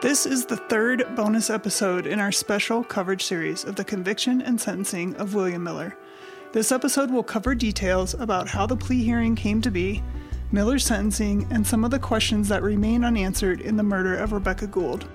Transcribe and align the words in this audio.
This 0.00 0.26
is 0.26 0.46
the 0.46 0.56
third 0.56 1.16
bonus 1.16 1.50
episode 1.50 2.06
in 2.06 2.20
our 2.20 2.30
special 2.30 2.84
coverage 2.84 3.24
series 3.24 3.64
of 3.64 3.74
the 3.74 3.82
conviction 3.82 4.40
and 4.40 4.60
sentencing 4.60 5.16
of 5.16 5.34
William 5.34 5.64
Miller. 5.64 5.96
This 6.52 6.70
episode 6.70 7.10
will 7.10 7.24
cover 7.24 7.52
details 7.52 8.14
about 8.14 8.46
how 8.46 8.64
the 8.64 8.76
plea 8.76 9.02
hearing 9.02 9.34
came 9.34 9.60
to 9.60 9.72
be, 9.72 10.04
Miller's 10.52 10.84
sentencing, 10.84 11.48
and 11.50 11.66
some 11.66 11.84
of 11.84 11.90
the 11.90 11.98
questions 11.98 12.48
that 12.48 12.62
remain 12.62 13.02
unanswered 13.02 13.60
in 13.60 13.76
the 13.76 13.82
murder 13.82 14.14
of 14.14 14.30
Rebekah 14.30 14.68
Gould. 14.68 15.08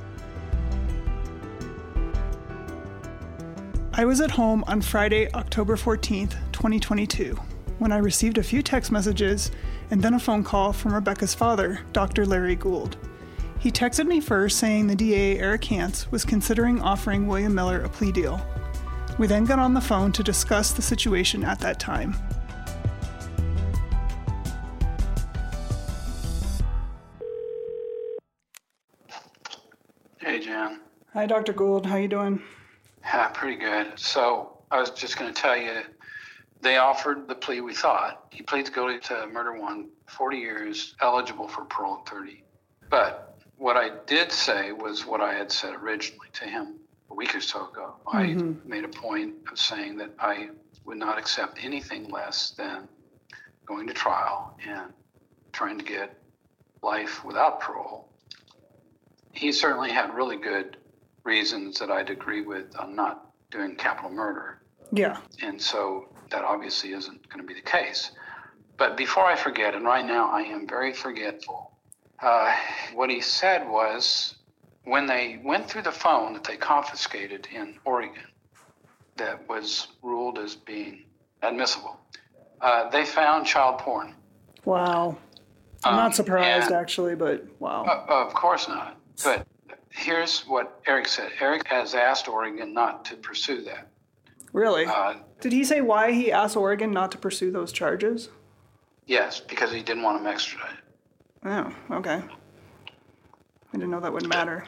I 3.94 4.04
was 4.04 4.20
at 4.20 4.32
home 4.32 4.66
on 4.68 4.82
Friday, 4.82 5.32
October 5.34 5.78
14th, 5.78 6.36
2022, 6.52 7.40
when 7.80 7.94
I 7.94 8.00
received 8.00 8.38
a 8.38 8.44
few 8.44 8.62
text 8.62 8.92
messages 8.92 9.50
and 9.92 10.02
then 10.02 10.16
a 10.16 10.20
phone 10.20 10.44
call 10.44 10.74
from 10.74 10.94
Rebekah's 10.94 11.34
father, 11.34 11.80
Dr. 11.94 12.26
Larry 12.26 12.58
Gould. 12.58 12.98
He 13.64 13.72
texted 13.72 14.08
me 14.08 14.20
first 14.20 14.60
saying 14.60 14.88
the 14.88 14.96
DA, 14.96 15.40
Eric 15.40 15.64
Hance, 15.64 16.12
was 16.12 16.26
considering 16.26 16.82
offering 16.82 17.28
William 17.28 17.56
Miller 17.56 17.80
a 17.80 17.88
plea 17.88 18.12
deal. 18.12 18.46
We 19.18 19.26
then 19.26 19.46
got 19.46 19.58
on 19.58 19.74
the 19.74 19.80
phone 19.80 20.12
to 20.12 20.22
discuss 20.22 20.74
the 20.74 20.82
situation 20.82 21.46
at 21.46 21.62
that 21.62 21.80
time. 21.80 22.14
Hey, 30.18 30.42
Jen. 30.42 30.82
Hi, 31.14 31.26
Dr. 31.26 31.54
Gould. 31.54 31.86
How 31.86 31.96
you 31.96 32.10
doing? 32.10 32.44
Yeah, 33.02 33.30
pretty 33.30 33.56
good. 33.56 33.98
So 33.98 34.58
I 34.72 34.82
was 34.82 34.90
just 34.90 35.18
going 35.18 35.34
to 35.34 35.42
tell 35.42 35.56
you, 35.56 35.84
they 36.60 36.80
offered 36.80 37.30
the 37.30 37.36
plea 37.36 37.62
we 37.62 37.74
thought. 37.74 38.26
He 38.30 38.44
pleads 38.44 38.70
guilty 38.70 39.00
to 39.08 39.26
murder 39.28 39.58
one, 39.58 39.88
40 40.08 40.38
years, 40.38 40.96
eligible 41.00 41.48
for 41.48 41.64
parole 41.64 42.00
at 42.06 42.10
30. 42.10 42.44
But 42.90 43.33
what 43.64 43.78
I 43.78 43.92
did 44.08 44.30
say 44.30 44.74
was 44.74 45.06
what 45.06 45.22
I 45.22 45.34
had 45.34 45.50
said 45.50 45.74
originally 45.74 46.28
to 46.34 46.44
him 46.44 46.82
a 47.10 47.14
week 47.14 47.34
or 47.34 47.40
so 47.40 47.70
ago. 47.70 47.96
I 48.06 48.24
mm-hmm. 48.24 48.70
made 48.70 48.84
a 48.84 48.90
point 48.90 49.36
of 49.50 49.58
saying 49.58 49.96
that 50.00 50.10
I 50.20 50.50
would 50.84 50.98
not 50.98 51.18
accept 51.18 51.64
anything 51.64 52.10
less 52.10 52.52
than 52.58 52.90
going 53.66 53.88
to 53.88 53.94
trial 53.94 54.60
and 54.68 54.92
trying 55.54 55.78
to 55.78 55.86
get 55.86 56.20
life 56.82 57.24
without 57.24 57.62
parole. 57.62 58.10
He 59.32 59.54
certainly 59.54 59.92
had 59.92 60.14
really 60.14 60.36
good 60.36 60.76
reasons 61.24 61.80
that 61.80 61.90
I'd 61.90 62.10
agree 62.10 62.42
with 62.42 62.78
on 62.78 62.98
not 62.98 63.32
doing 63.50 63.78
capital 63.78 64.12
murder. 64.12 64.62
Yeah. 64.92 65.20
And 65.42 65.62
so 65.62 66.10
that 66.32 66.44
obviously 66.44 66.92
isn't 66.92 67.30
going 67.30 67.40
to 67.40 67.48
be 67.48 67.54
the 67.54 67.66
case. 67.66 68.12
But 68.76 68.98
before 68.98 69.24
I 69.24 69.38
forget, 69.38 69.74
and 69.74 69.86
right 69.86 70.06
now 70.06 70.30
I 70.30 70.42
am 70.42 70.68
very 70.68 70.92
forgetful, 70.92 71.73
uh, 72.24 72.56
what 72.94 73.10
he 73.10 73.22
said 73.22 73.68
was 73.70 74.36
when 74.86 75.06
they 75.06 75.40
went 75.44 75.70
through 75.70 75.82
the 75.84 75.92
phone 75.92 76.34
that 76.34 76.44
they 76.44 76.58
confiscated 76.58 77.48
in 77.54 77.76
Oregon, 77.86 78.24
that 79.18 79.48
was 79.48 79.90
ruled 80.02 80.40
as 80.40 80.56
being 80.56 81.04
admissible, 81.42 82.00
uh, 82.62 82.90
they 82.90 83.06
found 83.06 83.46
child 83.46 83.78
porn. 83.80 84.16
Wow. 84.66 85.18
I'm 85.84 85.92
Um, 85.94 85.98
not 86.00 86.16
surprised, 86.16 86.68
and- 86.68 86.76
actually, 86.76 87.16
but 87.16 87.44
wow. 87.60 87.84
Uh, 87.86 88.26
of 88.26 88.34
course 88.34 88.68
not. 88.68 88.98
But 89.24 89.46
here's 89.90 90.42
what 90.48 90.80
Eric 90.88 91.08
said 91.08 91.32
Eric 91.40 91.68
has 91.68 91.94
asked 91.94 92.28
Oregon 92.28 92.74
not 92.74 93.06
to 93.06 93.16
pursue 93.18 93.62
that. 93.66 93.88
really? 94.54 94.86
Uh, 94.86 95.16
Did 95.42 95.52
he 95.52 95.64
say 95.64 95.82
why 95.82 96.12
he 96.12 96.32
asked 96.32 96.56
Oregon 96.56 96.92
not 96.92 97.12
to 97.12 97.18
pursue 97.18 97.52
those 97.52 97.72
charges? 97.74 98.30
yes, 99.06 99.40
because 99.42 99.72
he 99.72 99.82
didn't 99.84 100.04
want 100.04 100.24
them 100.24 100.32
extradited. 100.34 100.78
Oh, 101.46 101.74
okay. 101.92 102.22
I 102.24 103.72
didn't 103.78 103.90
know 103.92 104.00
that 104.00 104.14
would 104.14 104.28
matter. 104.28 104.66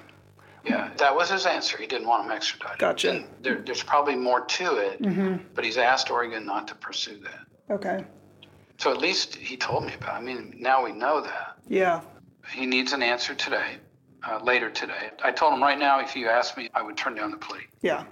Yeah, 0.66 0.90
that 0.98 1.16
was 1.16 1.30
his 1.30 1.46
answer. 1.46 1.78
He 1.78 1.86
didn't 1.86 2.08
want 2.08 2.26
him 2.26 2.32
extradited. 2.32 2.80
Gotcha. 2.80 3.12
And 3.12 3.28
there, 3.42 3.62
there's 3.62 3.84
probably 3.84 4.16
more 4.16 4.42
to 4.46 4.78
it, 4.78 5.54
but 5.54 5.64
he's 5.64 5.78
asked 5.78 6.10
Oregon 6.10 6.46
not 6.46 6.68
to 6.70 6.76
pursue 6.76 7.20
that. 7.20 7.74
Okay. 7.74 8.04
So 8.78 8.92
at 8.92 8.98
least 8.98 9.36
he 9.36 9.56
told 9.58 9.86
me 9.86 9.94
about. 9.94 10.16
It. 10.16 10.18
I 10.18 10.22
mean, 10.22 10.56
now 10.60 10.84
we 10.84 10.92
know 10.92 11.22
that 11.22 11.58
Yeah. 11.68 12.02
he 12.52 12.66
needs 12.66 12.94
an 12.94 13.04
answer 13.04 13.36
today, 13.36 13.78
uh, 14.28 14.40
later 14.44 14.70
today. 14.72 15.12
I 15.24 15.32
told 15.32 15.54
him 15.54 15.62
right 15.62 15.78
now, 15.78 16.00
if 16.00 16.16
you 16.16 16.28
asked 16.28 16.58
me, 16.58 16.70
I 16.74 16.82
would 16.82 16.98
turn 16.98 17.14
down 17.16 17.30
the 17.32 17.38
plea 17.38 17.62
Yeah. 17.82 18.04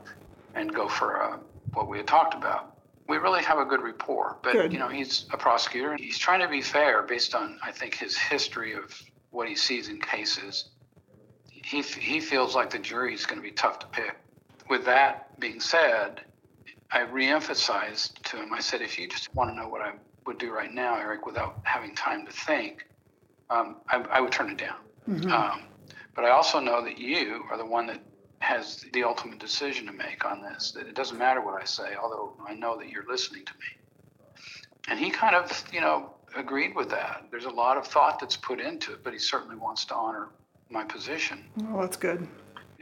and 0.54 0.72
go 0.74 0.88
for 0.88 1.22
uh, 1.24 1.38
what 1.74 1.88
we 1.90 1.98
had 1.98 2.08
talked 2.08 2.36
about. 2.36 2.73
We 3.08 3.18
really 3.18 3.44
have 3.44 3.60
a 3.60 3.66
good 3.66 3.82
rapport, 3.82 4.38
but 4.44 4.54
Good. 4.54 4.74
you 4.74 4.80
know, 4.80 4.88
he's 4.88 5.26
a 5.32 5.38
prosecutor. 5.38 5.96
He's 5.98 6.18
trying 6.18 6.40
to 6.40 6.48
be 6.48 6.62
fair 6.62 7.04
based 7.04 7.36
on, 7.36 7.60
I 7.62 7.72
think, 7.72 7.96
his 7.96 8.18
history 8.18 8.74
of 8.74 9.02
what 9.32 9.48
he 9.48 9.56
sees 9.56 9.90
in 9.90 10.00
cases. 10.00 10.70
He 11.48 11.82
he 11.82 12.20
feels 12.20 12.56
like 12.56 12.70
the 12.70 12.80
jury 12.80 13.14
is 13.14 13.26
going 13.26 13.40
to 13.40 13.44
be 13.44 13.52
tough 13.52 13.80
to 13.80 13.88
pick. 13.88 14.16
With 14.70 14.86
that 14.86 15.38
being 15.40 15.60
said, 15.60 16.22
I 16.92 17.00
reemphasized 17.00 18.22
to 18.24 18.38
him. 18.38 18.54
I 18.54 18.60
said, 18.60 18.82
if 18.82 18.98
you 18.98 19.08
just 19.08 19.34
want 19.36 19.50
to 19.50 19.56
know 19.56 19.68
what 19.68 19.82
I 19.82 19.94
would 20.26 20.38
do 20.38 20.54
right 20.54 20.72
now, 20.72 20.96
Eric, 20.98 21.26
without 21.26 21.60
having 21.64 21.96
time 21.96 22.26
to 22.26 22.32
think, 22.32 22.86
um, 23.50 23.78
I, 23.90 23.98
I 24.12 24.22
would 24.22 24.32
turn 24.32 24.50
it 24.50 24.58
down. 24.58 24.78
Um, 25.32 25.64
but 26.16 26.24
I 26.24 26.30
also 26.30 26.60
know 26.60 26.84
that 26.84 26.98
you 26.98 27.44
are 27.50 27.58
the 27.58 27.66
one 27.66 27.88
that 27.88 28.00
has 28.44 28.86
the 28.92 29.04
ultimate 29.04 29.40
decision 29.40 29.86
to 29.86 29.94
make 29.94 30.26
on 30.26 30.42
this. 30.42 30.76
It 30.78 30.94
doesn't 30.96 31.18
matter 31.18 31.40
what 31.40 31.60
I 31.62 31.66
say, 31.66 31.96
although 31.96 32.34
I 32.46 32.54
know 32.54 32.78
that 32.78 32.90
you're 32.90 33.08
listening 33.08 33.46
to 33.46 33.54
me. 33.54 34.36
And 34.90 35.00
he 35.00 35.10
kind 35.10 35.34
of, 35.34 35.64
you 35.72 35.80
know, 35.80 36.14
agreed 36.36 36.76
with 36.76 36.90
that. 36.90 37.24
There's 37.32 37.46
a 37.46 37.50
lot 37.50 37.78
of 37.78 37.88
thought 37.88 38.20
that's 38.20 38.36
put 38.36 38.60
into 38.60 38.92
it, 38.92 39.04
but 39.04 39.14
he 39.14 39.20
certainly 39.20 39.56
wants 39.56 39.86
to 39.86 39.96
honor 39.96 40.28
my 40.70 40.84
position. 40.84 41.46
Well, 41.56 41.82
that's 41.82 41.96
good. 41.96 42.28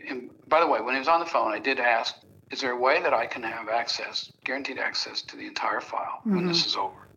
And 0.10 0.32
by 0.50 0.60
the 0.62 0.68
way, 0.68 0.82
when 0.82 0.96
he 0.96 1.00
was 1.00 1.08
on 1.08 1.20
the 1.20 1.28
phone, 1.28 1.52
I 1.52 1.60
did 1.60 1.80
ask, 1.80 2.16
is 2.50 2.60
there 2.60 2.72
a 2.72 2.80
way 2.80 3.02
that 3.04 3.14
I 3.14 3.28
can 3.28 3.44
have 3.44 3.70
access, 3.70 4.32
guaranteed 4.44 4.80
access 4.80 5.22
to 5.22 5.38
the 5.38 5.46
entire 5.46 5.80
file 5.80 6.22
when 6.24 6.40
mm-hmm. 6.40 6.48
this 6.48 6.66
is 6.66 6.76
over? 6.76 7.08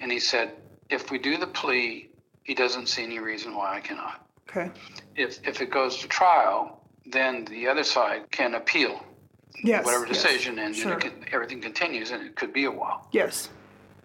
And 0.00 0.10
he 0.10 0.18
said, 0.18 0.52
if 0.88 1.10
we 1.10 1.18
do 1.18 1.36
the 1.36 1.46
plea, 1.46 2.08
he 2.44 2.54
doesn't 2.54 2.88
see 2.88 3.02
any 3.02 3.18
reason 3.18 3.54
why 3.54 3.76
I 3.76 3.80
cannot. 3.80 4.26
Okay. 4.48 4.70
If, 5.14 5.46
if 5.46 5.60
it 5.60 5.70
goes 5.70 5.98
to 5.98 6.08
trial, 6.08 6.77
then 7.12 7.44
the 7.46 7.66
other 7.68 7.84
side 7.84 8.30
can 8.30 8.54
appeal 8.54 9.04
Yes. 9.62 9.84
whatever 9.84 10.06
yes. 10.06 10.22
decision 10.22 10.58
and, 10.60 10.74
Sure. 10.74 10.92
and 10.92 11.02
it 11.02 11.10
can, 11.10 11.24
everything 11.32 11.60
continues 11.60 12.10
and 12.12 12.24
it 12.24 12.36
could 12.36 12.52
be 12.52 12.64
a 12.64 12.70
while. 12.70 13.08
Yes. 13.10 13.48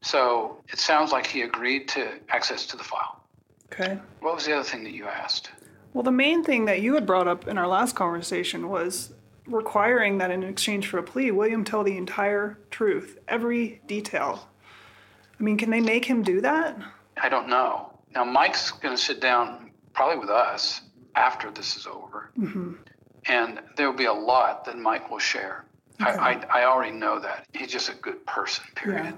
So 0.01 0.63
it 0.67 0.79
sounds 0.79 1.11
like 1.11 1.27
he 1.27 1.43
agreed 1.43 1.87
to 1.89 2.19
access 2.29 2.65
to 2.67 2.77
the 2.77 2.83
file. 2.83 3.21
Okay. 3.71 3.99
What 4.19 4.35
was 4.35 4.45
the 4.45 4.53
other 4.53 4.63
thing 4.63 4.83
that 4.83 4.93
you 4.93 5.07
asked? 5.07 5.51
Well, 5.93 6.03
the 6.03 6.11
main 6.11 6.43
thing 6.43 6.65
that 6.65 6.81
you 6.81 6.95
had 6.95 7.05
brought 7.05 7.27
up 7.27 7.47
in 7.47 7.57
our 7.57 7.67
last 7.67 7.95
conversation 7.95 8.69
was 8.69 9.13
requiring 9.45 10.17
that 10.17 10.31
in 10.31 10.43
exchange 10.43 10.87
for 10.87 10.97
a 10.97 11.03
plea, 11.03 11.31
William 11.31 11.63
tell 11.63 11.83
the 11.83 11.97
entire 11.97 12.57
truth, 12.71 13.19
every 13.27 13.81
detail. 13.87 14.47
I 15.39 15.43
mean, 15.43 15.57
can 15.57 15.69
they 15.69 15.81
make 15.81 16.05
him 16.05 16.23
do 16.23 16.41
that? 16.41 16.77
I 17.17 17.29
don't 17.29 17.47
know. 17.47 17.93
Now, 18.15 18.23
Mike's 18.23 18.71
going 18.71 18.95
to 18.95 19.01
sit 19.01 19.19
down 19.19 19.71
probably 19.93 20.17
with 20.17 20.29
us 20.29 20.81
after 21.15 21.51
this 21.51 21.75
is 21.75 21.85
over, 21.85 22.31
mm-hmm. 22.39 22.73
And 23.28 23.59
there 23.75 23.89
will 23.89 23.97
be 23.97 24.06
a 24.06 24.13
lot 24.13 24.66
that 24.66 24.78
Mike 24.78 25.09
will 25.09 25.19
share. 25.19 25.66
I, 26.00 26.11
I, 26.51 26.61
I 26.61 26.66
already 26.66 26.91
know 26.95 27.19
that. 27.19 27.45
He's 27.53 27.72
just 27.72 27.89
a 27.89 27.94
good 27.95 28.25
person, 28.25 28.66
period. 28.75 29.16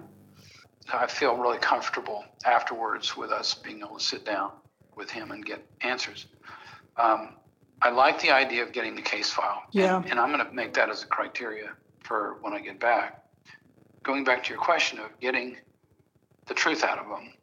I 0.93 1.07
feel 1.07 1.35
really 1.35 1.57
comfortable 1.57 2.23
afterwards 2.45 3.17
with 3.17 3.31
us 3.31 3.53
being 3.55 3.79
able 3.79 3.97
to 3.97 4.03
sit 4.03 4.23
down 4.25 4.51
with 4.95 5.09
him 5.09 5.31
and 5.31 5.43
get 5.43 5.65
answers. 5.81 6.27
Um, 6.97 7.33
I 7.81 7.89
like 7.89 8.21
the 8.21 8.31
idea 8.31 8.63
of 8.63 8.71
getting 8.71 8.95
the 8.95 9.01
case 9.01 9.31
file. 9.31 9.63
and- 9.65 9.73
Yeah. 9.73 10.03
And, 10.11 10.19
I'm 10.19 10.31
going 10.31 10.45
to 10.45 10.53
make 10.53 10.73
that 10.75 10.89
as 10.89 11.03
a 11.03 11.07
criteria 11.07 11.71
for 12.03 12.37
when 12.41 12.53
I 12.53 12.59
get 12.59 12.79
back. 12.79 13.23
Going 14.03 14.23
back 14.23 14.43
to 14.43 14.49
your 14.53 14.59
question 14.61 14.99
of 14.99 15.19
getting 15.19 15.57
the 16.45 16.53
truth 16.53 16.83
out 16.83 16.99
of 16.99 17.05
him, 17.07 17.33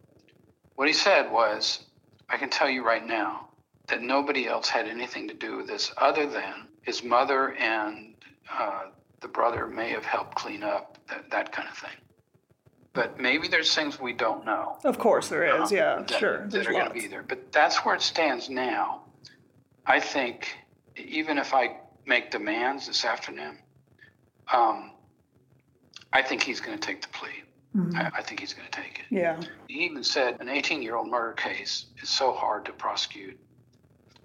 what 0.76 0.86
he 0.86 0.94
said 0.94 1.30
was, 1.32 1.80
I 2.28 2.36
can 2.36 2.48
tell 2.48 2.70
you 2.70 2.84
right 2.84 3.04
now 3.06 3.48
that 3.88 4.02
nobody 4.02 4.46
else 4.46 4.68
had 4.68 4.86
anything 4.86 5.28
to 5.28 5.34
do 5.34 5.56
with 5.56 5.66
this 5.66 5.92
other 5.96 6.26
than 6.26 6.68
his 6.82 7.02
mother 7.02 7.54
and 7.54 8.14
uh, 8.52 8.82
the 9.20 9.28
brother 9.28 9.66
may 9.66 9.90
have 9.90 10.04
helped 10.04 10.34
clean 10.34 10.62
up, 10.62 10.98
that, 11.08 11.30
that 11.30 11.52
kind 11.52 11.68
of 11.68 11.76
thing. 11.76 11.90
But 12.92 13.18
maybe 13.18 13.48
there's 13.48 13.74
things 13.74 13.98
we 13.98 14.12
don't 14.12 14.44
know. 14.44 14.78
Of 14.84 14.98
course 14.98 15.28
there 15.28 15.44
is. 15.44 15.70
um, 15.70 15.76
Yeah, 15.76 15.96
that, 16.06 16.18
sure. 16.18 16.46
That 16.48 16.66
are 16.66 16.72
going 16.72 16.88
to 16.88 16.92
be 16.92 17.06
there. 17.06 17.22
But 17.22 17.50
that's 17.52 17.78
where 17.84 17.94
it 17.94 18.02
stands 18.02 18.50
now. 18.50 19.04
I 19.86 19.98
think 19.98 20.54
even 20.96 21.38
if 21.38 21.54
I 21.54 21.78
make 22.06 22.30
demands 22.30 22.86
this 22.86 23.04
afternoon, 23.04 23.58
um, 24.52 24.92
I 26.12 26.20
think 26.22 26.42
he's 26.42 26.60
going 26.60 26.78
to 26.78 26.86
take 26.86 27.00
the 27.00 27.08
plea. 27.08 27.30
I, 27.96 28.10
I 28.18 28.22
think 28.22 28.40
he's 28.40 28.52
going 28.52 28.68
to 28.70 28.82
take 28.82 28.98
it. 28.98 29.06
Yeah. 29.08 29.40
He 29.66 29.84
even 29.84 30.04
said 30.04 30.36
an 30.40 30.50
18 30.50 30.82
year 30.82 30.96
old 30.96 31.08
murder 31.08 31.32
case 31.32 31.86
is 32.02 32.10
so 32.10 32.34
hard 32.34 32.66
to 32.66 32.72
prosecute. 32.72 33.38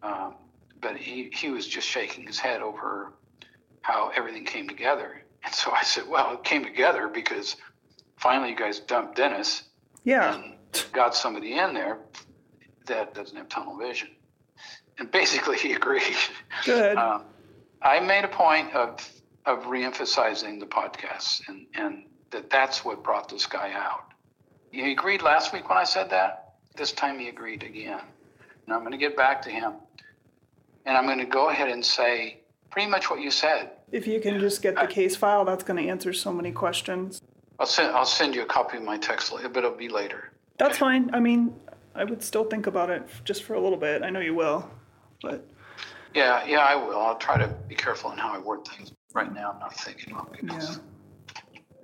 Um, 0.03 0.35
but 0.81 0.95
he, 0.97 1.29
he 1.33 1.49
was 1.49 1.67
just 1.67 1.88
shaking 1.88 2.25
his 2.25 2.39
head 2.39 2.61
over 2.61 3.13
how 3.81 4.11
everything 4.15 4.45
came 4.45 4.67
together. 4.67 5.23
And 5.44 5.53
so 5.53 5.71
I 5.71 5.83
said, 5.83 6.07
well, 6.07 6.33
it 6.33 6.44
came 6.44 6.63
together 6.63 7.07
because 7.07 7.55
finally 8.17 8.49
you 8.49 8.55
guys 8.55 8.79
dumped 8.79 9.15
Dennis 9.15 9.63
Yeah. 10.03 10.35
and 10.35 10.53
got 10.91 11.15
somebody 11.15 11.57
in 11.57 11.73
there 11.73 11.97
that 12.85 13.13
doesn't 13.13 13.35
have 13.35 13.49
tunnel 13.49 13.77
vision. 13.77 14.09
and 14.99 15.09
basically 15.11 15.57
he 15.57 15.73
agreed. 15.81 16.15
Good. 16.65 16.97
Um, 16.97 17.23
I 17.81 17.99
made 17.99 18.23
a 18.25 18.29
point 18.29 18.73
of 18.73 18.99
of 19.45 19.63
reemphasizing 19.63 20.59
the 20.59 20.65
podcasts 20.65 21.41
and 21.47 21.65
and 21.75 22.03
that 22.31 22.49
that's 22.49 22.83
what 22.83 23.01
brought 23.03 23.29
this 23.29 23.45
guy 23.45 23.71
out. 23.73 24.11
He 24.71 24.91
agreed 24.91 25.21
last 25.21 25.53
week 25.53 25.69
when 25.69 25.77
I 25.77 25.85
said 25.85 26.09
that. 26.09 26.55
This 26.75 26.91
time 26.91 27.17
he 27.19 27.29
agreed 27.29 27.63
again. 27.63 28.01
And 28.65 28.73
I'm 28.75 28.81
going 28.81 28.91
to 28.91 28.97
get 28.97 29.15
back 29.15 29.41
to 29.44 29.49
him. 29.49 29.73
And 30.87 30.95
I'm 30.95 31.05
going 31.05 31.19
to 31.19 31.25
go 31.25 31.49
ahead 31.49 31.67
and 31.69 31.85
say 31.85 32.37
pretty 32.71 32.89
much 32.89 33.09
what 33.09 33.19
you 33.19 33.29
said. 33.29 33.71
If 33.91 34.07
you 34.07 34.21
can 34.21 34.39
just 34.39 34.61
get 34.61 34.75
the 34.75 34.87
case 34.87 35.17
file, 35.17 35.43
that's 35.43 35.63
going 35.63 35.83
to 35.83 35.89
answer 35.89 36.13
so 36.13 36.31
many 36.31 36.51
questions. 36.53 37.21
I'll 37.59 37.65
send 37.65 37.93
I'll 37.93 38.05
send 38.05 38.33
you 38.33 38.43
a 38.43 38.45
copy 38.45 38.77
of 38.77 38.83
my 38.83 38.97
text, 38.97 39.31
but 39.33 39.57
it'll 39.57 39.71
be 39.71 39.89
later. 39.89 40.31
That's 40.57 40.77
fine. 40.77 41.09
I 41.13 41.19
mean, 41.19 41.53
I 41.93 42.05
would 42.05 42.23
still 42.23 42.45
think 42.45 42.67
about 42.67 42.89
it 42.89 43.03
just 43.25 43.43
for 43.43 43.55
a 43.55 43.59
little 43.59 43.77
bit. 43.77 44.01
I 44.01 44.09
know 44.09 44.21
you 44.21 44.33
will, 44.33 44.69
but 45.21 45.45
Yeah, 46.13 46.45
yeah, 46.45 46.59
I 46.59 46.75
will. 46.75 46.97
I'll 46.99 47.17
try 47.17 47.37
to 47.37 47.47
be 47.67 47.75
careful 47.75 48.11
in 48.11 48.17
how 48.17 48.31
I 48.33 48.37
word 48.39 48.65
things. 48.65 48.93
Right 49.13 49.33
now, 49.33 49.51
I'm 49.53 49.59
not 49.59 49.75
thinking 49.75 50.13
long 50.13 50.29
yeah, 50.41 50.75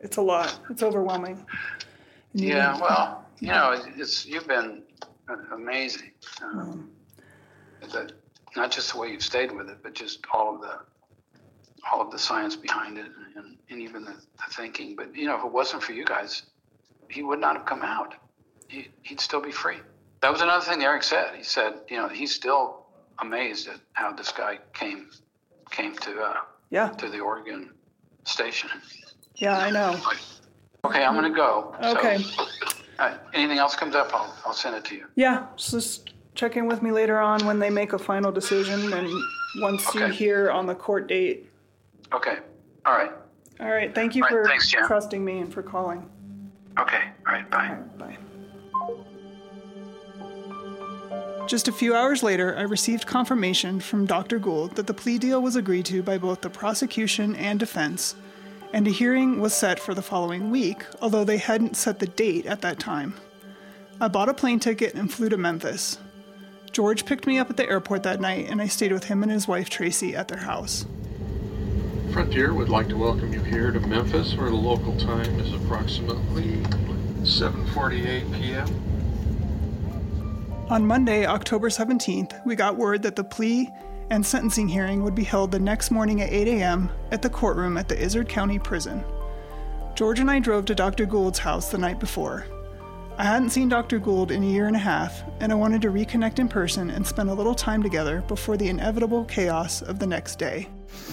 it's 0.02 0.18
a 0.18 0.22
lot. 0.22 0.60
It's 0.70 0.82
overwhelming. 0.84 1.44
You- 2.34 2.50
Yeah, 2.50 2.80
well, 2.80 3.26
you 3.40 3.50
know, 3.50 3.82
it's, 3.98 4.26
you've 4.26 4.48
been 4.48 4.84
amazing. 5.52 6.12
Um, 6.42 6.90
that 7.92 8.14
not 8.56 8.72
just 8.72 8.92
the 8.94 9.00
way 9.00 9.10
you've 9.10 9.24
stayed 9.24 9.52
with 9.52 9.70
it, 9.70 9.78
but 9.84 9.94
just 9.94 10.20
all 10.34 10.56
of 10.56 10.62
the 10.62 10.80
all 11.92 12.02
of 12.02 12.12
the 12.12 12.20
science 12.20 12.56
behind 12.56 12.98
it, 12.98 13.08
and, 13.36 13.58
and 13.70 13.82
even 13.82 14.06
the, 14.06 14.12
the 14.14 14.54
thinking. 14.54 14.96
But 14.96 15.16
you 15.16 15.26
know, 15.26 15.38
if 15.38 15.44
it 15.46 15.52
wasn't 15.52 15.84
for 15.84 15.92
you 15.94 16.06
guys, 16.06 16.44
he 17.10 17.24
would 17.24 17.40
not 17.40 17.58
have 17.58 17.66
come 17.66 17.82
out. 17.82 18.14
He, 18.70 18.88
he'd 19.02 19.20
still 19.20 19.42
be 19.42 19.52
free. 19.52 19.78
That 20.22 20.32
was 20.32 20.42
another 20.42 20.64
thing 20.64 20.82
Eric 20.84 21.04
said. 21.04 21.36
He 21.36 21.44
said, 21.44 21.74
you 21.90 21.98
know, 21.98 22.08
he's 22.08 22.34
still 22.34 22.86
amazed 23.20 23.68
at 23.68 23.80
how 23.94 24.14
this 24.14 24.32
guy 24.32 24.60
came 24.74 25.10
came 25.72 25.96
to 25.98 26.20
uh, 26.22 26.36
yeah, 26.70 26.90
to 26.90 27.10
the 27.10 27.20
Oregon 27.20 27.72
station. 28.26 28.70
yeah, 29.36 29.58
I 29.58 29.70
know. 29.70 30.00
Okay, 30.86 31.04
I'm 31.04 31.16
gonna 31.16 31.30
go. 31.30 31.76
So, 31.82 31.98
Okay. 31.98 32.24
uh, 33.00 33.18
anything 33.34 33.58
else 33.58 33.76
comes 33.76 33.96
up, 33.96 34.14
I'll, 34.14 34.34
I'll 34.46 34.54
send 34.54 34.76
it 34.76 34.86
to 34.86 34.96
you. 34.96 35.06
Yeah, 35.16 35.48
just 35.58 36.10
check 36.44 36.58
in 36.58 36.68
with 36.68 36.82
me 36.82 36.92
later 36.92 37.20
on 37.20 37.46
when 37.46 37.58
they 37.58 37.70
make 37.70 37.94
a 37.94 37.98
final 37.98 38.30
decision 38.30 38.92
and 38.92 39.08
once 39.62 39.96
you 39.96 40.04
Okay. 40.04 40.14
hear 40.14 40.52
on 40.52 40.66
the 40.66 40.76
court 40.76 41.08
date. 41.08 41.50
Okay. 42.12 42.40
All 42.86 42.92
right. 42.94 43.12
All 43.62 43.70
right, 43.70 43.96
thank 43.96 44.14
you 44.14 44.24
right, 44.24 44.30
for 44.32 44.46
thanks, 44.46 44.70
trusting 44.70 45.24
me 45.24 45.40
and 45.40 45.54
for 45.54 45.64
calling. 45.64 46.06
Okay. 46.78 47.00
All 47.26 47.34
right. 47.34 47.50
Bye. 47.50 47.70
All 47.70 47.76
right, 47.76 47.98
bye. 47.98 48.18
Just 51.48 51.70
a 51.70 51.72
few 51.72 51.96
hours 51.96 52.24
later, 52.24 52.58
I 52.58 52.64
received 52.64 53.06
confirmation 53.06 53.80
from 53.80 54.06
Dr. 54.06 54.38
Gould 54.38 54.76
that 54.76 54.88
the 54.88 54.94
plea 54.94 55.18
deal 55.18 55.42
was 55.42 55.56
agreed 55.56 55.86
to 55.86 56.04
by 56.04 56.18
both 56.18 56.42
the 56.42 56.50
prosecution 56.50 57.38
and 57.38 57.58
defense, 57.58 58.16
and 58.74 58.86
a 58.86 58.92
hearing 58.92 59.40
was 59.40 59.54
set 59.54 59.80
for 59.80 59.94
the 59.94 60.02
following 60.02 60.52
week, 60.52 60.84
although 61.02 61.24
they 61.24 61.38
hadn't 61.38 61.78
set 61.78 62.00
the 62.00 62.08
date 62.08 62.46
at 62.48 62.60
that 62.62 62.80
time. 62.80 63.14
I 64.02 64.10
bought 64.10 64.28
a 64.28 64.34
plane 64.34 64.60
ticket 64.60 64.94
and 64.96 65.10
flew 65.10 65.30
to 65.30 65.38
Memphis. 65.38 66.00
George 66.74 67.06
picked 67.06 67.28
me 67.28 67.38
up 67.38 67.52
at 67.52 67.58
the 67.58 67.70
airport 67.70 68.02
that 68.02 68.20
night, 68.20 68.50
and 68.50 68.60
I 68.60 68.66
stayed 68.66 68.92
with 68.92 69.04
him 69.04 69.22
and 69.22 69.32
his 69.32 69.48
wife 69.48 69.70
Tracy 69.70 70.16
at 70.16 70.28
their 70.28 70.40
house. 70.40 70.88
Frontier 72.12 72.52
would 72.52 72.70
like 72.70 72.90
to 72.90 72.98
welcome 72.98 73.32
you 73.32 73.42
here 73.42 73.72
to 73.72 73.80
Memphis, 73.80 74.36
where 74.36 74.50
the 74.50 74.56
local 74.56 74.98
time 74.98 75.40
is 75.40 75.54
approximately 75.54 76.58
7:48 77.22 78.34
p.m. 78.34 78.68
On 80.70 80.84
Monday, 80.84 81.28
October 81.28 81.70
17th, 81.70 82.44
we 82.44 82.56
got 82.56 82.76
word 82.76 83.04
that 83.04 83.16
the 83.16 83.24
plea 83.24 83.70
and 84.10 84.26
sentencing 84.26 84.68
hearing 84.68 85.04
would 85.04 85.16
be 85.16 85.24
held 85.24 85.52
the 85.52 85.60
next 85.60 85.92
morning 85.92 86.22
at 86.22 86.32
8 86.32 86.48
a.m. 86.48 86.90
at 87.12 87.22
the 87.22 87.30
courtroom 87.30 87.78
at 87.78 87.88
the 87.88 88.02
Izard 88.02 88.28
County 88.28 88.58
Prison. 88.58 89.04
George 89.94 90.20
and 90.20 90.32
I 90.32 90.40
drove 90.40 90.66
to 90.66 90.76
Dr. 90.76 91.06
Gould's 91.06 91.40
house 91.40 91.70
the 91.70 91.78
night 91.78 92.00
before. 92.00 92.48
I 93.18 93.24
hadn't 93.26 93.52
seen 93.52 93.70
Dr. 93.70 94.00
Gould 94.00 94.32
in 94.32 94.44
a 94.44 94.48
year 94.48 94.66
and 94.68 94.76
a 94.76 94.80
half, 94.80 95.24
and 95.40 95.52
I 95.52 95.56
wanted 95.56 95.82
to 95.84 95.90
reconnect 95.90 96.40
in 96.40 96.48
person 96.48 96.90
and 96.90 97.06
spend 97.06 97.30
a 97.30 97.34
little 97.34 97.54
time 97.54 97.84
together 97.84 98.22
before 98.28 98.58
the 98.58 98.68
inevitable 98.70 99.24
chaos 99.26 99.82
of 99.84 100.00
the 100.00 100.08
next 100.08 100.40
day. 100.40 100.68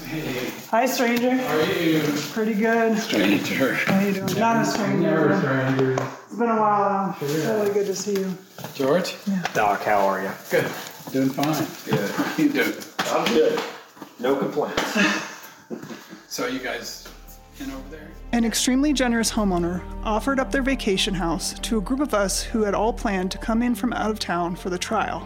Hey. 0.07 0.51
Hi, 0.71 0.87
stranger. 0.87 1.31
How 1.37 1.59
are 1.59 1.73
you? 1.83 2.01
Pretty 2.33 2.55
good. 2.55 2.99
Stranger. 2.99 3.75
How 3.75 3.99
are 3.99 4.03
you 4.09 4.15
doing? 4.15 4.39
Not 4.39 4.63
a 4.63 4.65
stranger. 4.65 5.33
It's 5.33 6.37
been 6.37 6.49
a 6.49 6.57
while. 6.61 7.17
though. 7.21 7.27
Really 7.27 7.73
good 7.75 7.87
to 7.87 7.95
see 7.95 8.15
you. 8.21 8.37
George? 8.75 9.17
Yeah. 9.27 9.43
Doc, 9.53 9.83
how 9.83 10.01
are 10.07 10.23
you? 10.23 10.31
Good. 10.51 10.71
Doing 11.13 11.31
fine. 11.31 11.67
Good. 11.85 12.11
How 12.11 12.37
you 12.43 12.49
doing? 12.51 12.73
I'm 13.01 13.25
good. 13.35 13.61
No 14.19 14.37
complaints. 14.37 14.99
So 16.29 16.47
you 16.47 16.61
guys 16.61 17.09
over 17.69 17.89
there? 17.91 18.09
An 18.33 18.45
extremely 18.45 18.93
generous 18.93 19.33
homeowner 19.33 19.83
offered 20.05 20.39
up 20.39 20.53
their 20.53 20.63
vacation 20.63 21.15
house 21.15 21.53
to 21.59 21.79
a 21.79 21.81
group 21.83 21.99
of 21.99 22.15
us 22.15 22.43
who 22.43 22.63
had 22.63 22.75
all 22.75 22.93
planned 22.93 23.33
to 23.33 23.39
come 23.39 23.61
in 23.61 23.75
from 23.75 23.93
out 23.93 24.11
of 24.11 24.21
town 24.21 24.55
for 24.55 24.71
the 24.71 24.79
trial. 24.79 25.21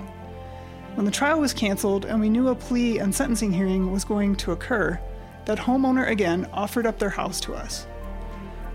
When 0.95 1.05
the 1.05 1.13
trial 1.13 1.41
was 1.41 1.53
canceled 1.53 2.07
and 2.07 2.19
we 2.21 2.31
knew 2.31 2.49
a 2.49 2.55
plea 2.55 2.99
and 2.99 3.15
sentencing 3.15 3.53
hearing 3.53 3.93
was 3.93 4.05
going 4.05 4.37
to 4.37 4.53
occur, 4.53 4.99
that 5.45 5.59
homeowner 5.59 6.09
again 6.09 6.49
offered 6.53 6.87
up 6.87 6.99
their 6.99 7.11
house 7.11 7.41
to 7.41 7.55
us. 7.55 7.87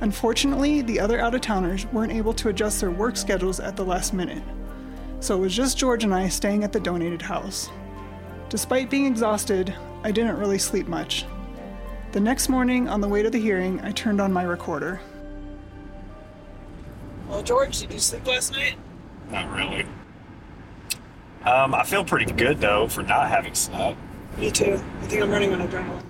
Unfortunately, 0.02 0.82
the 0.82 1.00
other 1.00 1.20
out 1.20 1.34
of 1.34 1.42
towners 1.42 1.86
weren't 1.88 2.14
able 2.14 2.34
to 2.34 2.50
adjust 2.50 2.80
their 2.80 2.92
work 2.92 3.18
schedules 3.18 3.60
at 3.60 3.76
the 3.76 3.84
last 3.84 4.14
minute, 4.14 4.44
so 5.20 5.36
it 5.36 5.42
was 5.42 5.56
just 5.56 5.78
George 5.78 6.04
and 6.04 6.14
I 6.14 6.30
staying 6.30 6.64
at 6.64 6.72
the 6.72 6.80
donated 6.80 7.22
house. 7.22 7.70
Despite 8.48 8.90
being 8.90 9.06
exhausted, 9.06 9.74
I 10.04 10.12
didn't 10.12 10.38
really 10.38 10.60
sleep 10.60 10.88
much. 10.88 11.26
The 12.12 12.20
next 12.20 12.50
morning, 12.50 12.90
on 12.90 13.02
the 13.02 13.08
way 13.08 13.22
to 13.22 13.30
the 13.30 13.40
hearing, 13.40 13.80
I 13.82 13.92
turned 13.92 14.20
on 14.20 14.34
my 14.34 14.42
recorder. 14.42 15.00
Well, 17.28 17.44
George, 17.44 17.80
did 17.82 17.94
you 17.94 18.00
sleep 18.00 18.26
last 18.26 18.52
night? 18.52 18.78
Not 19.30 19.56
really. 19.56 19.86
Um, 21.46 21.76
I 21.76 21.84
feel 21.84 22.04
pretty 22.04 22.32
good 22.32 22.60
though 22.60 22.88
for 22.88 23.04
not 23.04 23.30
having 23.30 23.54
slept. 23.54 24.00
Me 24.38 24.50
too. 24.50 24.82
I 25.02 25.06
think 25.06 25.22
I'm 25.22 25.30
running 25.30 25.54
on 25.54 25.68
adrenaline. 25.68 26.04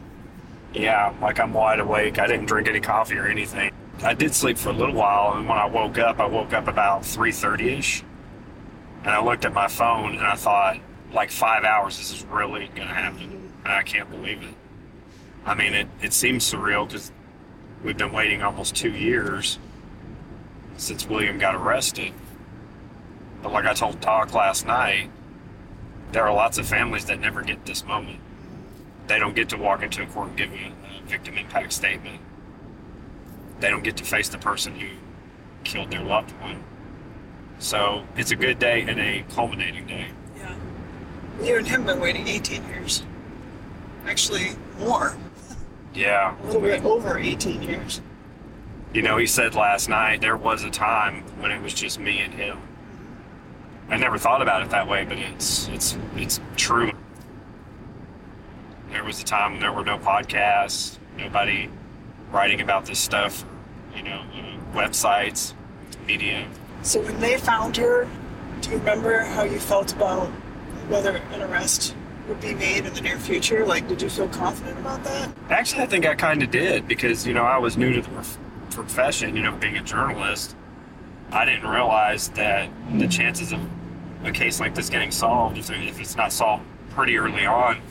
Yeah, 0.74 1.14
like 1.22 1.40
I'm 1.40 1.54
wide 1.54 1.82
awake. 1.82 2.18
I 2.18 2.28
didn't 2.28 2.46
drink 2.46 2.70
any 2.70 2.80
coffee 2.80 3.18
or 3.18 3.28
anything. 3.28 3.72
I 4.02 4.14
did 4.14 4.34
sleep 4.34 4.58
for 4.58 4.70
a 4.70 4.74
little 4.74 4.96
while, 4.96 5.38
and 5.38 5.50
when 5.50 5.58
I 5.58 5.66
woke 5.66 5.98
up, 5.98 6.20
I 6.20 6.26
woke 6.26 6.54
up 6.54 6.70
about 6.70 7.02
3:30 7.02 7.78
ish, 7.78 8.04
and 9.04 9.10
I 9.10 9.22
looked 9.22 9.44
at 9.44 9.54
my 9.54 9.68
phone 9.68 10.16
and 10.16 10.26
I 10.26 10.36
thought, 10.36 10.80
like 11.12 11.30
five 11.30 11.66
hours, 11.66 11.98
this 11.98 12.14
is 12.14 12.24
really 12.26 12.70
gonna 12.74 12.94
happen, 12.94 13.52
and 13.66 13.74
I 13.74 13.84
can't 13.84 14.10
believe 14.10 14.42
it. 14.42 14.56
I 15.46 15.56
mean, 15.56 15.74
it 15.74 15.88
it 16.02 16.14
seems 16.14 16.50
surreal 16.52 16.88
because 16.88 17.12
we've 17.84 17.98
been 17.98 18.12
waiting 18.12 18.42
almost 18.42 18.76
two 18.76 18.92
years 18.92 19.58
since 20.78 21.08
William 21.08 21.38
got 21.38 21.56
arrested. 21.56 22.14
But 23.42 23.52
like 23.54 23.66
I 23.66 23.74
told 23.74 24.00
Doc 24.02 24.34
last 24.34 24.66
night, 24.66 25.10
there 26.12 26.26
are 26.26 26.34
lots 26.34 26.58
of 26.58 26.68
families 26.68 27.06
that 27.06 27.20
never 27.20 27.42
get 27.42 27.66
this 27.66 27.86
moment. 27.86 28.20
They 29.08 29.20
don't 29.20 29.36
get 29.36 29.50
to 29.50 29.58
walk 29.58 29.82
into 29.82 30.04
a 30.04 30.06
court 30.06 30.30
and 30.30 30.38
give 30.38 30.52
a, 30.52 30.56
a 30.56 31.08
victim 31.08 31.38
impact 31.38 31.74
statement. 31.74 32.20
They 33.60 33.70
don't 33.70 33.84
get 33.84 33.98
to 33.98 34.04
face 34.04 34.30
the 34.30 34.38
person 34.38 34.76
who 34.76 34.88
killed 35.64 35.92
their 35.92 36.04
loved 36.04 36.32
one. 36.42 36.64
So 37.60 38.06
it's 38.16 38.32
a 38.32 38.36
good 38.36 38.60
day 38.60 38.82
and 38.82 39.00
a 39.00 39.26
culminating 39.34 39.86
day. 39.86 40.08
Yeah. 40.38 40.56
You 41.44 41.58
and 41.58 41.68
him 41.68 41.86
been 41.86 42.00
waiting 42.00 42.28
18 42.28 42.66
years. 42.68 43.04
Actually, 44.06 44.52
more. 44.80 45.18
Yeah. 45.94 46.36
A 46.42 46.46
little 46.46 46.62
bit 46.62 46.84
over 46.84 47.18
18 47.18 47.62
years. 47.62 48.02
You 48.94 49.02
know, 49.02 49.18
he 49.18 49.28
said 49.28 49.56
last 49.56 49.90
night 49.90 50.22
there 50.22 50.38
was 50.38 50.64
a 50.64 50.70
time 50.70 51.24
when 51.40 51.52
it 51.52 51.62
was 51.62 51.74
just 51.74 52.00
me 52.00 52.20
and 52.20 52.34
him. 52.34 52.60
I 53.90 53.98
never 53.98 54.18
thought 54.18 54.42
about 54.42 54.62
it 54.62 54.70
that 54.70 54.88
way, 54.88 55.04
but 55.06 55.18
it's 55.18 55.68
it's 55.70 55.98
it's 56.16 56.40
true. 56.56 56.92
There 58.92 59.04
was 59.04 59.20
a 59.22 59.24
time 59.24 59.54
when 59.54 59.62
there 59.62 59.74
were 59.74 59.84
no 59.84 59.98
podcasts, 59.98 60.98
nobody 61.18 61.70
writing 62.32 62.62
about 62.62 62.86
this 62.86 63.00
stuff, 63.00 63.46
you 63.96 64.04
know, 64.04 64.24
uh, 64.34 64.76
websites, 64.76 65.54
media. 66.06 66.48
So 66.84 67.02
when 67.02 67.20
they 67.20 67.38
found 67.38 67.78
her, 67.78 68.08
do 68.62 68.72
you 68.72 68.78
remember 68.78 69.20
how 69.20 69.44
you 69.44 69.60
felt 69.60 69.94
about 69.94 70.28
whether 70.88 71.18
an 71.18 71.42
arrest 71.42 71.96
would 72.30 72.40
be 72.40 72.54
made 72.54 72.86
in 72.86 72.94
the 72.94 73.02
near 73.02 73.18
future? 73.18 73.66
Like, 73.66 73.88
did 73.88 74.02
you 74.02 74.10
feel 74.10 74.30
confident 74.30 74.80
about 74.80 75.04
that? 75.04 75.32
Actually, 75.50 75.82
I 75.82 75.88
think 75.88 76.06
I 76.06 76.16
kind 76.16 76.42
of 76.44 76.52
did 76.52 76.88
because 76.88 77.28
you 77.28 77.34
know 77.34 77.44
I 77.44 77.58
was 77.58 77.76
new 77.76 77.92
to 77.94 78.02
the 78.02 78.10
prof- 78.10 78.38
profession, 78.70 79.36
you 79.36 79.42
know, 79.42 79.52
being 79.56 79.78
a 79.78 79.84
journalist. 79.84 80.56
I 81.32 81.46
didn't 81.46 81.68
realize 81.68 82.30
that 82.30 82.70
the 82.94 83.08
chances 83.08 83.52
of 83.52 83.60
a 84.24 84.32
case 84.32 84.60
like 84.60 84.76
this 84.76 84.90
getting 84.90 85.12
solved, 85.12 85.58
if, 85.58 85.70
if 85.70 86.00
it's 86.00 86.16
not 86.16 86.32
solved 86.32 86.64
pretty 86.92 87.18
early 87.18 87.46
on, 87.46 87.82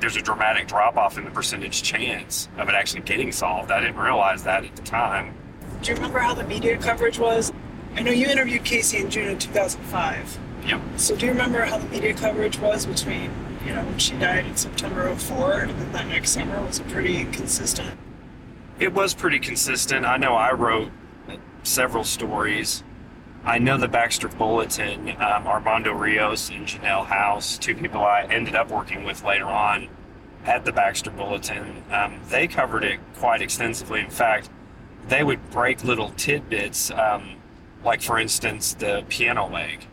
there's 0.00 0.16
a 0.16 0.22
dramatic 0.22 0.66
drop 0.66 0.96
off 0.96 1.18
in 1.18 1.24
the 1.24 1.30
percentage 1.30 1.82
chance 1.82 2.48
of 2.58 2.68
it 2.68 2.74
actually 2.74 3.02
getting 3.02 3.32
solved. 3.32 3.70
I 3.70 3.80
didn't 3.80 3.96
realize 3.96 4.42
that 4.44 4.64
at 4.64 4.74
the 4.76 4.82
time. 4.82 5.34
Do 5.82 5.90
you 5.90 5.96
remember 5.96 6.18
how 6.18 6.34
the 6.34 6.44
media 6.44 6.76
coverage 6.78 7.18
was? 7.18 7.52
I 7.96 8.02
know 8.02 8.10
you 8.10 8.26
interviewed 8.26 8.64
Casey 8.64 8.98
in 8.98 9.10
June 9.10 9.30
of 9.30 9.38
2005. 9.38 10.38
Yep. 10.66 10.80
So 10.96 11.16
do 11.16 11.26
you 11.26 11.32
remember 11.32 11.62
how 11.64 11.78
the 11.78 11.88
media 11.88 12.14
coverage 12.14 12.58
was 12.58 12.86
between, 12.86 13.30
you 13.66 13.74
know, 13.74 13.84
when 13.84 13.98
she 13.98 14.14
died 14.14 14.46
in 14.46 14.56
September 14.56 15.06
of 15.06 15.20
04 15.20 15.60
and 15.60 15.70
then 15.70 15.92
that 15.92 16.06
next 16.08 16.30
summer? 16.30 16.60
Was 16.62 16.80
pretty 16.80 17.24
consistent? 17.26 17.98
It 18.78 18.92
was 18.92 19.14
pretty 19.14 19.38
consistent. 19.38 20.04
I 20.04 20.16
know 20.16 20.34
I 20.34 20.52
wrote 20.52 20.90
several 21.62 22.04
stories. 22.04 22.82
I 23.44 23.58
know 23.58 23.76
the 23.76 23.88
Baxter 23.88 24.28
Bulletin, 24.28 25.10
um, 25.10 25.46
Armando 25.46 25.92
Rios 25.92 26.48
and 26.50 26.66
Janelle 26.66 27.06
House, 27.06 27.58
two 27.58 27.74
people 27.74 28.02
I 28.02 28.22
ended 28.22 28.54
up 28.54 28.70
working 28.70 29.04
with 29.04 29.22
later 29.22 29.46
on 29.46 29.88
at 30.46 30.64
the 30.64 30.72
Baxter 30.72 31.10
Bulletin, 31.10 31.82
um, 31.90 32.20
they 32.28 32.46
covered 32.46 32.84
it 32.84 33.00
quite 33.16 33.42
extensively. 33.42 34.00
In 34.00 34.10
fact, 34.10 34.50
they 35.08 35.22
would 35.22 35.50
break 35.50 35.84
little 35.84 36.10
tidbits, 36.10 36.90
um, 36.90 37.36
like 37.84 38.02
for 38.02 38.18
instance, 38.18 38.74
the 38.74 39.04
piano 39.08 39.48
leg. 39.48 39.84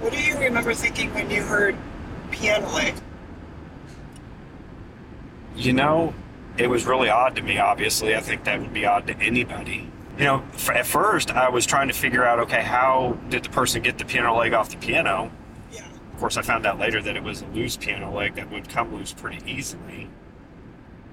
What 0.00 0.12
do 0.12 0.20
you 0.20 0.38
remember 0.38 0.74
thinking 0.74 1.12
when 1.14 1.30
you 1.30 1.42
heard 1.42 1.76
piano 2.26 2.68
leg? 2.72 2.94
You 5.54 5.72
know, 5.72 6.14
it 6.58 6.68
was 6.68 6.84
really 6.86 7.08
odd 7.08 7.36
to 7.36 7.42
me, 7.42 7.58
obviously. 7.58 8.14
I 8.14 8.20
think 8.20 8.44
that 8.44 8.60
would 8.60 8.72
be 8.72 8.86
odd 8.86 9.06
to 9.06 9.16
anybody. 9.18 9.90
You 10.18 10.24
know, 10.24 10.44
f- 10.54 10.70
at 10.70 10.86
first, 10.86 11.30
I 11.30 11.48
was 11.50 11.66
trying 11.66 11.88
to 11.88 11.94
figure 11.94 12.24
out 12.24 12.38
okay, 12.40 12.62
how 12.62 13.18
did 13.28 13.44
the 13.44 13.50
person 13.50 13.82
get 13.82 13.98
the 13.98 14.04
piano 14.04 14.36
leg 14.36 14.54
off 14.54 14.70
the 14.70 14.76
piano? 14.78 15.30
Yeah. 15.72 15.86
Of 15.86 16.20
course, 16.20 16.36
I 16.36 16.42
found 16.42 16.66
out 16.66 16.78
later 16.78 17.02
that 17.02 17.16
it 17.16 17.22
was 17.22 17.42
a 17.42 17.46
loose 17.46 17.76
piano 17.76 18.14
leg 18.14 18.34
that 18.36 18.50
would 18.50 18.68
come 18.68 18.94
loose 18.94 19.12
pretty 19.12 19.40
easily. 19.50 20.08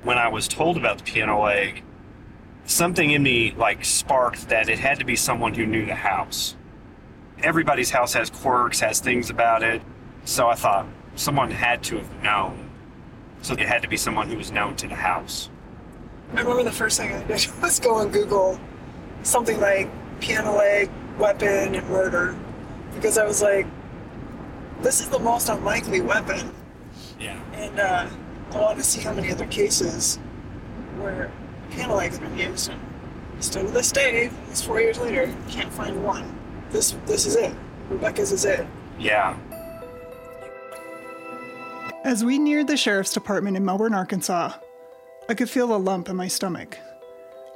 When 0.03 0.17
I 0.17 0.27
was 0.27 0.48
told 0.48 0.77
about 0.77 1.00
the 1.00 1.03
piano 1.03 1.43
leg, 1.43 1.84
something 2.65 3.12
in 3.12 3.24
me 3.24 3.53
like 3.58 3.84
sparked 3.84 4.50
that 4.50 4.70
it 4.70 4.79
had 4.79 5.00
to 5.00 5.05
be 5.05 5.15
someone 5.15 5.53
who 5.53 5.65
knew 5.65 5.86
the 5.86 5.96
house. 5.96 6.55
Everybody's 7.41 7.89
house 7.89 8.13
has 8.13 8.29
quirks, 8.29 8.79
has 8.79 9.01
things 9.01 9.29
about 9.29 9.63
it. 9.63 9.82
So 10.24 10.48
I 10.48 10.55
thought 10.55 10.88
someone 11.15 11.51
had 11.51 11.84
to 11.84 11.98
have 11.98 12.24
known. 12.24 12.70
So 13.41 13.53
it 13.53 13.67
had 13.67 13.82
to 13.82 13.88
be 13.88 13.98
someone 13.98 14.29
who 14.29 14.38
was 14.38 14.51
known 14.51 14.75
to 14.77 14.88
the 14.88 14.96
house. 14.96 15.50
I 16.34 16.39
remember 16.39 16.63
the 16.63 16.72
first 16.72 16.98
thing 16.98 17.13
I 17.13 17.24
did 17.24 17.48
was 17.62 17.79
go 17.79 17.96
on 17.96 18.10
Google 18.10 18.60
something 19.24 19.60
like 19.60 19.89
piano 20.20 20.55
leg, 20.55 20.89
weapon, 21.17 21.75
and 21.75 21.89
murder. 21.89 22.36
Because 22.93 23.17
I 23.17 23.25
was 23.25 23.41
like, 23.41 23.65
this 24.82 25.00
is 25.00 25.10
the 25.10 25.20
most 25.20 25.50
unlikely 25.50 26.01
weapon. 26.01 26.53
Yeah. 27.20 27.39
And 27.53 27.79
uh, 27.79 28.08
I 28.51 28.60
wanted 28.60 28.77
to 28.77 28.84
see 28.84 29.01
how 29.01 29.13
many 29.13 29.32
other 29.32 29.48
cases 29.48 30.17
where 30.98 31.32
piano 31.72 31.96
leg 31.96 32.12
has 32.12 32.20
been 32.20 32.38
used. 32.38 32.70
And 32.70 32.79
still 33.43 33.65
to 33.65 33.72
this 33.72 33.91
day, 33.91 34.29
it's 34.50 34.62
four 34.62 34.79
years 34.79 35.00
later, 35.00 35.34
can't 35.50 35.72
find 35.72 36.03
one. 36.03 36.38
This 36.70 36.96
this 37.05 37.25
is 37.25 37.36
it. 37.36 37.53
Rebekah's 37.89 38.32
is 38.32 38.46
it. 38.46 38.65
Yeah. 39.00 39.38
As 42.03 42.25
we 42.25 42.38
neared 42.38 42.67
the 42.67 42.75
sheriff's 42.75 43.13
department 43.13 43.55
in 43.55 43.63
Melbourne, 43.63 43.93
Arkansas, 43.93 44.51
I 45.29 45.33
could 45.33 45.50
feel 45.50 45.74
a 45.74 45.77
lump 45.77 46.10
in 46.10 46.17
my 46.17 46.27
stomach. 46.27 46.77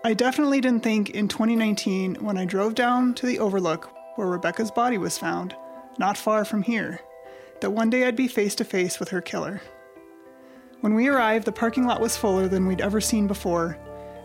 I 0.06 0.13
definitely 0.13 0.62
didn't 0.62 0.84
think 0.84 1.10
in 1.10 1.27
2019 1.27 2.16
when 2.16 2.38
I 2.38 2.46
drove 2.46 2.74
down 2.74 3.13
to 3.16 3.25
the 3.25 3.39
overlook 3.39 3.89
where 4.16 4.30
Rebekah's 4.30 4.72
body 4.72 4.98
was 4.98 5.18
found, 5.18 5.54
not 6.00 6.18
far 6.18 6.46
from 6.46 6.62
here, 6.62 7.01
that 7.60 7.72
one 7.72 7.89
day 7.89 8.06
I'd 8.06 8.16
be 8.16 8.30
face 8.30 8.56
to 8.56 8.63
face 8.63 9.01
with 9.01 9.10
her 9.10 9.20
killer. 9.20 9.62
When 10.80 10.94
we 10.94 11.10
arrived, 11.10 11.44
the 11.44 11.51
parking 11.51 11.86
lot 11.86 12.00
was 12.00 12.16
fuller 12.16 12.48
than 12.48 12.68
we'd 12.68 12.80
ever 12.80 13.01
seen 13.01 13.27
before, 13.27 13.77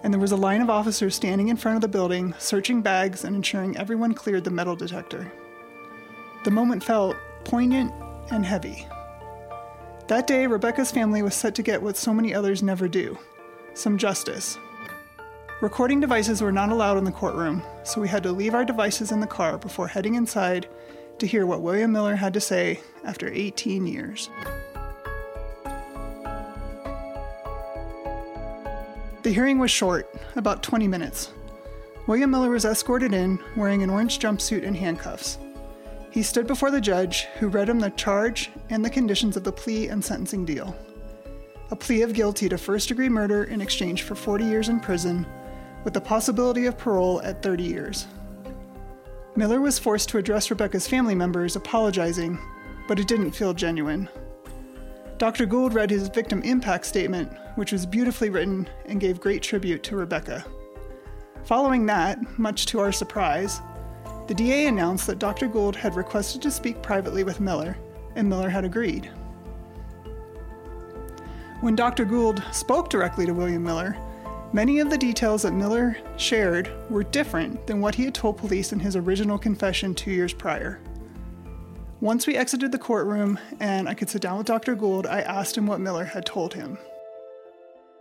and 0.04 0.14
there 0.14 0.20
was 0.20 0.30
a 0.30 0.36
line 0.36 0.60
of 0.60 0.70
officers 0.70 1.16
standing 1.16 1.48
in 1.48 1.56
front 1.56 1.74
of 1.74 1.82
the 1.82 1.88
building, 1.88 2.32
searching 2.38 2.80
bags 2.80 3.24
and 3.24 3.34
ensuring 3.34 3.76
everyone 3.76 4.14
cleared 4.14 4.44
the 4.44 4.50
metal 4.52 4.76
detector. 4.76 5.32
The 6.44 6.52
moment 6.52 6.84
felt 6.84 7.16
poignant 7.42 7.92
and 8.30 8.46
heavy. 8.46 8.86
That 10.12 10.26
day, 10.26 10.46
Rebekah's 10.46 10.90
family 10.90 11.22
was 11.22 11.34
set 11.34 11.54
to 11.54 11.62
get 11.62 11.80
what 11.80 11.96
so 11.96 12.12
many 12.12 12.34
others 12.34 12.62
never 12.62 12.86
do 12.86 13.18
some 13.72 13.96
justice. 13.96 14.58
Recording 15.62 16.00
devices 16.00 16.42
were 16.42 16.52
not 16.52 16.68
allowed 16.68 16.98
in 16.98 17.04
the 17.04 17.10
courtroom, 17.10 17.62
so 17.82 17.98
we 17.98 18.08
had 18.08 18.22
to 18.24 18.30
leave 18.30 18.52
our 18.52 18.62
devices 18.62 19.10
in 19.10 19.20
the 19.20 19.26
car 19.26 19.56
before 19.56 19.88
heading 19.88 20.16
inside 20.16 20.68
to 21.18 21.26
hear 21.26 21.46
what 21.46 21.62
William 21.62 21.92
Miller 21.92 22.14
had 22.14 22.34
to 22.34 22.42
say 22.42 22.78
after 23.04 23.26
18 23.32 23.86
years. 23.86 24.28
The 29.22 29.32
hearing 29.32 29.58
was 29.58 29.70
short, 29.70 30.14
about 30.36 30.62
20 30.62 30.88
minutes. 30.88 31.32
William 32.06 32.30
Miller 32.30 32.50
was 32.50 32.66
escorted 32.66 33.14
in 33.14 33.38
wearing 33.56 33.82
an 33.82 33.88
orange 33.88 34.18
jumpsuit 34.18 34.66
and 34.66 34.76
handcuffs. 34.76 35.38
He 36.12 36.22
stood 36.22 36.46
before 36.46 36.70
the 36.70 36.80
judge, 36.80 37.24
who 37.38 37.48
read 37.48 37.70
him 37.70 37.80
the 37.80 37.88
charge 37.90 38.50
and 38.68 38.84
the 38.84 38.90
conditions 38.90 39.34
of 39.34 39.44
the 39.44 39.52
plea 39.52 39.88
and 39.88 40.04
sentencing 40.04 40.44
deal. 40.44 40.76
A 41.70 41.76
plea 41.76 42.02
of 42.02 42.12
guilty 42.12 42.50
to 42.50 42.58
first 42.58 42.88
degree 42.88 43.08
murder 43.08 43.44
in 43.44 43.62
exchange 43.62 44.02
for 44.02 44.14
40 44.14 44.44
years 44.44 44.68
in 44.68 44.78
prison, 44.78 45.26
with 45.84 45.94
the 45.94 46.00
possibility 46.02 46.66
of 46.66 46.76
parole 46.76 47.22
at 47.22 47.42
30 47.42 47.62
years. 47.62 48.06
Miller 49.36 49.62
was 49.62 49.78
forced 49.78 50.10
to 50.10 50.18
address 50.18 50.50
Rebekah's 50.50 50.86
family 50.86 51.14
members, 51.14 51.56
apologizing, 51.56 52.38
but 52.86 53.00
it 53.00 53.08
didn't 53.08 53.30
feel 53.30 53.54
genuine. 53.54 54.06
Dr. 55.16 55.46
Gould 55.46 55.72
read 55.72 55.88
his 55.88 56.08
victim 56.08 56.42
impact 56.42 56.84
statement, 56.84 57.32
which 57.54 57.72
was 57.72 57.86
beautifully 57.86 58.28
written 58.28 58.68
and 58.84 59.00
gave 59.00 59.18
great 59.18 59.42
tribute 59.42 59.82
to 59.84 59.96
Rebekah. 59.96 60.44
Following 61.44 61.86
that, 61.86 62.38
much 62.38 62.66
to 62.66 62.80
our 62.80 62.92
surprise, 62.92 63.62
the 64.26 64.34
DA 64.34 64.66
announced 64.66 65.06
that 65.06 65.18
Dr. 65.18 65.48
Gould 65.48 65.76
had 65.76 65.96
requested 65.96 66.40
to 66.42 66.50
speak 66.50 66.82
privately 66.82 67.24
with 67.24 67.40
Miller, 67.40 67.76
and 68.14 68.28
Miller 68.28 68.48
had 68.48 68.64
agreed. 68.64 69.10
When 71.60 71.76
Dr. 71.76 72.04
Gould 72.04 72.42
spoke 72.52 72.90
directly 72.90 73.26
to 73.26 73.34
William 73.34 73.62
Miller, 73.62 73.96
many 74.52 74.80
of 74.80 74.90
the 74.90 74.98
details 74.98 75.42
that 75.42 75.52
Miller 75.52 75.96
shared 76.16 76.70
were 76.90 77.04
different 77.04 77.66
than 77.66 77.80
what 77.80 77.94
he 77.94 78.04
had 78.04 78.14
told 78.14 78.36
police 78.36 78.72
in 78.72 78.80
his 78.80 78.96
original 78.96 79.38
confession 79.38 79.94
two 79.94 80.10
years 80.10 80.32
prior. 80.32 80.80
Once 82.00 82.26
we 82.26 82.34
exited 82.34 82.72
the 82.72 82.78
courtroom 82.78 83.38
and 83.60 83.88
I 83.88 83.94
could 83.94 84.10
sit 84.10 84.22
down 84.22 84.38
with 84.38 84.46
Dr. 84.48 84.74
Gould, 84.74 85.06
I 85.06 85.20
asked 85.20 85.56
him 85.56 85.68
what 85.68 85.78
Miller 85.78 86.04
had 86.04 86.26
told 86.26 86.52
him. 86.52 86.76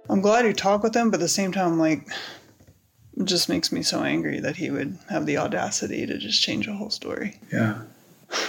I'm 0.10 0.22
glad 0.22 0.46
you 0.46 0.54
talked 0.54 0.84
with 0.84 0.96
him, 0.96 1.12
but 1.12 1.20
at 1.20 1.22
the 1.22 1.28
same 1.28 1.52
time, 1.52 1.74
I'm 1.74 1.80
like, 1.80 2.08
it 3.22 3.26
just 3.28 3.50
makes 3.50 3.72
me 3.72 3.82
so 3.84 4.04
angry 4.04 4.40
that 4.40 4.56
he 4.58 4.70
would 4.72 4.98
have 5.10 5.26
the 5.26 5.38
audacity 5.38 6.06
to 6.06 6.18
just 6.18 6.42
change 6.42 6.68
a 6.68 6.74
whole 6.74 6.90
story. 6.90 7.40
Yeah. 7.52 7.82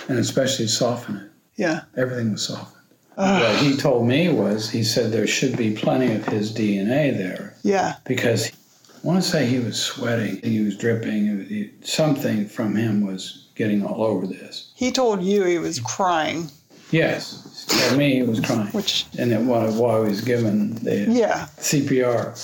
And 0.08 0.18
especially 0.18 0.66
soften 0.68 1.16
it. 1.16 1.30
Yeah. 1.56 1.82
Everything 1.96 2.32
was 2.32 2.46
softened. 2.46 2.76
what 3.16 3.56
he 3.58 3.76
told 3.76 4.06
me 4.08 4.28
was 4.30 4.70
he 4.70 4.82
said 4.82 5.12
there 5.12 5.26
should 5.26 5.56
be 5.56 5.74
plenty 5.74 6.14
of 6.14 6.24
his 6.26 6.52
DNA 6.52 7.16
there 7.16 7.54
Yeah. 7.62 7.96
because 8.04 8.50
I 8.50 9.06
want 9.06 9.22
to 9.22 9.28
say 9.28 9.46
he 9.46 9.58
was 9.58 9.78
sweating, 9.78 10.40
he 10.42 10.60
was 10.60 10.76
dripping, 10.78 11.44
he- 11.46 11.70
something 11.82 12.46
from 12.48 12.74
him 12.76 13.04
was 13.06 13.48
getting 13.54 13.84
all 13.84 14.02
over 14.04 14.26
this. 14.26 14.72
He 14.76 14.90
told 14.92 15.22
you 15.22 15.44
he 15.44 15.58
was 15.58 15.78
crying, 15.80 16.48
Yes, 16.90 17.66
told 17.68 17.98
me 17.98 18.14
he 18.16 18.22
was 18.22 18.40
crying. 18.40 18.68
which, 18.68 19.06
And 19.18 19.30
then 19.32 19.46
while, 19.46 19.70
while 19.72 20.04
he 20.04 20.10
was 20.10 20.20
given 20.20 20.74
the 20.84 21.06
yeah. 21.10 21.48
CPR, 21.58 22.36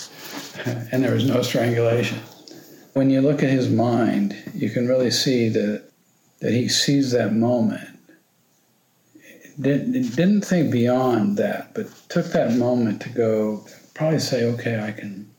and 0.66 1.04
there 1.04 1.14
was 1.14 1.26
no 1.26 1.42
strangulation. 1.42 2.18
When 2.94 3.10
you 3.10 3.20
look 3.20 3.42
at 3.42 3.50
his 3.50 3.68
mind, 3.68 4.36
you 4.54 4.70
can 4.70 4.88
really 4.88 5.10
see 5.10 5.48
that 5.50 5.84
that 6.40 6.52
he 6.52 6.68
sees 6.68 7.10
that 7.12 7.32
moment. 7.32 7.88
Didn't, 9.60 10.14
didn't 10.14 10.42
think 10.42 10.70
beyond 10.70 11.36
that, 11.38 11.74
but 11.74 11.88
took 12.08 12.26
that 12.26 12.54
moment 12.54 13.02
to 13.02 13.08
go 13.08 13.66
probably 13.94 14.20
say, 14.20 14.44
okay, 14.44 14.80
I 14.80 14.92
can 14.92 15.30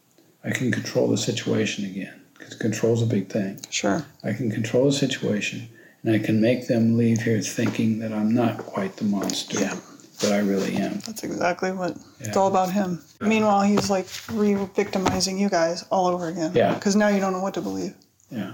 I 0.44 0.52
can 0.52 0.72
control 0.72 1.08
the 1.08 1.18
situation 1.18 1.86
again 1.86 2.22
because 2.38 2.56
control's 2.56 3.02
a 3.02 3.06
big 3.06 3.30
thing. 3.30 3.60
Sure. 3.70 4.06
I 4.24 4.34
can 4.34 4.52
control 4.52 4.86
the 4.86 4.92
situation, 4.92 5.70
and 6.04 6.14
I 6.14 6.20
can 6.20 6.42
make 6.42 6.68
them 6.68 6.98
leave 6.98 7.22
here 7.22 7.42
thinking 7.42 8.00
that 8.00 8.12
I'm 8.12 8.34
not 8.34 8.58
quite 8.58 8.98
the 8.98 9.06
monster 9.06 9.60
Yeah. 9.60 9.78
That 10.20 10.32
I 10.34 10.40
really 10.40 10.76
am. 10.76 11.00
That's 11.06 11.24
exactly 11.24 11.72
what 11.72 11.98
it's 12.20 12.36
all 12.38 12.48
about 12.48 12.72
him. 12.72 13.02
Meanwhile, 13.22 13.62
he's 13.64 13.90
like 13.90 14.08
re 14.32 14.54
victimizing 14.76 15.38
you 15.38 15.50
guys 15.50 15.86
all 15.92 16.08
over 16.08 16.28
again. 16.28 16.52
Yeah. 16.54 16.74
Because 16.74 16.96
now 16.96 17.08
you 17.08 17.20
don't 17.20 17.34
know 17.34 17.42
what 17.42 17.54
to 17.56 17.62
believe. 17.62 17.94
Yeah, 18.32 18.54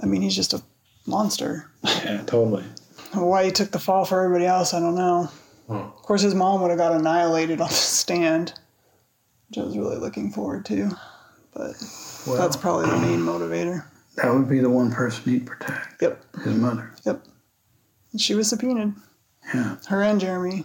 I 0.00 0.06
mean, 0.06 0.22
he's 0.22 0.36
just 0.36 0.52
a 0.52 0.62
monster. 1.06 1.70
yeah, 1.84 2.22
totally. 2.26 2.64
Why 3.14 3.44
he 3.44 3.50
took 3.50 3.70
the 3.70 3.78
fall 3.78 4.04
for 4.04 4.20
everybody 4.22 4.44
else, 4.46 4.74
I 4.74 4.80
don't 4.80 4.94
know. 4.96 5.30
Of 5.68 6.02
course, 6.02 6.20
his 6.22 6.34
mom 6.34 6.60
would 6.62 6.68
have 6.70 6.78
got 6.78 6.92
annihilated 6.92 7.60
on 7.62 7.68
the 7.68 7.74
stand, 7.74 8.52
which 9.48 9.58
I 9.58 9.62
was 9.64 9.76
really 9.78 9.96
looking 9.96 10.30
forward 10.30 10.64
to. 10.66 10.90
But 11.54 11.72
Well, 12.26 12.36
that's 12.36 12.56
probably 12.56 12.90
the 12.90 12.98
main 12.98 13.20
motivator. 13.20 13.84
that 14.16 14.32
would 14.34 14.48
be 14.48 14.60
the 14.60 14.68
one 14.70 14.92
person 14.92 15.24
he'd 15.24 15.46
protect. 15.46 16.02
Yep. 16.02 16.22
His 16.44 16.54
mother. 16.54 16.92
Yep. 17.04 17.24
And 18.12 18.20
she 18.20 18.34
was 18.34 18.48
subpoenaed. 18.50 18.92
Yeah, 19.54 19.76
Her 19.88 20.02
and 20.02 20.20
Jeremy. 20.20 20.64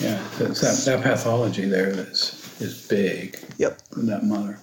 yeah. 0.00 0.22
That's 0.38 0.60
that, 0.84 0.90
that 0.90 1.02
pathology 1.02 1.64
there 1.66 1.88
is 1.88 2.40
is 2.60 2.86
big 2.86 3.38
Yep. 3.58 3.80
with 3.96 4.06
that 4.06 4.24
mother. 4.24 4.58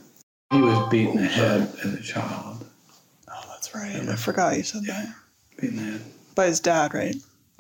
He 0.52 0.62
was 0.62 0.90
beaten 0.90 1.18
ahead 1.18 1.74
as 1.84 1.94
a 1.94 2.02
child. 2.02 2.66
Oh, 3.30 3.34
that's 3.50 3.70
That's 3.70 3.76
right. 3.76 4.10
I 4.10 4.16
forgot 4.16 4.58
you 4.58 4.64
said 4.64 4.84
that. 4.86 5.14
beating 5.60 5.78
the 5.78 5.84
head. 5.84 6.02
By 6.36 6.48
his 6.48 6.60
dad, 6.60 6.94
right? 6.94 7.16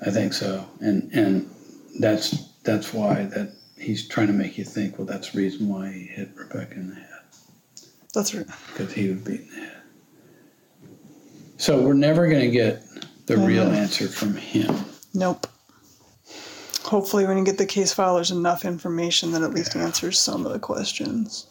I 0.05 0.09
think 0.11 0.33
so, 0.33 0.65
and 0.79 1.11
and 1.13 1.49
that's 1.99 2.47
that's 2.63 2.93
why 2.93 3.25
that 3.25 3.53
he's 3.77 4.07
trying 4.07 4.27
to 4.27 4.33
make 4.33 4.57
you 4.57 4.63
think. 4.63 4.97
Well, 4.97 5.05
that's 5.07 5.31
the 5.31 5.37
reason 5.39 5.67
why 5.67 5.91
he 5.91 6.01
hit 6.05 6.29
Rebekah 6.35 6.73
in 6.75 6.89
the 6.89 6.95
head 6.95 7.07
That's 8.13 8.33
right. 8.33 8.45
because 8.67 8.93
he 8.93 9.09
would 9.09 9.23
beat 9.25 9.41
in 9.41 9.49
the 9.49 9.55
head. 9.65 9.81
So 11.57 11.81
we're 11.81 11.93
never 11.93 12.27
going 12.27 12.41
to 12.41 12.49
get 12.51 12.83
the 13.27 13.37
real 13.37 13.67
answer 13.67 14.07
from 14.07 14.35
him. 14.35 14.73
Nope. 15.13 15.45
Hopefully, 16.91 17.25
when 17.25 17.37
you 17.37 17.45
get 17.45 17.57
the 17.57 17.65
case 17.65 17.93
file, 17.93 18.15
there's 18.15 18.31
enough 18.31 18.65
information 18.65 19.31
that 19.31 19.41
at 19.43 19.53
least 19.53 19.77
answers 19.77 20.19
some 20.19 20.45
of 20.45 20.51
the 20.51 20.59
questions. 20.59 21.47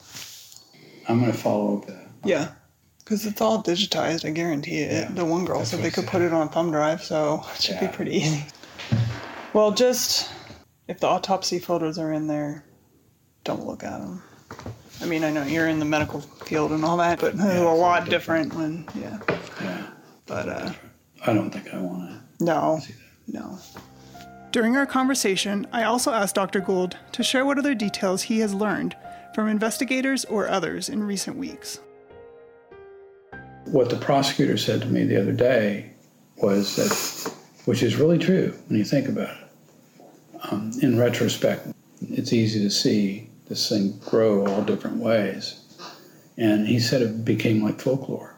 I'm 1.09 1.19
going 1.19 1.33
to 1.33 1.39
follow 1.39 1.79
up 1.79 1.87
that. 1.87 2.09
Yeah. 2.25 2.49
Because 2.99 3.25
it's 3.25 3.41
all 3.41 3.63
digitized, 3.63 4.27
I 4.29 4.33
guarantee 4.33 4.81
it. 4.81 4.93
Yeah, 4.93 5.09
the 5.15 5.25
one 5.25 5.47
girl 5.47 5.61
that's 5.61 5.71
said 5.71 5.81
they 5.83 5.91
could 5.91 6.07
put 6.07 6.21
it 6.21 6.35
on 6.35 6.47
a 6.47 6.51
thumb 6.51 6.71
drive, 6.71 7.03
so 7.03 7.43
it 7.55 7.63
should 7.63 7.81
be 7.81 7.89
pretty 7.89 8.17
easy. 8.17 8.45
Well, 9.55 9.71
just 9.71 10.31
if 10.89 11.01
the 11.01 11.07
autopsy 11.07 11.59
photos 11.59 11.97
are 11.97 12.13
in 12.13 12.27
there, 12.27 12.63
don't 13.45 13.65
look 13.67 13.83
at 13.83 13.99
them. 13.99 14.23
I 15.01 15.07
mean, 15.07 15.25
I 15.25 15.31
know 15.31 15.43
you're 15.45 15.69
in 15.69 15.79
the 15.79 15.87
medical 15.87 16.21
field 16.21 16.71
and 16.71 16.85
all 16.85 16.99
that, 16.99 17.19
but 17.19 17.33
it's 17.35 17.43
a 17.43 17.63
lot 17.63 18.11
different 18.11 18.53
when, 18.53 18.87
yeah. 18.95 19.19
Yeah, 19.63 19.87
But, 20.27 20.49
uh, 20.51 20.73
I 21.27 21.33
don't 21.33 21.51
think 21.51 21.73
I 21.73 21.79
want 21.79 22.11
to 22.11 22.45
no, 22.45 22.79
see 22.85 22.93
that. 22.93 23.41
no. 23.41 23.59
During 24.53 24.77
our 24.77 24.87
conversation, 24.87 25.65
I 25.73 25.85
also 25.85 26.13
asked 26.13 26.35
Dr. 26.35 26.61
Gould 26.61 26.97
to 27.13 27.23
share 27.23 27.47
what 27.47 27.59
other 27.59 27.75
details 27.75 28.23
he 28.23 28.41
has 28.41 28.53
learned 28.53 28.97
from 29.33 29.49
investigators 29.49 30.25
or 30.25 30.49
others 30.49 30.89
in 30.89 31.05
recent 31.05 31.37
weeks. 31.37 31.79
What 33.67 33.91
the 33.91 33.97
prosecutor 33.97 34.57
said 34.57 34.81
to 34.81 34.89
me 34.89 35.05
the 35.05 35.21
other 35.21 35.33
day 35.33 35.93
was 36.37 36.75
that, 36.75 37.33
which 37.67 37.85
is 37.85 37.95
really 37.95 38.19
true 38.19 38.53
when 38.67 38.77
you 38.77 38.85
think 38.85 39.09
about 39.09 39.37
it. 39.37 40.03
Um, 40.51 40.73
in 40.83 40.99
retrospect, 40.99 41.69
it's 42.01 42.33
easy 42.33 42.61
to 42.61 42.71
see 42.71 43.31
this 43.49 43.69
thing 43.69 44.01
grow 44.01 44.45
all 44.47 44.63
different 44.63 44.97
ways. 44.97 45.61
And 46.37 46.67
he 46.67 46.81
said 46.81 47.03
it 47.03 47.25
became 47.25 47.63
like 47.63 47.81
folklore. 47.81 48.35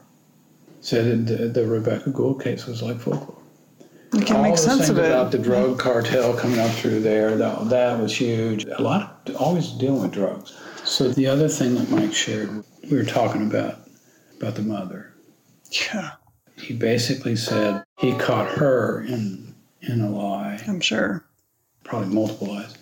Said 0.81 1.25
the, 1.25 1.47
the 1.47 1.65
Rebekah 1.65 2.11
Gould 2.11 2.43
case 2.43 2.67
was 2.67 2.83
like 2.83 2.99
folklore. 2.99 3.42
You 4.13 4.21
can 4.21 4.35
all 4.37 4.43
make 4.43 4.53
the 4.53 4.57
sense 4.57 4.89
of 4.89 4.97
it. 4.97 5.05
about 5.05 5.31
the 5.31 5.39
drug 5.39 5.79
cartel 5.79 6.35
coming 6.35 6.59
up 6.59 6.71
through 6.71 6.99
there, 7.01 7.35
that, 7.35 7.69
that 7.69 7.99
was 7.99 8.15
huge. 8.15 8.65
A 8.65 8.81
lot 8.81 9.21
of, 9.25 9.35
always 9.37 9.71
dealing 9.71 10.01
with 10.03 10.11
drugs. 10.11 10.55
So 10.83 11.09
the 11.09 11.27
other 11.27 11.47
thing 11.47 11.75
that 11.75 11.89
Mike 11.89 12.13
shared, 12.13 12.63
we 12.89 12.97
were 12.97 13.03
talking 13.05 13.47
about, 13.47 13.79
about 14.37 14.55
the 14.55 14.61
mother 14.61 15.13
yeah, 15.73 16.11
he 16.57 16.73
basically 16.73 17.35
said 17.35 17.83
he 17.97 18.13
caught 18.13 18.47
her 18.51 19.01
in 19.01 19.55
in 19.81 20.01
a 20.01 20.09
lie, 20.09 20.59
I'm 20.67 20.79
sure. 20.79 21.25
probably 21.83 22.13
multiple 22.13 22.47
lies. 22.47 22.77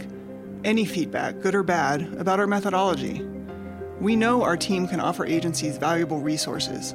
Any 0.63 0.85
feedback, 0.85 1.39
good 1.39 1.55
or 1.55 1.63
bad, 1.63 2.13
about 2.15 2.39
our 2.39 2.47
methodology. 2.47 3.25
We 4.01 4.15
know 4.15 4.43
our 4.43 4.57
team 4.57 4.87
can 4.87 4.99
offer 4.99 5.25
agencies 5.25 5.77
valuable 5.77 6.19
resources, 6.19 6.93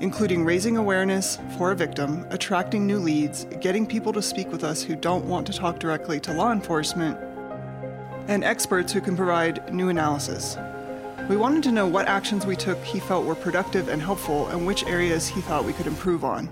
including 0.00 0.44
raising 0.44 0.76
awareness 0.76 1.38
for 1.56 1.70
a 1.72 1.74
victim, 1.74 2.26
attracting 2.30 2.86
new 2.86 2.98
leads, 2.98 3.46
getting 3.60 3.86
people 3.86 4.12
to 4.12 4.20
speak 4.20 4.50
with 4.52 4.62
us 4.62 4.82
who 4.82 4.94
don't 4.94 5.24
want 5.24 5.46
to 5.46 5.52
talk 5.52 5.78
directly 5.78 6.20
to 6.20 6.32
law 6.32 6.52
enforcement, 6.52 7.18
and 8.28 8.44
experts 8.44 8.92
who 8.92 9.00
can 9.00 9.16
provide 9.16 9.72
new 9.72 9.88
analysis. 9.88 10.58
We 11.28 11.36
wanted 11.36 11.62
to 11.64 11.72
know 11.72 11.86
what 11.86 12.06
actions 12.06 12.46
we 12.46 12.56
took 12.56 12.82
he 12.84 13.00
felt 13.00 13.24
were 13.24 13.34
productive 13.34 13.88
and 13.88 14.00
helpful 14.00 14.48
and 14.48 14.66
which 14.66 14.84
areas 14.84 15.26
he 15.26 15.40
thought 15.40 15.64
we 15.64 15.72
could 15.72 15.86
improve 15.86 16.24
on. 16.24 16.48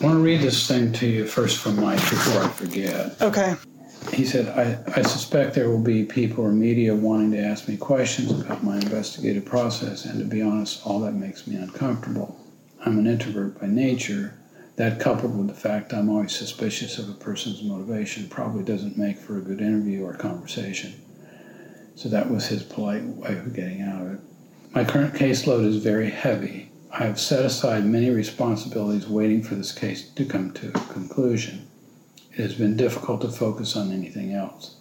I 0.00 0.04
want 0.04 0.16
to 0.16 0.22
read 0.22 0.40
this 0.40 0.66
thing 0.66 0.92
to 0.94 1.06
you 1.06 1.26
first 1.26 1.58
from 1.58 1.80
Mike 1.80 1.98
before 1.98 2.42
I 2.42 2.48
forget. 2.48 3.20
Okay. 3.20 3.54
He 4.12 4.24
said, 4.24 4.48
I, 4.48 4.98
I 4.98 5.02
suspect 5.02 5.54
there 5.54 5.68
will 5.68 5.82
be 5.82 6.04
people 6.04 6.44
or 6.44 6.52
media 6.52 6.94
wanting 6.94 7.32
to 7.32 7.38
ask 7.38 7.68
me 7.68 7.76
questions 7.76 8.30
about 8.32 8.64
my 8.64 8.76
investigative 8.76 9.44
process, 9.44 10.04
and 10.06 10.18
to 10.18 10.24
be 10.24 10.40
honest, 10.42 10.86
all 10.86 11.00
that 11.00 11.12
makes 11.12 11.46
me 11.46 11.56
uncomfortable. 11.56 12.40
I'm 12.84 12.98
an 12.98 13.06
introvert 13.06 13.60
by 13.60 13.66
nature. 13.66 14.34
That, 14.76 14.98
coupled 14.98 15.36
with 15.36 15.48
the 15.48 15.54
fact 15.54 15.92
I'm 15.92 16.08
always 16.08 16.34
suspicious 16.34 16.98
of 16.98 17.10
a 17.10 17.12
person's 17.12 17.62
motivation, 17.62 18.28
probably 18.28 18.64
doesn't 18.64 18.96
make 18.96 19.18
for 19.18 19.36
a 19.36 19.42
good 19.42 19.60
interview 19.60 20.04
or 20.04 20.14
conversation. 20.14 20.94
So 21.94 22.08
that 22.08 22.30
was 22.30 22.46
his 22.46 22.62
polite 22.62 23.04
way 23.04 23.36
of 23.36 23.52
getting 23.52 23.82
out 23.82 24.00
of 24.00 24.14
it. 24.14 24.20
My 24.72 24.84
current 24.84 25.12
caseload 25.14 25.66
is 25.66 25.76
very 25.76 26.08
heavy. 26.08 26.70
I 26.90 27.04
have 27.04 27.20
set 27.20 27.44
aside 27.44 27.84
many 27.84 28.08
responsibilities 28.08 29.06
waiting 29.06 29.42
for 29.42 29.54
this 29.54 29.72
case 29.72 30.08
to 30.10 30.24
come 30.24 30.52
to 30.52 30.68
a 30.68 30.92
conclusion. 30.92 31.66
It 32.40 32.44
has 32.44 32.54
been 32.54 32.74
difficult 32.74 33.20
to 33.20 33.28
focus 33.28 33.76
on 33.76 33.92
anything 33.92 34.32
else. 34.32 34.76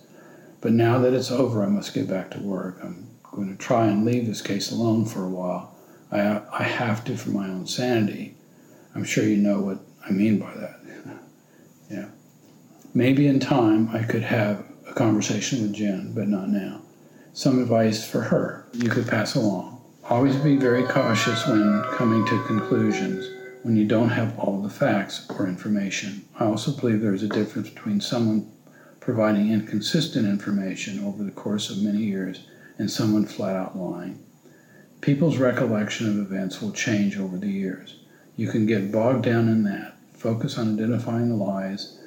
But 0.62 0.72
now 0.72 0.98
that 1.00 1.14
it's 1.14 1.30
over, 1.30 1.62
I 1.62 1.68
must 1.68 1.94
get 1.94 2.08
back 2.08 2.32
to 2.32 2.40
work. 2.40 2.80
I'm 2.82 3.10
going 3.22 3.50
to 3.50 3.58
try 3.58 3.88
and 3.88 4.06
leave 4.06 4.26
this 4.26 4.42
case 4.42 4.72
alone 4.72 5.04
for 5.04 5.26
a 5.26 5.30
while. 5.30 5.76
I, 6.10 6.42
I 6.54 6.64
have 6.64 7.04
to 7.04 7.18
for 7.18 7.32
my 7.32 7.50
own 7.50 7.68
sanity. 7.68 8.38
I'm 8.96 9.04
sure 9.04 9.26
you 9.26 9.36
know 9.36 9.60
what 9.60 9.80
I 10.08 10.12
mean 10.12 10.40
by 10.40 10.54
that. 10.54 10.80
yeah. 11.92 12.06
Maybe 12.94 13.28
in 13.28 13.42
time 13.42 13.90
I 13.90 14.04
could 14.04 14.24
have 14.24 14.64
a 14.88 14.94
conversation 14.94 15.62
with 15.62 15.74
Jen, 15.74 16.14
but 16.14 16.30
not 16.30 16.48
now. 16.48 16.82
Some 17.34 17.62
advice 17.62 18.10
for 18.10 18.22
her 18.22 18.70
you 18.72 18.90
could 18.90 19.06
pass 19.06 19.36
along. 19.36 19.82
Always 20.06 20.38
be 20.38 20.56
very 20.56 20.84
cautious 20.86 21.46
when 21.46 21.84
coming 21.98 22.26
to 22.26 22.44
conclusions 22.46 23.39
when 23.64 23.76
you 23.76 23.86
don't 23.86 24.10
have 24.10 24.38
all 24.40 24.62
the 24.62 24.70
facts 24.70 25.30
or 25.38 25.48
information. 25.48 26.26
I 26.40 26.46
also 26.46 26.72
believe 26.72 27.02
there 27.02 27.14
is 27.14 27.24
a 27.24 27.28
difference 27.28 27.70
between 27.70 28.02
someone 28.02 28.52
providing 29.00 29.52
inconsistent 29.52 30.28
information 30.28 31.04
over 31.04 31.24
the 31.24 31.32
course 31.32 31.70
of 31.70 31.82
many 31.82 32.00
years 32.00 32.48
and 32.78 32.90
someone 32.90 33.26
flat 33.26 33.56
out 33.56 33.78
lying. 33.78 34.24
People's 35.02 35.38
recollection 35.38 36.08
of 36.08 36.18
events 36.18 36.62
will 36.62 36.72
change 36.72 37.18
over 37.18 37.38
the 37.38 37.50
years. 37.50 38.00
You 38.36 38.50
can 38.50 38.66
get 38.66 38.92
bogged 38.92 39.24
down 39.24 39.48
in 39.50 39.64
that. 39.64 39.96
Focus 40.14 40.58
on 40.58 40.74
identifying 40.74 41.30
the 41.30 41.36
lies. 41.36 42.00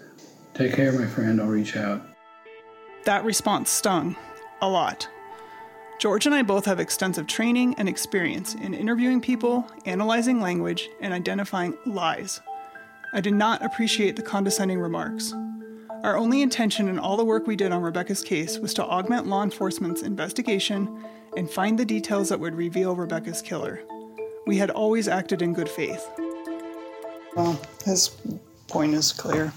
Take 0.54 0.74
care, 0.74 0.92
my 0.92 1.06
friend. 1.06 1.40
I'll 1.40 1.46
reach 1.48 1.76
out. 1.76 2.02
That 3.04 3.24
response 3.24 3.70
stung 3.70 4.16
a 4.60 4.68
lot. 4.68 5.08
George 5.98 6.26
and 6.26 6.34
I 6.34 6.42
both 6.42 6.64
have 6.64 6.80
extensive 6.80 7.26
training 7.26 7.74
and 7.78 7.88
experience 7.88 8.54
in 8.54 8.74
interviewing 8.74 9.20
people, 9.20 9.66
analyzing 9.84 10.40
language, 10.40 10.88
and 11.00 11.12
identifying 11.12 11.76
lies. 11.86 12.40
I 13.14 13.20
did 13.20 13.34
not 13.34 13.64
appreciate 13.64 14.16
the 14.16 14.22
condescending 14.22 14.80
remarks. 14.80 15.32
Our 16.02 16.16
only 16.16 16.42
intention 16.42 16.88
in 16.88 16.98
all 16.98 17.16
the 17.16 17.24
work 17.24 17.46
we 17.46 17.54
did 17.54 17.70
on 17.70 17.82
Rebekah's 17.82 18.22
case 18.22 18.58
was 18.58 18.74
to 18.74 18.84
augment 18.84 19.28
law 19.28 19.44
enforcement's 19.44 20.02
investigation 20.02 21.04
and 21.36 21.48
find 21.48 21.78
the 21.78 21.84
details 21.84 22.28
that 22.30 22.40
would 22.40 22.56
reveal 22.56 22.96
Rebekah's 22.96 23.40
killer. 23.40 23.80
We 24.46 24.56
had 24.56 24.70
always 24.70 25.06
acted 25.06 25.42
in 25.42 25.52
good 25.52 25.68
faith. 25.68 26.04
Well, 27.36 27.60
his 27.84 28.08
point 28.66 28.94
is 28.94 29.12
clear. 29.12 29.52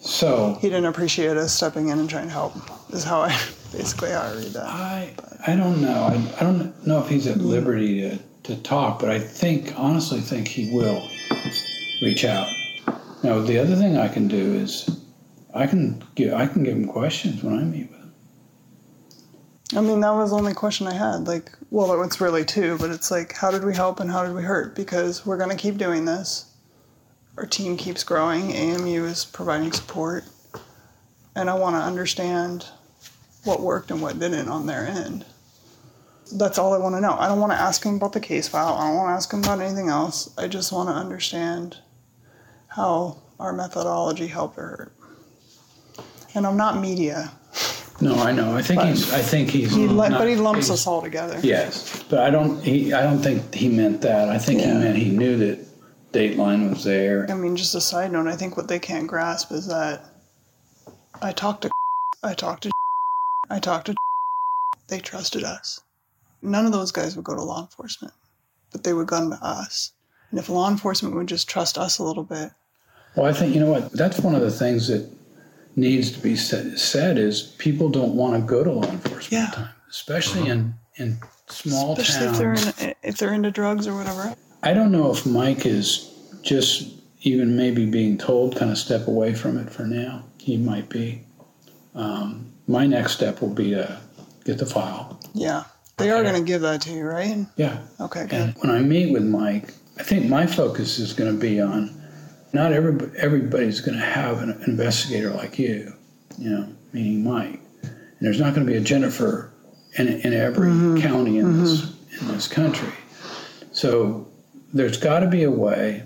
So 0.00 0.58
He 0.60 0.68
didn't 0.68 0.86
appreciate 0.86 1.36
us 1.36 1.54
stepping 1.54 1.88
in 1.88 1.98
and 2.00 2.10
trying 2.10 2.26
to 2.26 2.32
help, 2.32 2.54
is 2.90 3.04
how 3.04 3.20
I 3.20 3.38
basically 3.76 4.10
how 4.10 4.22
I 4.22 4.32
read 4.34 4.52
that. 4.52 4.66
I 4.66 5.14
I 5.46 5.56
don't 5.56 5.80
know. 5.80 6.04
I, 6.04 6.40
I 6.40 6.42
don't 6.42 6.86
know 6.86 7.00
if 7.00 7.08
he's 7.08 7.26
at 7.26 7.36
hmm. 7.36 7.46
liberty 7.46 8.00
to, 8.00 8.18
to 8.44 8.62
talk, 8.62 9.00
but 9.00 9.10
I 9.10 9.18
think 9.18 9.74
honestly 9.76 10.20
think 10.20 10.48
he 10.48 10.74
will 10.74 11.08
reach 12.02 12.24
out. 12.24 12.48
Now 13.22 13.40
the 13.40 13.58
other 13.58 13.76
thing 13.76 13.96
I 13.96 14.08
can 14.08 14.28
do 14.28 14.54
is 14.54 15.00
I 15.54 15.66
can 15.66 16.02
give 16.14 16.34
I 16.34 16.46
can 16.46 16.62
give 16.62 16.76
him 16.76 16.86
questions 16.86 17.42
when 17.42 17.58
I 17.58 17.62
meet 17.62 17.90
with 17.90 18.00
him. 18.00 18.14
I 19.76 19.80
mean, 19.80 20.00
that 20.00 20.10
was 20.10 20.30
the 20.30 20.36
only 20.36 20.54
question 20.54 20.86
I 20.86 20.94
had. 20.94 21.26
Like, 21.26 21.50
well, 21.70 22.02
it's 22.02 22.20
really 22.20 22.44
two, 22.44 22.76
but 22.78 22.90
it's 22.90 23.10
like, 23.10 23.32
how 23.32 23.50
did 23.50 23.64
we 23.64 23.74
help 23.74 23.98
and 23.98 24.10
how 24.10 24.24
did 24.24 24.34
we 24.34 24.42
hurt? 24.42 24.76
Because 24.76 25.26
we're 25.26 25.38
going 25.38 25.50
to 25.50 25.56
keep 25.56 25.78
doing 25.78 26.04
this. 26.04 26.52
Our 27.36 27.46
team 27.46 27.76
keeps 27.76 28.04
growing. 28.04 28.52
AMU 28.52 29.04
is 29.04 29.24
providing 29.24 29.72
support. 29.72 30.24
And 31.34 31.50
I 31.50 31.54
want 31.54 31.74
to 31.74 31.80
understand 31.80 32.66
what 33.44 33.60
worked 33.60 33.90
and 33.90 34.00
what 34.02 34.18
didn't 34.18 34.48
on 34.48 34.66
their 34.66 34.86
end. 34.86 35.24
That's 36.32 36.58
all 36.58 36.72
I 36.72 36.78
want 36.78 36.94
to 36.94 37.00
know. 37.00 37.12
I 37.18 37.28
don't 37.28 37.40
want 37.40 37.52
to 37.52 37.58
ask 37.60 37.84
him 37.84 37.96
about 37.96 38.12
the 38.14 38.20
case 38.20 38.48
file. 38.48 38.74
I 38.74 38.88
don't 38.88 38.96
want 38.96 39.10
to 39.10 39.14
ask 39.14 39.32
him 39.32 39.40
about 39.40 39.60
anything 39.60 39.88
else. 39.88 40.32
I 40.38 40.48
just 40.48 40.72
want 40.72 40.88
to 40.88 40.94
understand 40.94 41.76
how 42.68 43.18
our 43.38 43.52
methodology 43.52 44.26
helped 44.26 44.58
or 44.58 44.62
hurt. 44.62 44.92
And 46.34 46.46
I'm 46.46 46.56
not 46.56 46.80
media. 46.80 47.30
No, 48.00 48.16
I 48.16 48.32
know. 48.32 48.56
I 48.56 48.62
think 48.62 48.82
he's 48.82 49.12
I 49.12 49.20
think 49.20 49.50
he's 49.50 49.72
He 49.72 49.86
le- 49.86 50.08
not- 50.08 50.18
but 50.18 50.28
he 50.28 50.34
lumps 50.34 50.66
he's- 50.66 50.80
us 50.80 50.86
all 50.86 51.00
together. 51.00 51.38
Yes, 51.42 52.02
but 52.08 52.18
I 52.20 52.30
don't. 52.30 52.60
He, 52.64 52.92
I 52.92 53.02
don't 53.04 53.20
think 53.20 53.54
he 53.54 53.68
meant 53.68 54.00
that. 54.00 54.28
I 54.28 54.38
think 54.38 54.60
he 54.60 54.66
Yeah. 54.66 54.78
meant 54.78 54.96
he 54.96 55.10
knew 55.10 55.36
that 55.38 55.64
Dateline 56.12 56.70
was 56.70 56.82
there. 56.82 57.26
I 57.30 57.34
mean, 57.34 57.54
just 57.54 57.74
a 57.76 57.80
side 57.80 58.10
note, 58.10 58.26
I 58.26 58.34
think 58.34 58.56
what 58.56 58.66
they 58.66 58.80
can't 58.80 59.06
grasp 59.06 59.52
is 59.52 59.66
that 59.68 60.04
I 61.22 61.30
talked 61.30 61.62
to, 61.62 61.70
I 62.24 62.34
talked 62.34 62.64
to, 62.64 62.70
I 63.50 63.58
talked 63.58 63.86
to, 63.86 63.94
they 64.88 65.00
trusted 65.00 65.44
us. 65.44 65.80
None 66.42 66.66
of 66.66 66.72
those 66.72 66.92
guys 66.92 67.16
would 67.16 67.24
go 67.24 67.34
to 67.34 67.42
law 67.42 67.62
enforcement, 67.62 68.12
but 68.70 68.84
they 68.84 68.92
would 68.92 69.08
come 69.08 69.30
to 69.30 69.38
us. 69.44 69.92
And 70.30 70.38
if 70.38 70.48
law 70.48 70.68
enforcement 70.70 71.14
would 71.14 71.26
just 71.28 71.48
trust 71.48 71.78
us 71.78 71.98
a 71.98 72.04
little 72.04 72.24
bit, 72.24 72.50
Well, 73.16 73.26
I 73.26 73.32
think 73.32 73.54
you 73.54 73.60
know 73.60 73.70
what. 73.70 73.92
That's 73.92 74.18
one 74.20 74.34
of 74.34 74.40
the 74.42 74.50
things 74.50 74.88
that 74.88 75.08
needs 75.76 76.10
to 76.12 76.20
be 76.20 76.36
said, 76.36 76.78
said 76.78 77.18
is 77.18 77.42
people 77.58 77.88
don't 77.88 78.14
want 78.14 78.34
to 78.34 78.40
go 78.40 78.62
to 78.64 78.72
law 78.72 78.84
enforcement 78.90 79.30
Yeah. 79.32 79.50
time, 79.52 79.68
especially 79.88 80.48
in 80.48 80.74
in 80.96 81.18
small 81.48 81.92
especially 81.98 82.26
towns. 82.26 82.38
if 82.40 82.76
they're 82.76 82.86
in, 82.88 82.94
if 83.02 83.18
they're 83.18 83.34
into 83.34 83.50
drugs 83.50 83.86
or 83.86 83.96
whatever. 83.96 84.34
I 84.62 84.72
don't 84.74 84.92
know 84.92 85.10
if 85.10 85.26
Mike 85.26 85.66
is 85.66 86.10
just 86.42 86.88
even 87.22 87.56
maybe 87.56 87.86
being 87.86 88.16
told 88.18 88.56
kind 88.56 88.70
of 88.70 88.78
step 88.78 89.06
away 89.08 89.34
from 89.34 89.58
it 89.58 89.70
for 89.70 89.84
now. 89.84 90.24
He 90.38 90.56
might 90.56 90.88
be. 90.88 91.24
Um, 91.94 92.52
my 92.66 92.86
next 92.86 93.12
step 93.12 93.40
will 93.40 93.50
be 93.54 93.70
to 93.70 94.00
get 94.44 94.58
the 94.58 94.66
file. 94.66 95.20
Yeah, 95.34 95.64
they 95.96 96.10
are 96.10 96.22
going 96.22 96.36
to 96.36 96.42
give 96.42 96.62
that 96.62 96.80
to 96.82 96.92
you, 96.92 97.04
right? 97.04 97.46
Yeah. 97.56 97.80
Okay, 98.00 98.26
good. 98.26 98.32
And 98.32 98.54
when 98.58 98.70
I 98.70 98.80
meet 98.80 99.12
with 99.12 99.24
Mike, 99.24 99.74
I 99.98 100.02
think 100.02 100.26
my 100.26 100.46
focus 100.46 100.98
is 100.98 101.12
going 101.12 101.32
to 101.32 101.40
be 101.40 101.60
on 101.60 102.00
not 102.52 102.72
everybody, 102.72 103.16
everybody's 103.18 103.80
going 103.80 103.98
to 103.98 104.04
have 104.04 104.42
an 104.42 104.62
investigator 104.66 105.30
like 105.30 105.58
you, 105.58 105.92
you 106.38 106.50
know, 106.50 106.68
meaning 106.92 107.24
Mike. 107.24 107.60
And 107.82 108.20
there's 108.20 108.40
not 108.40 108.54
going 108.54 108.66
to 108.66 108.72
be 108.72 108.78
a 108.78 108.80
Jennifer 108.80 109.52
in, 109.98 110.08
in 110.08 110.32
every 110.32 110.68
mm-hmm. 110.68 111.00
county 111.00 111.38
in 111.38 111.46
mm-hmm. 111.46 111.64
this 111.64 111.94
in 112.20 112.28
this 112.28 112.46
country. 112.46 112.92
So 113.72 114.28
there's 114.72 114.96
got 114.96 115.20
to 115.20 115.28
be 115.28 115.42
a 115.42 115.50
way 115.50 116.04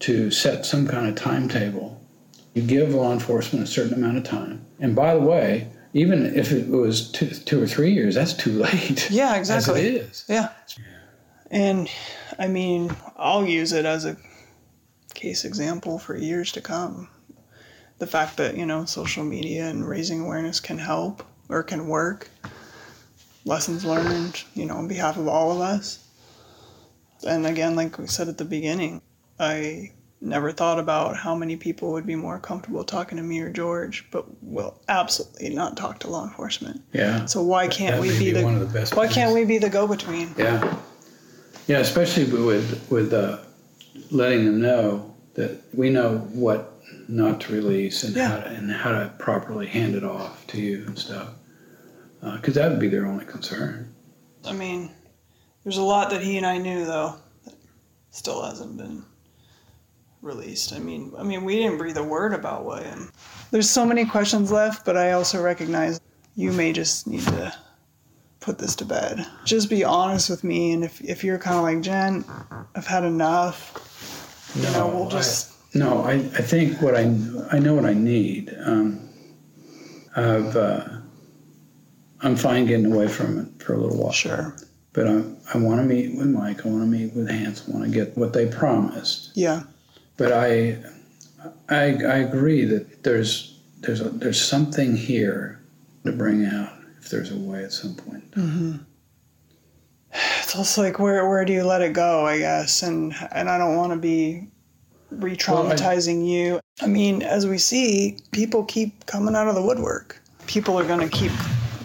to 0.00 0.30
set 0.30 0.66
some 0.66 0.86
kind 0.86 1.06
of 1.06 1.14
timetable. 1.14 2.00
You 2.54 2.62
give 2.62 2.92
law 2.92 3.12
enforcement 3.12 3.64
a 3.64 3.68
certain 3.68 3.94
amount 3.94 4.18
of 4.18 4.24
time. 4.24 4.66
And 4.82 4.96
by 4.96 5.14
the 5.14 5.20
way, 5.20 5.68
even 5.94 6.34
if 6.36 6.50
it 6.50 6.68
was 6.68 7.10
two, 7.12 7.28
two 7.28 7.62
or 7.62 7.68
three 7.68 7.92
years, 7.92 8.16
that's 8.16 8.34
too 8.34 8.50
late. 8.50 9.08
Yeah, 9.10 9.36
exactly. 9.36 9.80
As 9.80 9.86
it 9.86 9.94
is. 9.94 10.24
Yeah. 10.28 10.48
And 11.52 11.88
I 12.38 12.48
mean, 12.48 12.94
I'll 13.16 13.46
use 13.46 13.72
it 13.72 13.84
as 13.84 14.04
a 14.04 14.16
case 15.14 15.44
example 15.44 16.00
for 16.00 16.16
years 16.16 16.50
to 16.52 16.60
come. 16.60 17.08
The 17.98 18.08
fact 18.08 18.36
that, 18.38 18.56
you 18.56 18.66
know, 18.66 18.84
social 18.84 19.22
media 19.22 19.68
and 19.68 19.88
raising 19.88 20.20
awareness 20.20 20.58
can 20.58 20.78
help 20.78 21.22
or 21.48 21.62
can 21.62 21.86
work. 21.86 22.28
Lessons 23.44 23.84
learned, 23.84 24.42
you 24.54 24.66
know, 24.66 24.74
on 24.74 24.88
behalf 24.88 25.16
of 25.16 25.28
all 25.28 25.52
of 25.52 25.60
us. 25.60 26.04
And 27.24 27.46
again, 27.46 27.76
like 27.76 27.98
we 27.98 28.08
said 28.08 28.26
at 28.28 28.38
the 28.38 28.44
beginning, 28.44 29.00
I 29.38 29.92
never 30.22 30.52
thought 30.52 30.78
about 30.78 31.16
how 31.16 31.34
many 31.34 31.56
people 31.56 31.92
would 31.92 32.06
be 32.06 32.14
more 32.14 32.38
comfortable 32.38 32.84
talking 32.84 33.18
to 33.18 33.24
me 33.24 33.40
or 33.40 33.50
George, 33.50 34.06
but 34.10 34.24
will 34.42 34.80
absolutely 34.88 35.50
not 35.50 35.76
talk 35.76 35.98
to 36.00 36.08
law 36.08 36.24
enforcement. 36.24 36.80
Yeah. 36.92 37.26
So 37.26 37.42
why 37.42 37.68
can't 37.68 38.00
we 38.00 38.10
be, 38.10 38.18
be 38.18 38.30
the, 38.30 38.44
one 38.44 38.54
of 38.54 38.60
the 38.60 38.66
best 38.66 38.96
why 38.96 39.08
can't 39.08 39.34
we 39.34 39.44
be 39.44 39.58
the 39.58 39.68
go-between? 39.68 40.32
Yeah, 40.38 40.78
yeah, 41.66 41.78
especially 41.78 42.24
with 42.24 42.86
with 42.90 43.12
uh, 43.12 43.38
letting 44.10 44.46
them 44.46 44.60
know 44.60 45.14
that 45.34 45.62
we 45.74 45.90
know 45.90 46.18
what 46.18 46.72
not 47.08 47.40
to 47.42 47.52
release 47.52 48.04
and 48.04 48.16
how 48.16 48.38
to, 48.38 48.46
and 48.46 48.70
how 48.70 48.92
to 48.92 49.12
properly 49.18 49.66
hand 49.66 49.94
it 49.94 50.04
off 50.04 50.46
to 50.46 50.60
you 50.60 50.84
and 50.86 50.98
stuff, 50.98 51.30
because 52.20 52.54
that 52.54 52.70
would 52.70 52.80
be 52.80 52.88
their 52.88 53.06
only 53.06 53.24
concern. 53.24 53.92
I 54.44 54.52
mean, 54.52 54.90
there's 55.64 55.78
a 55.78 55.82
lot 55.82 56.10
that 56.10 56.22
he 56.22 56.36
and 56.36 56.46
I 56.46 56.58
knew 56.58 56.84
though 56.84 57.16
that 57.44 57.54
still 58.10 58.44
hasn't 58.44 58.76
been 58.76 59.04
released. 60.32 60.72
I 60.72 60.78
mean, 60.78 61.12
I 61.18 61.22
mean, 61.22 61.44
we 61.44 61.56
didn't 61.56 61.78
breathe 61.78 61.96
a 61.96 62.02
word 62.02 62.32
about 62.32 62.64
William. 62.64 63.12
There's 63.50 63.68
so 63.68 63.84
many 63.84 64.04
questions 64.06 64.50
left, 64.50 64.84
but 64.86 64.96
I 64.96 65.12
also 65.12 65.42
recognize 65.42 66.00
you 66.36 66.52
may 66.52 66.72
just 66.72 67.06
need 67.06 67.22
to 67.24 67.54
put 68.40 68.58
this 68.58 68.74
to 68.76 68.84
bed. 68.84 69.26
Just 69.44 69.68
be 69.68 69.84
honest 69.84 70.30
with 70.30 70.42
me, 70.44 70.72
and 70.72 70.84
if 70.84 71.00
if 71.02 71.22
you're 71.22 71.38
kind 71.38 71.56
of 71.56 71.62
like 71.62 71.80
Jen, 71.82 72.24
I've 72.74 72.86
had 72.86 73.04
enough. 73.04 74.50
You 74.54 74.62
know, 74.72 74.88
we'll 74.88 75.08
I- 75.08 75.10
just 75.10 75.74
No, 75.74 76.02
I, 76.02 76.12
I 76.14 76.42
think 76.42 76.80
what 76.80 76.94
I 76.94 77.02
I 77.50 77.58
know 77.58 77.74
what 77.74 77.84
I 77.84 77.94
need. 77.94 78.56
Um, 78.64 79.08
I've 80.16 80.56
uh, 80.56 80.84
I'm 82.20 82.36
fine 82.36 82.66
getting 82.66 82.92
away 82.92 83.08
from 83.08 83.38
it 83.38 83.62
for 83.62 83.74
a 83.74 83.78
little 83.78 83.98
while. 83.98 84.12
sure. 84.12 84.56
But 84.94 85.08
I, 85.08 85.22
I 85.54 85.56
want 85.58 85.80
to 85.80 85.86
meet 85.86 86.14
with 86.18 86.26
Mike. 86.26 86.66
I 86.66 86.68
want 86.68 86.82
to 86.82 86.86
meet 86.86 87.14
with 87.14 87.30
Hance. 87.30 87.66
I 87.66 87.70
want 87.72 87.84
to 87.84 87.90
get 87.90 88.16
what 88.16 88.34
they 88.34 88.46
promised. 88.46 89.30
Yeah, 89.34 89.62
But 90.16 90.32
I, 90.32 90.78
I, 91.68 91.82
I 91.84 92.16
agree 92.18 92.64
that 92.66 93.02
there's 93.02 93.58
there's 93.80 94.00
a, 94.00 94.10
there's 94.10 94.40
something 94.40 94.96
here 94.96 95.60
to 96.04 96.12
bring 96.12 96.44
out 96.44 96.72
if 97.00 97.08
there's 97.08 97.32
a 97.32 97.36
way 97.36 97.64
at 97.64 97.72
some 97.72 97.94
point. 97.94 98.30
Mm-hmm. 98.32 98.76
it's 100.12 100.56
also 100.56 100.82
like 100.82 100.98
where 100.98 101.28
where 101.28 101.44
do 101.44 101.52
you 101.52 101.64
let 101.64 101.82
it 101.82 101.92
go? 101.92 102.26
I 102.26 102.38
guess, 102.38 102.82
and 102.82 103.14
and 103.32 103.48
I 103.48 103.58
don't 103.58 103.76
want 103.76 103.92
to 103.92 103.98
be 103.98 104.46
re-traumatizing 105.10 106.26
you. 106.26 106.60
I 106.80 106.86
mean, 106.86 107.22
as 107.22 107.46
we 107.46 107.58
see, 107.58 108.18
people 108.30 108.64
keep 108.64 109.06
coming 109.06 109.34
out 109.34 109.48
of 109.48 109.54
the 109.54 109.62
woodwork. 109.62 110.20
People 110.46 110.78
are 110.78 110.84
going 110.86 111.00
to 111.00 111.08
keep 111.08 111.32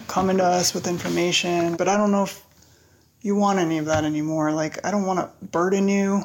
coming 0.06 0.38
to 0.38 0.44
us 0.44 0.72
with 0.74 0.86
information, 0.86 1.76
but 1.76 1.88
I 1.88 1.96
don't 1.96 2.10
know 2.10 2.24
if 2.24 2.42
you 3.20 3.36
want 3.36 3.58
any 3.58 3.78
of 3.78 3.84
that 3.86 4.04
anymore. 4.04 4.52
Like, 4.52 4.84
I 4.86 4.90
don't 4.90 5.04
want 5.04 5.18
to 5.20 5.46
burden 5.46 5.88
you 5.88 6.22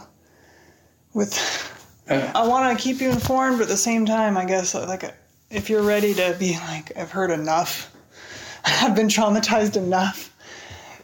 with. 1.13 1.69
I 2.09 2.47
want 2.47 2.77
to 2.77 2.83
keep 2.83 2.99
you 3.01 3.09
informed, 3.09 3.57
but 3.57 3.63
at 3.63 3.69
the 3.69 3.77
same 3.77 4.05
time, 4.05 4.37
I 4.37 4.45
guess 4.45 4.73
like 4.75 5.13
if 5.49 5.69
you're 5.69 5.83
ready 5.83 6.13
to 6.15 6.35
be 6.39 6.53
like, 6.57 6.97
I've 6.97 7.11
heard 7.11 7.31
enough. 7.31 7.91
I've 8.65 8.95
been 8.95 9.07
traumatized 9.07 9.75
enough. 9.77 10.29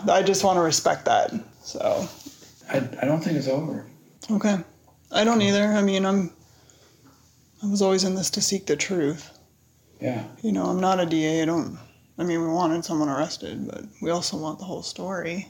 I 0.10 0.24
just 0.24 0.44
want 0.44 0.58
to 0.58 0.62
respect 0.62 1.06
that. 1.06 1.34
So, 1.62 2.08
I, 2.70 2.78
I 2.78 3.06
don't 3.06 3.22
think 3.22 3.38
it's 3.38 3.48
over. 3.48 3.86
okay. 4.32 4.58
I 5.12 5.24
don't 5.24 5.42
either. 5.42 5.64
I 5.66 5.82
mean, 5.82 6.06
I'm 6.06 6.32
I 7.64 7.68
was 7.68 7.82
always 7.82 8.04
in 8.04 8.16
this 8.16 8.30
to 8.32 8.42
seek 8.42 8.66
the 8.66 8.76
truth. 8.76 9.38
Yeah, 10.00 10.24
You 10.42 10.54
know, 10.54 10.66
I'm 10.66 10.80
not 10.80 11.00
a 11.02 11.06
DA. 11.06 11.42
I 11.42 11.46
don't 11.46 11.78
I 12.18 12.24
mean, 12.24 12.42
we 12.42 12.48
wanted 12.48 12.84
someone 12.84 13.10
arrested, 13.10 13.66
but 13.68 13.86
we 14.02 14.12
also 14.12 14.38
want 14.38 14.60
the 14.60 14.66
whole 14.66 14.84
story. 14.84 15.48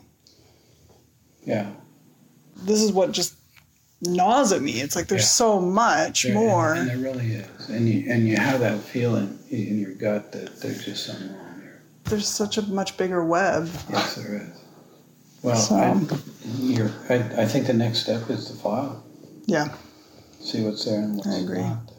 yeah. 1.43 1.71
This 2.55 2.81
is 2.81 2.91
what 2.91 3.11
just 3.11 3.35
gnaws 4.01 4.51
at 4.53 4.61
me. 4.61 4.79
It's 4.81 4.95
like 4.95 5.07
there's 5.07 5.23
Yeah. 5.23 5.27
so 5.27 5.59
much 5.59 6.23
There- 6.23 6.33
more. 6.33 6.73
and, 6.73 6.89
and 6.89 7.03
there 7.03 7.11
really 7.13 7.31
is, 7.33 7.69
and 7.69 7.87
you 7.89 8.11
and 8.11 8.27
you 8.27 8.37
have 8.37 8.59
that 8.61 8.79
feeling 8.79 9.37
in 9.49 9.79
your 9.79 9.93
gut 9.93 10.31
that 10.31 10.61
there's 10.61 10.83
just 10.85 11.05
something 11.05 11.29
wrong 11.33 11.61
here. 11.61 11.81
there's 12.05 12.27
such 12.27 12.57
a 12.57 12.61
much 12.63 12.95
bigger 12.97 13.23
web. 13.25 13.69
Yes, 13.89 14.15
there 14.15 14.35
is. 14.35 14.57
Well, 15.41 15.55
So- 15.55 15.75
I, 15.75 17.13
I, 17.13 17.15
I 17.43 17.45
think 17.45 17.67
the 17.67 17.73
next 17.73 17.99
step 17.99 18.29
is 18.29 18.45
to 18.45 18.53
file, 18.53 19.03
Yeah. 19.45 19.69
see 20.41 20.63
what's 20.63 20.85
there 20.85 20.99
and 21.01 21.15
what's 21.17 21.27
I 21.27 21.35
agree. 21.37 21.61
not 21.61 21.87
there. 21.87 21.95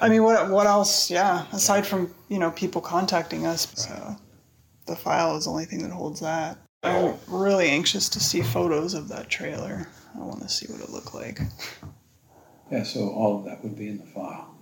I 0.00 0.08
mean, 0.08 0.22
what 0.24 0.50
what 0.50 0.66
else? 0.66 1.10
Yeah, 1.10 1.44
aside 1.52 1.86
from 1.86 2.14
you 2.28 2.38
know 2.38 2.50
people 2.50 2.80
contacting 2.80 3.46
us, 3.46 3.68
so 3.74 4.16
the 4.86 4.96
file 4.96 5.36
is 5.36 5.44
the 5.44 5.50
only 5.50 5.64
thing 5.66 5.82
that 5.82 5.92
holds 5.92 6.20
that. 6.20 6.58
I'm 6.82 7.14
really 7.28 7.68
anxious 7.68 8.08
to 8.10 8.20
see 8.20 8.42
photos 8.42 8.94
of 8.94 9.08
that 9.08 9.28
trailer. 9.28 9.88
I 10.14 10.18
want 10.18 10.42
to 10.42 10.48
see 10.48 10.66
what 10.70 10.80
it 10.80 10.90
looked 10.90 11.14
like. 11.14 11.40
Yeah, 12.70 12.82
so 12.82 13.08
all 13.10 13.38
of 13.38 13.44
that 13.44 13.62
would 13.62 13.76
be 13.76 13.88
in 13.88 13.98
the 13.98 14.06
file. 14.06 14.54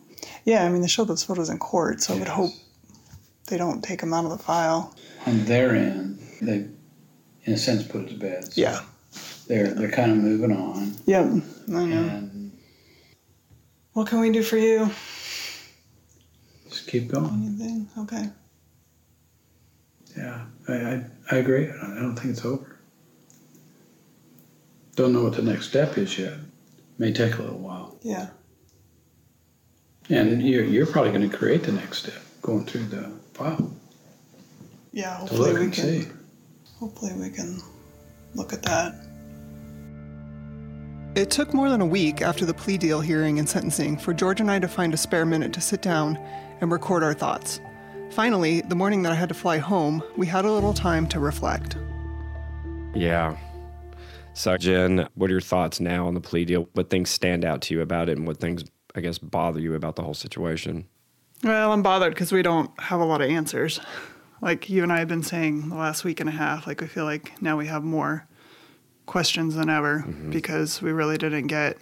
Yeah, 0.45 0.65
I 0.65 0.69
mean 0.69 0.83
they 0.83 0.89
showed 0.89 1.09
those 1.09 1.25
photos 1.25 1.49
in 1.49 1.59
court, 1.59 2.03
so 2.03 2.15
I 2.15 2.19
would 2.19 2.29
hope 2.29 2.53
they 3.47 3.57
don't 3.57 3.83
take 3.83 4.01
them 4.01 4.13
out 4.13 4.25
of 4.25 4.31
the 4.31 4.39
file. 4.39 4.95
On 5.27 5.45
their 5.45 5.75
end, 5.75 6.19
they, 6.43 6.67
in 7.45 7.53
a 7.53 7.57
sense, 7.57 7.83
put 7.85 8.03
it 8.03 8.09
to 8.11 8.15
bed. 8.15 8.53
So 8.53 8.61
Yeah. 8.61 8.81
They're, 9.49 9.75
they're 9.75 9.91
kind 9.91 10.13
of 10.13 10.19
moving 10.19 10.53
on. 10.53 10.95
Yep. 11.07 11.43
I 11.75 11.85
know. 11.85 12.31
What 13.93 14.07
can 14.07 14.21
we 14.21 14.31
do 14.31 14.43
for 14.43 14.57
you? 14.57 14.91
just 16.69 16.87
keep 16.87 17.09
going. 17.09 17.27
Anything? 17.59 17.89
Okay. 17.99 18.29
Yeah, 20.17 20.45
I, 20.69 20.73
I, 20.73 21.05
I 21.31 21.37
agree. 21.37 21.69
I 21.69 21.95
don't, 21.95 22.17
think 22.17 22.31
it's 22.31 22.45
over. 22.45 22.79
Don't 24.97 25.13
know 25.13 25.23
what 25.23 25.35
the 25.35 25.43
next 25.43 25.69
step 25.69 25.97
is 25.97 26.19
yet. 26.19 26.35
May 26.99 27.13
take 27.13 27.39
a 27.39 27.43
little 27.43 27.59
while. 27.59 27.97
Yeah. 28.03 28.29
And 30.09 30.43
you're, 30.43 30.65
you're 30.65 30.87
probably 30.87 31.13
going 31.13 31.29
to 31.29 31.37
create 31.37 31.63
the 31.63 31.73
next 31.73 31.99
step, 31.99 32.21
going 32.43 32.67
through 32.67 32.87
the 32.87 33.13
file 33.33 33.73
Yeah. 34.93 35.19
Hopefully 35.19 35.55
we 35.55 35.71
can. 35.71 35.73
see. 35.73 36.09
Hopefully, 36.79 37.13
we 37.13 37.29
can 37.29 37.61
look 38.35 38.55
at 38.55 38.63
that. 38.63 38.95
It 41.15 41.31
took 41.31 41.53
more 41.53 41.69
than 41.69 41.81
a 41.81 41.87
week 41.87 42.23
after 42.23 42.47
the 42.47 42.55
plea 42.55 42.79
deal 42.79 43.01
hearing 43.01 43.39
and 43.39 43.49
sentencing 43.49 43.99
for 43.99 44.15
George 44.15 44.41
and 44.41 44.51
I 44.51 44.59
to 44.61 44.69
find 44.69 44.95
a 44.95 44.97
spare 44.97 45.27
minute 45.27 45.53
to 45.55 45.61
sit 45.61 45.83
down 45.83 46.17
and 46.61 46.73
record 46.73 47.03
our 47.03 47.13
thoughts. 47.13 47.61
Finally, 48.11 48.61
the 48.63 48.75
morning 48.75 49.03
that 49.03 49.13
I 49.13 49.15
had 49.15 49.29
to 49.29 49.35
fly 49.35 49.59
home, 49.59 50.03
we 50.17 50.27
had 50.27 50.45
a 50.45 50.51
little 50.51 50.75
time 50.75 51.07
to 51.09 51.21
reflect. 51.21 51.77
Yeah. 52.95 53.37
So, 54.35 54.57
Jen, 54.57 55.09
what 55.15 55.31
are 55.31 55.33
your 55.33 55.41
thoughts 55.41 55.81
now 55.81 56.07
on 56.07 56.15
the 56.15 56.21
plea 56.21 56.45
deal? 56.45 56.69
What 56.73 56.91
things 56.91 57.09
stand 57.09 57.45
out 57.45 57.63
to 57.63 57.75
you 57.75 57.81
about 57.81 58.09
it, 58.09 58.19
and 58.19 58.27
what 58.27 58.39
things, 58.39 58.65
I 58.95 59.01
guess, 59.01 59.19
bother 59.19 59.61
you 59.61 59.75
about 59.75 59.97
the 59.97 60.03
whole 60.03 60.15
situation? 60.15 60.87
Well, 61.45 61.73
I'm 61.73 61.83
bothered 61.83 62.13
because 62.13 62.33
we 62.33 62.43
don't 62.43 62.71
have 62.81 63.01
a 63.01 63.05
lot 63.05 63.23
of 63.23 63.31
answers. 63.31 63.81
Like 64.43 64.69
you 64.69 64.83
and 64.83 64.93
I 64.93 64.99
have 64.99 65.09
been 65.09 65.23
saying 65.23 65.69
the 65.69 65.77
last 65.77 66.05
week 66.05 66.21
and 66.21 66.29
a 66.29 66.33
half, 66.33 66.67
like 66.67 66.81
we 66.81 66.87
feel 66.87 67.05
like 67.05 67.41
now 67.41 67.57
we 67.57 67.67
have 67.67 67.85
more 67.85 68.27
questions 69.07 69.55
than 69.55 69.69
ever 69.69 70.05
mm-hmm. 70.07 70.31
because 70.31 70.83
we 70.83 70.93
really 70.93 71.17
didn't 71.17 71.47
get 71.47 71.79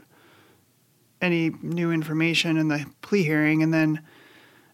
any 1.20 1.50
new 1.62 1.90
information 1.90 2.56
in 2.56 2.68
the 2.68 2.86
plea 3.02 3.22
hearing. 3.22 3.62
And 3.62 3.72
then 3.72 4.04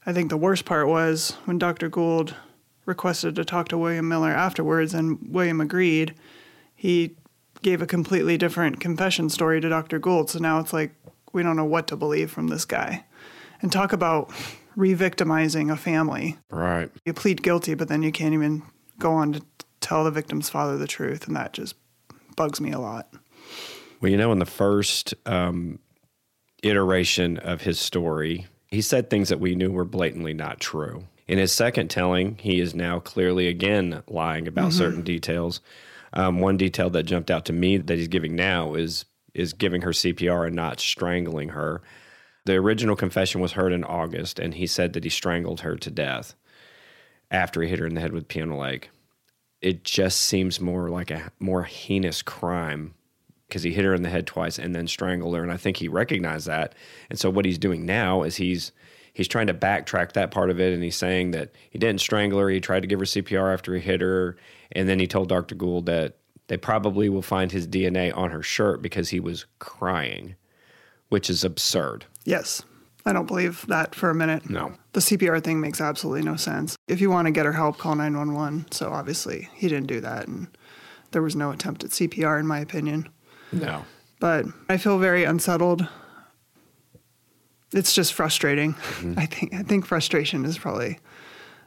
I 0.07 0.13
think 0.13 0.31
the 0.31 0.37
worst 0.37 0.65
part 0.65 0.89
was 0.89 1.37
when 1.45 1.59
Dr. 1.59 1.89
Gould 1.89 2.35
requested 2.87 3.35
to 3.37 3.45
talk 3.45 3.69
to 3.69 3.79
William 3.79 4.09
Miller 4.09 4.31
afterwards 4.31 4.93
and 4.93 5.19
William 5.29 5.61
agreed, 5.61 6.15
he 6.75 7.17
gave 7.63 7.81
a 7.81 7.87
completely 7.87 8.37
different 8.37 8.81
confession 8.81 9.31
story 9.31 9.61
to 9.61 9.69
Dr. 9.69 9.99
Gould. 9.99 10.29
So 10.31 10.39
now 10.39 10.61
it's 10.61 10.73
like 10.73 10.95
we 11.33 11.43
don't 11.43 11.57
know 11.57 11.65
what 11.65 11.87
to 11.89 11.97
believe 11.97 12.31
from 12.31 12.49
this 12.49 12.65
guy. 12.65 13.05
And 13.63 13.73
talk 13.73 13.93
about 13.93 14.31
re-victimizing 14.77 15.71
a 15.71 15.77
family. 15.77 16.37
Right. 16.51 16.91
You 17.07 17.15
plead 17.15 17.43
guilty, 17.43 17.75
but 17.75 17.89
then 17.89 18.03
you 18.03 18.13
can't 18.13 18.35
even 18.35 18.63
go 18.99 19.13
on 19.13 19.33
to 19.35 19.43
tell 19.81 20.05
the 20.05 20.11
victim's 20.11 20.51
father 20.51 20.77
the 20.77 20.87
truth, 20.87 21.27
and 21.27 21.37
that 21.37 21.53
just 21.53 21.75
bugs 22.37 22.61
me 22.61 22.73
a 22.73 22.79
lot. 22.79 23.09
Well, 24.01 24.11
you 24.11 24.19
know, 24.19 24.33
in 24.33 24.39
the 24.39 24.47
first 24.47 25.15
um, 25.25 25.79
iteration 26.63 27.39
of 27.39 27.63
his 27.63 27.79
story, 27.79 28.47
he 28.75 28.83
said 28.83 29.09
things 29.09 29.29
that 29.29 29.41
we 29.41 29.55
knew 29.55 29.71
were 29.71 29.85
blatantly 29.85 30.35
not 30.35 30.61
true. 30.61 31.05
In 31.27 31.39
his 31.39 31.53
second 31.53 31.89
telling, 31.89 32.37
he 32.39 32.61
is 32.61 32.75
now 32.75 32.99
clearly 32.99 33.49
again 33.49 34.03
lying 34.09 34.47
about 34.47 34.73
certain 34.73 35.03
details. 35.03 35.61
Um, 36.13 36.39
one 36.41 36.57
detail 36.57 36.91
that 36.91 37.05
jumped 37.05 37.31
out 37.31 37.47
to 37.47 37.53
me 37.53 37.79
that 37.79 37.99
he's 37.99 38.09
giving 38.09 38.37
now 38.37 38.75
is 38.75 39.05
is 39.33 39.53
giving 39.53 39.83
her 39.83 39.91
CPR 39.91 40.47
and 40.47 40.55
not 40.55 40.79
strangling 40.79 41.51
her. 41.51 41.83
The 42.45 42.55
original 42.55 42.95
confession 42.95 43.41
was 43.41 43.53
heard 43.53 43.73
in 43.73 43.83
August, 43.83 44.39
and 44.39 44.55
he 44.55 44.67
said 44.67 44.93
that 44.93 45.03
he 45.03 45.11
strangled 45.11 45.63
her 45.63 45.77
to 45.77 45.91
death 45.91 46.35
after 47.31 47.63
he 47.63 47.69
hit 47.69 47.81
her 47.81 47.87
in 47.87 47.95
the 47.95 48.01
head 48.01 48.13
with 48.13 48.29
piano 48.29 48.57
leg. 48.57 48.91
It 49.61 49.83
just 49.83 50.21
seems 50.21 50.61
more 50.61 50.89
like 50.89 51.11
a 51.11 51.33
more 51.41 51.65
heinous 51.65 52.23
crime 52.23 52.95
because 53.55 53.63
he 53.63 53.73
hit 53.73 53.85
her 53.85 53.95
in 53.95 54.03
the 54.03 54.11
head 54.11 54.27
twice 54.27 54.59
and 54.59 54.75
then 54.75 54.89
strangled 54.89 55.37
her, 55.37 55.43
and 55.45 55.53
I 55.53 55.57
think 55.57 55.77
he 55.77 55.87
recognized 55.87 56.49
that. 56.49 56.75
And 57.09 57.21
so 57.21 57.31
what 57.31 57.45
he's 57.45 57.57
doing 57.57 57.87
now 57.87 58.25
is 58.25 58.35
he's 58.35 58.73
he's 59.13 59.29
trying 59.29 59.47
to 59.47 59.55
backtrack 59.55 60.11
that 60.15 60.33
part 60.33 60.51
of 60.51 60.59
it, 60.59 60.75
and 60.75 60.83
he's 60.83 60.97
saying 60.97 61.31
that 61.31 61.53
he 61.71 61.79
didn't 61.79 62.01
strangle 62.01 62.41
her. 62.41 62.49
He 62.49 62.59
tried 62.59 62.81
to 62.81 62.89
give 62.89 62.99
her 62.99 63.05
CPR 63.05 63.55
after 63.55 63.73
he 63.73 63.81
hit 63.81 64.01
her, 64.01 64.37
and 64.73 64.89
then 64.89 64.99
he 64.99 65.07
told 65.07 65.29
Dr. 65.29 65.55
Gould 65.55 65.87
that 65.87 66.17
they 66.49 66.57
probably 66.57 67.09
will 67.09 67.23
find 67.23 67.53
his 67.53 67.69
DNA 67.69 68.15
on 68.17 68.33
her 68.33 68.43
shirt 68.43 68.83
because 68.83 69.11
he 69.11 69.21
was 69.21 69.47
crying, 69.61 70.35
which 71.11 71.31
is 71.31 71.45
absurd. 71.45 72.07
Yes, 72.25 72.61
I 73.07 73.13
don't 73.13 73.27
believe 73.27 73.65
that 73.69 73.95
for 73.95 74.11
a 74.11 74.17
minute. 74.17 74.51
No. 74.51 74.75
The 74.95 75.01
CPR 75.01 75.45
thing 75.45 75.61
makes 75.61 75.81
absolutely 75.81 76.23
no 76.23 76.35
sense. 76.35 76.77
If 76.89 77.01
you 77.01 77.09
want 77.09 77.27
to 77.27 77.33
get 77.33 77.47
her 77.47 77.53
help, 77.53 77.79
call 77.79 77.95
911. 77.95 78.73
So 78.73 78.91
obviously, 78.91 79.49
he 79.55 79.69
didn't 79.69 79.87
do 79.87 80.01
that, 80.01 80.27
and 80.27 80.49
there 81.13 81.23
was 81.23 81.37
no 81.37 81.53
attempt 81.53 81.85
at 81.85 81.91
CPR, 81.91 82.41
in 82.41 82.49
my 82.49 82.59
opinion. 82.59 83.09
No. 83.61 83.85
But 84.21 84.47
I 84.69 84.77
feel 84.77 84.99
very 84.99 85.25
unsettled. 85.25 85.87
It's 87.73 87.93
just 87.93 88.15
frustrating. 88.15 88.75
I 89.17 89.27
think 89.27 89.55
I 89.55 89.63
think 89.63 89.85
frustration 89.85 90.45
is 90.45 90.59
probably 90.59 90.99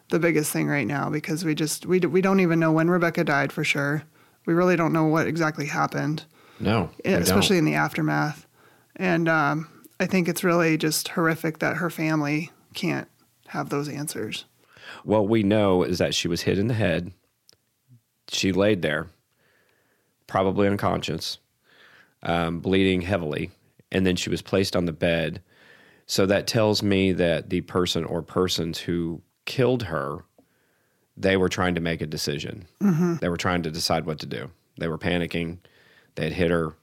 the 0.10 0.20
biggest 0.20 0.52
thing 0.52 0.68
right 0.68 0.88
now 0.88 1.10
because 1.10 1.44
we 1.44 1.54
just 1.54 1.86
we 1.86 2.00
we 2.00 2.22
don't 2.22 2.40
even 2.40 2.60
know 2.60 2.72
when 2.72 2.90
Rebekah 2.90 3.26
died 3.26 3.52
for 3.52 3.64
sure. 3.64 4.04
We 4.46 4.54
really 4.54 4.78
don't 4.78 4.94
know 4.94 5.06
what 5.06 5.28
exactly 5.28 5.66
happened. 5.66 6.24
No. 6.60 6.90
we 7.04 7.12
don't. 7.12 7.22
especially 7.22 7.58
in 7.58 7.66
the 7.66 7.76
aftermath. 7.76 8.48
And 8.96 9.28
um, 9.28 9.68
I 10.00 10.06
think 10.06 10.28
it's 10.28 10.44
really 10.44 10.78
just 10.78 11.10
horrific 11.10 11.60
that 11.60 11.78
her 11.78 11.90
family 11.90 12.52
can't 12.74 13.08
have 13.48 13.70
those 13.70 13.90
answers. 13.90 14.46
What 15.04 15.28
we 15.28 15.44
know 15.44 15.84
is 15.84 15.98
that 15.98 16.16
she 16.16 16.28
was 16.28 16.44
hit 16.44 16.58
in 16.58 16.68
the 16.68 16.74
head. 16.74 17.12
She 18.30 18.52
laid 18.52 18.82
there, 18.82 19.08
probably 20.26 20.68
unconscious, 20.68 21.38
um, 22.24 22.60
bleeding 22.60 23.02
heavily, 23.02 23.52
and 23.92 24.06
then 24.06 24.16
she 24.16 24.30
was 24.30 24.42
placed 24.42 24.76
on 24.76 24.86
the 24.86 24.92
bed. 24.94 25.42
So 26.06 26.26
that 26.26 26.48
tells 26.48 26.82
me 26.82 27.12
that 27.14 27.50
the 27.50 27.62
person 27.62 28.04
or 28.06 28.22
persons 28.22 28.80
who 28.80 29.22
killed 29.46 29.84
her, 29.84 30.24
they 31.16 31.36
were 31.38 31.50
trying 31.50 31.76
to 31.76 31.82
make 31.82 32.02
a 32.02 32.06
decision. 32.06 32.66
They 33.18 33.30
were 33.30 33.38
trying 33.38 33.64
to 33.64 33.72
decide 33.72 34.06
what 34.06 34.20
to 34.20 34.26
do. 34.26 34.50
They 34.80 34.88
were 34.88 34.98
panicking. 34.98 35.58
They 36.16 36.26
had 36.26 36.34
hit 36.34 36.52
her. 36.52 36.76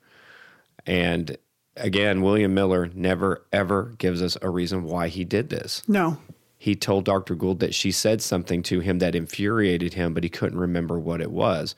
And 0.87 1.37
again, 1.77 2.23
William 2.23 2.55
Miller 2.55 2.91
never, 2.95 3.47
ever 3.53 3.95
gives 3.99 4.23
us 4.23 4.37
a 4.43 4.51
reason 4.51 4.85
why 4.85 5.09
he 5.09 5.25
did 5.25 5.49
this 5.49 5.83
No, 5.89 6.19
he 6.59 6.75
told 6.75 7.05
Dr. 7.05 7.35
Gould 7.35 7.61
that 7.61 7.75
she 7.75 7.91
said 7.93 8.23
something 8.23 8.63
to 8.65 8.81
him 8.81 8.99
that 8.99 9.15
infuriated 9.15 9.95
him, 9.95 10.15
but 10.15 10.25
he 10.25 10.31
couldn't 10.31 10.59
remember 10.59 10.99
what 10.99 11.21
it 11.21 11.31
was. 11.31 11.75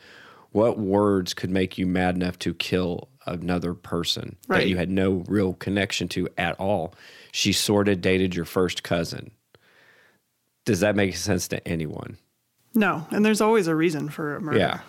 What 0.53 0.79
words 0.79 1.35
could 1.35 1.51
make 1.51 1.77
you 1.77 1.87
mad 1.87 2.15
enough 2.15 2.39
to 2.41 2.55
kill 2.55 3.09
another 3.27 3.75
person 3.75 4.37
that 4.49 4.69
you 4.69 4.77
had 4.77 4.91
no 4.91 5.25
real 5.29 5.55
connection 5.55 6.09
to 6.09 6.29
at 6.39 6.59
all? 6.61 6.95
She 7.33 7.53
sort 7.53 7.89
of 7.89 8.01
dated 8.01 8.35
your 8.35 8.45
first 8.45 8.83
cousin. 8.83 9.31
Does 10.65 10.81
that 10.81 10.97
make 10.97 11.17
sense 11.17 11.49
to 11.49 11.67
anyone? 11.67 12.19
no. 12.75 13.07
And 13.11 13.25
there's 13.25 13.41
always 13.41 13.69
a 13.69 13.75
reason 13.75 14.09
for 14.11 14.37
a 14.37 14.41
murder. 14.41 14.59
Yeah. 14.59 14.81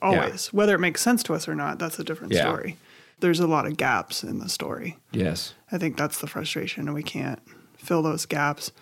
Always. 0.00 0.52
Whether 0.52 0.74
it 0.74 0.80
makes 0.80 1.00
sense 1.00 1.22
to 1.24 1.34
us 1.34 1.46
or 1.46 1.54
not, 1.54 1.78
that's 1.78 1.98
a 2.00 2.04
different 2.04 2.32
Yeah. 2.32 2.40
story. 2.42 2.76
There's 3.20 3.38
a 3.38 3.46
lot 3.46 3.66
of 3.66 3.76
gaps 3.76 4.24
in 4.24 4.40
the 4.40 4.48
story. 4.48 4.98
Yes. 5.12 5.54
I 5.70 5.78
think 5.78 5.96
that's 5.96 6.18
the 6.18 6.26
frustration, 6.26 6.88
and 6.88 6.94
we 6.94 7.04
can't 7.04 7.38
fill 7.76 8.02
those 8.02 8.26
gaps. 8.26 8.72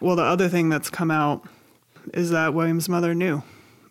Well, 0.00 0.16
the 0.16 0.22
other 0.22 0.48
thing 0.48 0.70
that's 0.70 0.88
come 0.88 1.10
out 1.10 1.46
is 2.14 2.30
that 2.30 2.54
William's 2.54 2.88
mother 2.88 3.14
knew, 3.14 3.42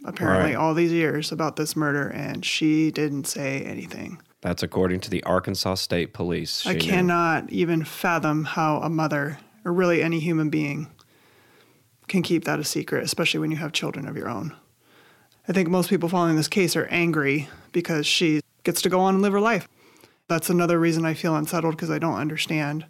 apparently, 0.03 0.55
Right. 0.55 0.55
all 0.55 0.73
these 0.73 0.91
years 0.91 1.31
about 1.31 1.57
this 1.57 1.75
murder, 1.75 2.07
and 2.07 2.43
she 2.43 2.89
didn't 2.89 3.25
say 3.27 3.61
anything. 3.61 4.17
That's 4.41 4.63
according 4.63 5.01
to 5.01 5.09
the 5.09 5.23
Arkansas 5.23 5.75
State 5.75 6.13
Police. 6.13 6.65
I 6.65 6.71
She 6.71 6.77
knew. 6.77 6.91
cannot 6.91 7.49
even 7.51 7.83
fathom 7.83 8.45
how 8.45 8.77
a 8.77 8.89
mother, 8.89 9.39
or 9.65 9.73
really 9.73 10.01
any 10.01 10.19
human 10.19 10.49
being, 10.49 10.87
can 12.07 12.21
keep 12.21 12.45
that 12.45 12.59
a 12.59 12.63
secret, 12.63 13.03
especially 13.03 13.39
when 13.39 13.51
you 13.51 13.57
have 13.57 13.71
children 13.73 14.07
of 14.07 14.15
your 14.15 14.29
own. 14.29 14.55
I 15.47 15.51
think 15.51 15.67
most 15.67 15.89
people 15.89 16.09
following 16.09 16.35
this 16.35 16.47
case 16.47 16.75
are 16.75 16.85
angry 16.85 17.49
because 17.71 18.07
she 18.07 18.41
gets 18.63 18.81
to 18.83 18.89
go 18.89 18.99
on 18.99 19.15
and 19.15 19.21
live 19.21 19.33
her 19.33 19.41
life. 19.41 19.67
That's 20.27 20.49
another 20.49 20.79
reason 20.79 21.05
I 21.05 21.15
feel 21.15 21.35
unsettled 21.35 21.75
because 21.75 21.89
I 21.89 21.99
don't 21.99 22.15
understand 22.15 22.85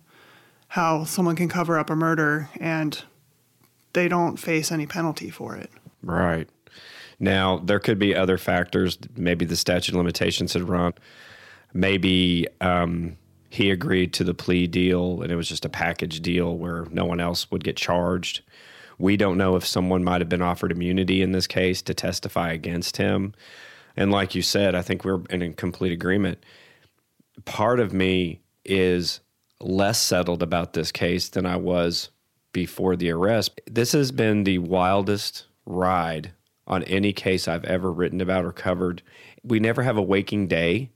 how 0.68 1.04
someone 1.06 1.36
can 1.36 1.50
cover 1.50 1.80
up 1.80 1.90
a 1.90 1.96
murder 1.96 2.50
and 2.60 3.02
they 3.94 4.08
don't 4.08 4.38
face 4.38 4.72
any 4.72 4.86
penalty 4.86 5.30
for 5.30 5.56
it. 5.56 5.72
Right. 6.04 6.48
Now, 7.20 7.58
there 7.58 7.80
could 7.80 7.98
be 7.98 8.16
other 8.16 8.38
factors. 8.38 8.98
Maybe 9.16 9.46
the 9.46 9.56
statute 9.56 9.94
of 9.94 9.98
limitations 9.98 10.54
had 10.54 10.70
run. 10.70 10.94
Maybe 11.74 12.48
um, 12.62 13.18
he 13.50 13.72
agreed 13.72 14.14
to 14.14 14.24
the 14.24 14.34
plea 14.34 14.68
deal 14.68 15.22
and 15.22 15.32
it 15.32 15.36
was 15.36 15.50
just 15.50 15.66
a 15.66 15.70
package 15.70 16.22
deal 16.22 16.58
where 16.58 16.86
no 16.92 17.06
one 17.06 17.20
else 17.20 17.50
would 17.52 17.64
get 17.64 17.78
charged. 17.78 18.42
We 18.98 19.18
don't 19.18 19.38
know 19.38 19.56
if 19.56 19.66
someone 19.66 20.04
might 20.04 20.22
have 20.22 20.30
been 20.30 20.42
offered 20.42 20.72
immunity 20.72 21.22
in 21.22 21.32
this 21.32 21.48
case 21.48 21.82
to 21.84 21.94
testify 21.94 22.52
against 22.52 22.98
him. 22.98 23.34
And 23.96 24.12
like 24.12 24.36
you 24.36 24.42
said, 24.42 24.76
I 24.76 24.82
think 24.82 25.04
we're 25.04 25.24
in 25.30 25.54
complete 25.54 25.92
agreement. 25.92 26.44
Part 27.46 27.80
of 27.80 27.94
me 27.94 28.42
is 28.66 29.20
less 29.60 30.02
settled 30.02 30.44
about 30.44 30.74
this 30.74 30.92
case 30.92 31.30
than 31.30 31.46
I 31.46 31.56
was 31.56 32.10
before 32.52 32.96
the 32.96 33.12
arrest. 33.12 33.60
This 33.66 33.94
has 33.94 34.12
been 34.12 34.44
the 34.44 34.60
wildest 34.60 35.46
ride 35.66 36.34
on 36.68 36.84
any 36.84 37.14
case 37.14 37.48
I've 37.48 37.66
ever 37.66 37.92
written 37.92 38.22
about 38.22 38.46
or 38.46 38.52
covered. 38.52 39.02
We 39.44 39.60
never 39.60 39.82
have 39.84 39.98
a 39.98 40.02
waking 40.02 40.48
day 40.48 40.92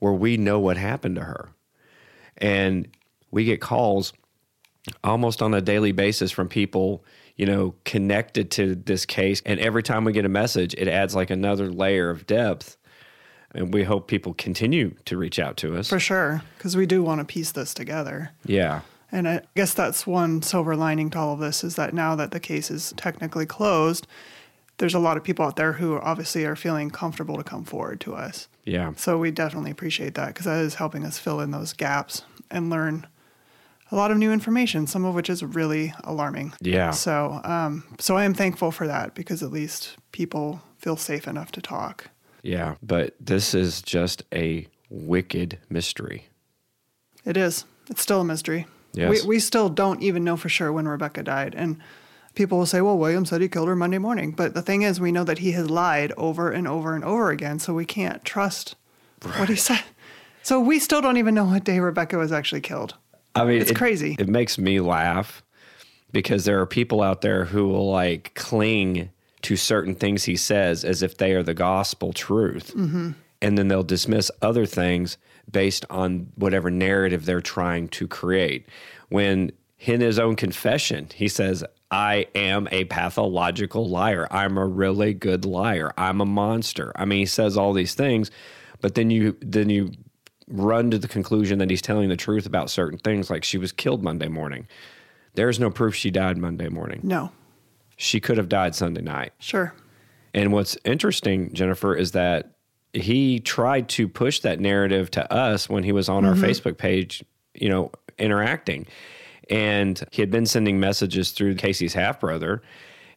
where 0.00 0.12
we 0.12 0.36
know 0.36 0.58
what 0.58 0.76
happened 0.76 1.16
to 1.16 1.22
her. 1.22 1.50
And 2.36 2.88
we 3.30 3.44
get 3.44 3.60
calls 3.60 4.12
almost 5.04 5.42
on 5.42 5.54
a 5.54 5.60
daily 5.60 5.92
basis 5.92 6.30
from 6.30 6.48
people, 6.48 7.04
you 7.36 7.46
know, 7.46 7.74
connected 7.84 8.50
to 8.52 8.74
this 8.74 9.06
case. 9.06 9.42
And 9.46 9.60
every 9.60 9.82
time 9.82 10.04
we 10.04 10.12
get 10.12 10.24
a 10.24 10.30
message, 10.30 10.74
it 10.76 10.88
adds 10.88 11.14
like 11.14 11.30
another 11.30 11.70
layer 11.70 12.10
of 12.10 12.26
depth. 12.26 12.76
And 13.52 13.74
we 13.74 13.84
hope 13.84 14.08
people 14.08 14.32
continue 14.34 14.94
to 15.06 15.16
reach 15.16 15.38
out 15.38 15.56
to 15.58 15.76
us. 15.76 15.88
For 15.88 15.98
sure, 16.00 16.42
because 16.56 16.76
we 16.76 16.86
do 16.86 17.02
want 17.02 17.20
to 17.20 17.24
piece 17.24 17.52
this 17.52 17.74
together. 17.74 18.30
Yeah. 18.44 18.82
And 19.12 19.28
I 19.28 19.42
guess 19.56 19.74
that's 19.74 20.06
one 20.06 20.40
silver 20.42 20.76
lining 20.76 21.10
to 21.10 21.18
all 21.18 21.34
of 21.34 21.40
this 21.40 21.64
is 21.64 21.74
that 21.74 21.92
now 21.92 22.14
that 22.14 22.30
the 22.30 22.38
case 22.38 22.70
is 22.70 22.94
technically 22.96 23.46
closed, 23.46 24.06
there's 24.80 24.94
a 24.94 24.98
lot 24.98 25.18
of 25.18 25.22
people 25.22 25.44
out 25.44 25.56
there 25.56 25.74
who 25.74 25.98
obviously 25.98 26.46
are 26.46 26.56
feeling 26.56 26.88
comfortable 26.88 27.36
to 27.36 27.44
come 27.44 27.64
forward 27.64 28.00
to 28.00 28.14
us. 28.14 28.48
Yeah. 28.64 28.94
So 28.96 29.18
we 29.18 29.30
definitely 29.30 29.70
appreciate 29.70 30.14
that 30.14 30.28
because 30.28 30.46
that 30.46 30.58
is 30.64 30.74
helping 30.76 31.04
us 31.04 31.18
fill 31.18 31.40
in 31.40 31.50
those 31.50 31.74
gaps 31.74 32.22
and 32.50 32.70
learn 32.70 33.06
a 33.90 33.96
lot 33.96 34.10
of 34.10 34.16
new 34.16 34.32
information, 34.32 34.86
some 34.86 35.04
of 35.04 35.14
which 35.14 35.28
is 35.28 35.44
really 35.44 35.92
alarming. 36.04 36.54
Yeah. 36.62 36.92
So, 36.92 37.42
um, 37.44 37.84
so 37.98 38.16
I 38.16 38.24
am 38.24 38.32
thankful 38.32 38.70
for 38.70 38.86
that 38.86 39.14
because 39.14 39.42
at 39.42 39.52
least 39.52 39.98
people 40.12 40.62
feel 40.78 40.96
safe 40.96 41.28
enough 41.28 41.52
to 41.52 41.60
talk. 41.60 42.08
Yeah. 42.42 42.76
But 42.82 43.14
this 43.20 43.54
is 43.54 43.82
just 43.82 44.22
a 44.32 44.66
wicked 44.88 45.58
mystery. 45.68 46.28
It 47.26 47.36
is. 47.36 47.66
It's 47.90 48.00
still 48.00 48.22
a 48.22 48.24
mystery. 48.24 48.66
Yes. 48.94 49.24
We, 49.24 49.28
we 49.28 49.40
still 49.40 49.68
don't 49.68 50.02
even 50.02 50.24
know 50.24 50.38
for 50.38 50.48
sure 50.48 50.72
when 50.72 50.88
Rebekah 50.88 51.24
died. 51.24 51.54
And 51.54 51.82
people 52.34 52.58
will 52.58 52.66
say, 52.66 52.80
well, 52.80 52.96
William 52.98 53.24
said 53.24 53.40
he 53.40 53.48
killed 53.48 53.68
her 53.68 53.76
Monday 53.76 53.98
morning. 53.98 54.32
But 54.32 54.54
the 54.54 54.62
thing 54.62 54.82
is, 54.82 55.00
we 55.00 55.12
know 55.12 55.24
that 55.24 55.38
he 55.38 55.52
has 55.52 55.68
lied 55.70 56.12
over 56.16 56.50
and 56.50 56.66
over 56.68 56.94
and 56.94 57.04
over 57.04 57.30
again. 57.30 57.58
So 57.58 57.74
we 57.74 57.84
can't 57.84 58.24
trust 58.24 58.76
what 59.36 59.48
he 59.48 59.56
said. 59.56 59.82
So 60.42 60.58
we 60.60 60.78
still 60.78 61.02
don't 61.02 61.16
even 61.18 61.34
know 61.34 61.44
what 61.44 61.64
day 61.64 61.78
Rebekah 61.80 62.16
was 62.16 62.32
actually 62.32 62.62
killed. 62.62 62.94
I 63.34 63.44
mean, 63.44 63.60
It's 63.60 63.70
it- 63.70 63.76
crazy. 63.76 64.16
It 64.18 64.28
makes 64.28 64.58
me 64.58 64.80
laugh 64.80 65.42
because 66.12 66.44
there 66.44 66.60
are 66.60 66.66
people 66.66 67.02
out 67.02 67.20
there 67.20 67.44
who 67.44 67.68
will 67.68 67.90
like 67.90 68.32
cling 68.34 69.10
to 69.42 69.56
certain 69.56 69.94
things 69.94 70.24
he 70.24 70.36
says 70.36 70.84
as 70.84 71.02
if 71.02 71.16
they 71.18 71.32
are 71.32 71.42
the 71.42 71.54
gospel 71.54 72.12
truth. 72.12 72.72
Mm-hmm. 72.74 73.12
And 73.42 73.56
then 73.56 73.68
they'll 73.68 73.82
dismiss 73.82 74.30
other 74.42 74.66
things 74.66 75.16
based 75.50 75.84
on 75.88 76.30
whatever 76.34 76.70
narrative 76.70 77.24
they're 77.24 77.40
trying 77.40 77.88
to 77.88 78.06
create. 78.06 78.66
When 79.08 79.52
in 79.78 80.00
his 80.00 80.18
own 80.18 80.36
confession, 80.36 81.08
he 81.14 81.26
says, 81.28 81.64
I 81.90 82.26
am 82.34 82.68
a 82.70 82.84
pathological 82.84 83.88
liar. 83.88 84.28
I'm 84.30 84.56
a 84.56 84.66
really 84.66 85.12
good 85.12 85.44
liar. 85.44 85.92
I'm 85.98 86.20
a 86.20 86.26
monster. 86.26 86.92
I 86.94 87.04
mean, 87.04 87.20
he 87.20 87.26
says 87.26 87.56
all 87.56 87.72
these 87.72 87.94
things, 87.94 88.30
but 88.80 88.94
then 88.94 89.10
you 89.10 89.36
then 89.40 89.70
you 89.70 89.92
run 90.46 90.90
to 90.90 90.98
the 90.98 91.08
conclusion 91.08 91.58
that 91.58 91.70
he's 91.70 91.82
telling 91.82 92.08
the 92.08 92.16
truth 92.16 92.46
about 92.46 92.70
certain 92.70 92.98
things, 92.98 93.30
like 93.30 93.44
she 93.44 93.58
was 93.58 93.72
killed 93.72 94.02
Monday 94.02 94.28
morning. 94.28 94.66
There's 95.34 95.60
no 95.60 95.70
proof 95.70 95.94
she 95.94 96.10
died 96.10 96.38
Monday 96.38 96.68
morning. 96.68 97.00
No, 97.02 97.30
She 97.96 98.20
could 98.20 98.36
have 98.36 98.48
died 98.48 98.74
Sunday 98.74 99.02
night. 99.02 99.32
sure. 99.38 99.74
And 100.32 100.52
what's 100.52 100.76
interesting, 100.84 101.52
Jennifer, 101.52 101.94
is 101.94 102.12
that 102.12 102.52
he 102.92 103.40
tried 103.40 103.88
to 103.90 104.08
push 104.08 104.40
that 104.40 104.60
narrative 104.60 105.10
to 105.12 105.32
us 105.32 105.68
when 105.68 105.82
he 105.82 105.92
was 105.92 106.08
on 106.08 106.24
our 106.24 106.34
mm-hmm. 106.34 106.44
Facebook 106.44 106.78
page, 106.78 107.24
you 107.54 107.68
know, 107.68 107.90
interacting. 108.18 108.86
And 109.50 110.02
he 110.12 110.22
had 110.22 110.30
been 110.30 110.46
sending 110.46 110.80
messages 110.80 111.32
through 111.32 111.56
Casey's 111.56 111.92
half 111.92 112.20
brother. 112.20 112.62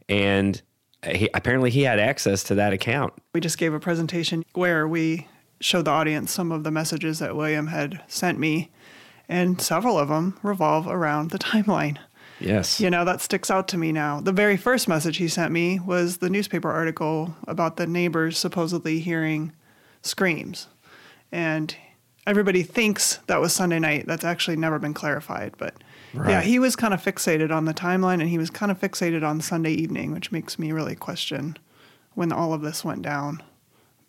And 0.09 0.61
he, 1.05 1.29
apparently 1.33 1.69
he 1.69 1.83
had 1.83 1.99
access 1.99 2.43
to 2.45 2.55
that 2.55 2.73
account. 2.73 3.13
We 3.33 3.39
just 3.39 3.57
gave 3.57 3.73
a 3.73 3.79
presentation 3.79 4.43
where 4.53 4.87
we 4.87 5.27
showed 5.61 5.85
the 5.85 5.91
audience 5.91 6.31
some 6.31 6.51
of 6.51 6.63
the 6.63 6.71
messages 6.71 7.19
that 7.19 7.35
William 7.35 7.67
had 7.67 8.01
sent 8.07 8.37
me, 8.37 8.71
and 9.29 9.61
several 9.61 9.97
of 9.97 10.09
them 10.09 10.37
revolve 10.43 10.87
around 10.87 11.31
the 11.31 11.39
timeline. 11.39 11.97
Yes. 12.39 12.81
You 12.81 12.89
know, 12.89 13.05
that 13.05 13.21
sticks 13.21 13.49
out 13.49 13.69
to 13.69 13.77
me 13.77 13.91
now. 13.91 14.19
The 14.19 14.33
very 14.33 14.57
first 14.57 14.87
message 14.87 15.17
he 15.17 15.29
sent 15.29 15.53
me 15.53 15.79
was 15.79 16.17
the 16.17 16.29
newspaper 16.29 16.71
article 16.71 17.35
about 17.47 17.77
the 17.77 17.87
neighbors 17.87 18.37
supposedly 18.37 18.99
hearing 18.99 19.53
screams. 20.01 20.67
And 21.31 21.75
everybody 22.27 22.63
thinks 22.63 23.19
that 23.27 23.39
was 23.39 23.53
Sunday 23.53 23.79
night. 23.79 24.05
That's 24.07 24.25
actually 24.25 24.57
never 24.57 24.79
been 24.79 24.93
clarified. 24.93 25.53
But 25.57 25.75
yeah, 26.13 26.41
he 26.41 26.59
was 26.59 26.75
kind 26.75 26.93
of 26.93 27.01
fixated 27.03 27.51
on 27.51 27.65
the 27.65 27.73
timeline 27.73 28.19
and 28.21 28.29
he 28.29 28.37
was 28.37 28.49
kind 28.49 28.71
of 28.71 28.79
fixated 28.79 29.23
on 29.27 29.41
Sunday 29.41 29.71
evening, 29.71 30.11
which 30.11 30.31
makes 30.31 30.59
me 30.59 30.71
really 30.71 30.95
question 30.95 31.57
when 32.13 32.31
all 32.31 32.53
of 32.53 32.61
this 32.61 32.83
went 32.85 33.01
down. 33.01 33.41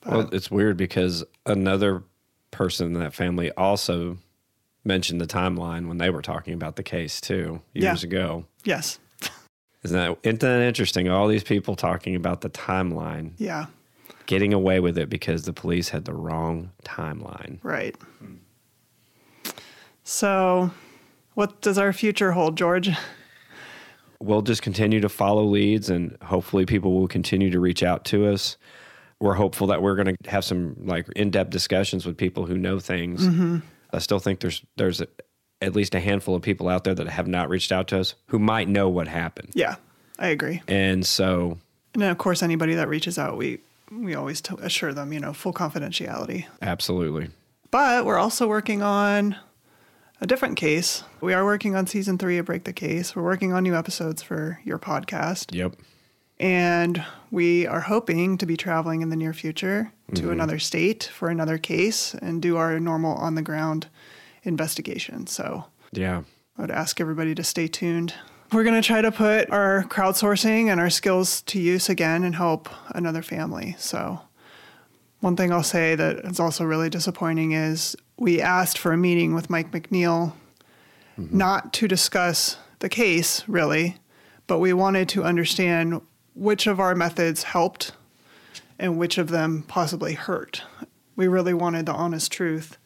Well, 0.07 0.29
it's 0.33 0.51
weird 0.51 0.77
because 0.77 1.25
another 1.47 2.03
person 2.51 2.89
in 2.95 3.01
that 3.01 3.15
family 3.15 3.51
also 3.53 4.19
mentioned 4.85 5.21
the 5.21 5.27
timeline 5.27 5.89
when 5.89 5.97
they 5.99 6.11
were 6.11 6.21
talking 6.21 6.53
about 6.53 6.77
the 6.77 6.83
case 6.83 7.21
too 7.21 7.63
years 7.73 8.03
Yeah. 8.03 8.07
ago. 8.09 8.45
Yes. 8.65 8.99
Isn't 9.83 9.97
that, 9.99 10.19
isn't 10.23 10.41
that 10.41 10.61
interesting? 10.63 11.09
All 11.09 11.27
these 11.29 11.45
people 11.45 11.75
talking 11.77 12.15
about 12.17 12.43
the 12.43 12.51
timeline, 12.51 13.33
Yeah. 13.39 13.67
getting 14.27 14.53
away 14.53 14.79
with 14.81 14.97
it 14.99 15.09
because 15.09 15.45
the 15.45 15.53
police 15.55 15.89
had 15.91 16.05
the 16.05 16.15
wrong 16.15 16.71
timeline. 16.85 17.59
Right. 17.63 17.97
So, 20.03 20.71
what 21.35 21.61
does 21.61 21.79
our 21.79 21.93
future 21.93 22.33
hold, 22.33 22.57
George? 22.57 22.91
We'll 24.21 24.43
just 24.43 24.63
continue 24.63 25.01
to 25.01 25.09
follow 25.09 25.45
leads 25.45 25.91
and 25.91 26.17
hopefully 26.23 26.65
people 26.65 26.95
will 26.95 27.09
continue 27.09 27.51
to 27.51 27.61
reach 27.61 27.83
out 27.83 28.05
to 28.07 28.27
us. 28.27 28.57
We're 29.21 29.35
hopeful 29.35 29.67
that 29.69 29.83
we're 29.83 29.97
going 29.97 30.17
to 30.17 30.31
have 30.31 30.45
some 30.45 30.77
like 30.87 31.07
in-depth 31.15 31.51
discussions 31.51 32.07
with 32.07 32.17
people 32.17 32.47
who 32.47 32.57
know 32.57 32.79
things. 32.79 33.27
Mm-hmm. 33.27 33.59
I 33.93 33.99
still 33.99 34.19
think 34.19 34.41
there's 34.41 34.63
there's 34.77 35.01
a, 35.01 35.09
at 35.63 35.75
least 35.75 35.95
a 35.95 36.01
handful 36.01 36.35
of 36.35 36.43
people 36.43 36.69
out 36.69 36.85
there 36.85 36.95
that 36.95 37.07
have 37.09 37.27
not 37.29 37.49
reached 37.49 37.71
out 37.73 37.89
to 37.89 37.99
us 38.01 38.15
who 38.27 38.39
might 38.39 38.69
know 38.69 38.89
what 38.89 39.09
happened. 39.09 39.51
Yeah, 39.55 39.77
I 40.19 40.29
agree. 40.29 40.63
And 40.69 41.07
so, 41.07 41.59
And 41.95 42.03
then, 42.03 42.11
of 42.11 42.19
course, 42.19 42.43
anybody 42.43 42.75
that 42.75 42.89
reaches 42.89 43.19
out, 43.19 43.37
we 43.37 43.61
we 43.91 44.15
always 44.15 44.41
t- 44.41 44.55
assure 44.61 44.93
them, 44.93 45.13
you 45.13 45.21
know, 45.21 45.33
full 45.33 45.53
confidentiality. 45.53 46.47
absolutely. 46.61 47.29
But 47.71 48.05
we're 48.05 48.19
also 48.19 48.47
working 48.49 48.83
on 48.83 49.37
a 50.25 50.27
different 50.27 50.57
case. 50.57 51.05
We 51.21 51.35
are 51.35 51.45
working 51.45 51.77
on 51.77 51.87
season 51.87 52.17
three 52.17 52.39
of 52.39 52.47
Break 52.47 52.65
the 52.65 52.73
Case. 52.73 53.15
We're 53.15 53.23
working 53.23 53.53
on 53.53 53.63
new 53.63 53.77
episodes 53.77 54.23
for 54.23 54.59
your 54.65 54.79
podcast. 54.79 55.55
Yep. 55.55 55.77
And 56.41 57.05
we 57.31 57.67
are 57.67 57.83
hoping 57.83 58.39
to 58.39 58.47
be 58.47 58.57
traveling 58.57 59.03
in 59.03 59.11
the 59.11 59.17
near 59.17 59.35
future 59.35 59.93
to 60.15 60.23
mm-hmm. 60.23 60.33
another 60.33 60.59
state 60.59 61.11
for 61.13 61.29
another 61.29 61.59
case 61.59 62.15
and 62.15 62.41
do 62.41 62.57
our 62.57 62.81
normal 62.81 63.15
on 63.17 63.35
the 63.35 63.43
ground 63.43 63.89
investigation. 64.45 65.27
So 65.27 65.67
Yeah. 65.93 66.23
I 66.57 66.63
would 66.63 66.71
ask 66.71 67.03
everybody 67.03 67.35
to 67.35 67.45
stay 67.45 67.69
tuned. 67.69 68.15
We're 68.51 68.65
going 68.65 68.81
to 68.81 68.87
try 68.87 69.03
to 69.03 69.13
put 69.13 69.51
our 69.51 69.85
crowdsourcing 69.91 70.69
and 70.69 70.81
our 70.81 70.91
skills 70.91 71.43
to 71.43 71.61
use 71.61 71.91
again 71.91 72.25
and 72.25 72.35
help 72.35 72.71
another 72.95 73.21
family. 73.21 73.77
So, 73.79 74.23
one 75.21 75.37
thing 75.37 75.53
I'll 75.53 75.63
say 75.63 75.95
that 75.95 76.19
is 76.19 76.39
also 76.39 76.65
really 76.65 76.89
disappointing 76.89 77.53
is 77.53 77.97
we 78.17 78.41
asked 78.41 78.79
for 78.79 78.93
a 78.93 78.97
meeting 78.97 79.35
with 79.35 79.51
Mike 79.51 79.71
McNeil 79.71 80.33
mm-hmm. 81.19 81.37
not 81.37 81.73
to 81.75 81.89
discuss 81.89 82.57
the 82.79 82.89
case 82.89 83.47
really, 83.49 83.97
but 84.47 84.59
we 84.59 84.73
wanted 84.73 85.09
to 85.11 85.25
understand 85.25 86.01
which 86.35 86.67
of 86.67 86.81
our 86.81 86.95
methods 86.95 87.45
helped 87.45 87.93
and 88.79 88.99
which 88.99 89.19
of 89.19 89.29
them 89.29 89.65
possibly 89.69 90.15
hurt. 90.15 90.63
We 91.17 91.29
really 91.29 91.55
wanted 91.55 91.87
the 91.87 91.93
honest 91.93 92.33
truth 92.33 92.77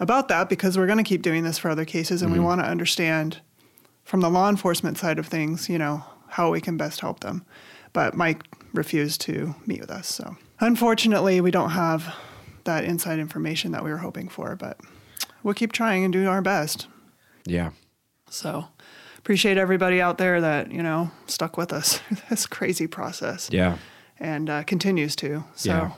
about 0.00 0.28
that 0.28 0.48
because 0.48 0.76
we're 0.76 0.86
going 0.86 0.98
to 0.98 1.04
keep 1.04 1.22
doing 1.22 1.44
this 1.44 1.58
for 1.58 1.70
other 1.70 1.84
cases 1.84 2.22
and 2.22 2.30
we 2.30 2.38
mm-hmm. 2.38 2.46
want 2.46 2.60
to 2.60 2.66
understand 2.66 3.40
from 4.04 4.20
the 4.20 4.30
law 4.30 4.48
enforcement 4.48 4.98
side 4.98 5.18
of 5.18 5.26
things, 5.26 5.68
you 5.68 5.78
know, 5.78 6.04
how 6.28 6.50
we 6.50 6.60
can 6.60 6.76
best 6.76 7.00
help 7.00 7.20
them. 7.20 7.44
But 7.92 8.14
Mike 8.14 8.42
refused 8.72 9.20
to 9.22 9.54
meet 9.66 9.80
with 9.80 9.90
us. 9.90 10.08
So 10.08 10.36
unfortunately, 10.60 11.40
we 11.40 11.50
don't 11.50 11.70
have 11.70 12.14
that 12.66 12.84
inside 12.84 13.18
information 13.18 13.72
that 13.72 13.82
we 13.82 13.90
were 13.90 13.98
hoping 13.98 14.28
for, 14.28 14.54
but 14.56 14.78
we'll 15.42 15.54
keep 15.54 15.72
trying 15.72 16.04
and 16.04 16.12
do 16.12 16.28
our 16.28 16.42
best. 16.42 16.86
Yeah. 17.46 17.70
So 18.30 18.66
appreciate 19.18 19.56
everybody 19.58 20.00
out 20.00 20.18
there 20.18 20.40
that, 20.40 20.70
you 20.70 20.82
know, 20.82 21.10
stuck 21.26 21.56
with 21.56 21.72
us 21.72 21.98
through 22.08 22.18
this 22.30 22.46
crazy 22.46 22.86
process 22.86 23.48
Yeah. 23.52 23.78
and 24.20 24.48
uh, 24.50 24.62
continues 24.64 25.16
to. 25.16 25.44
So 25.54 25.70
Yeah. 25.70 25.92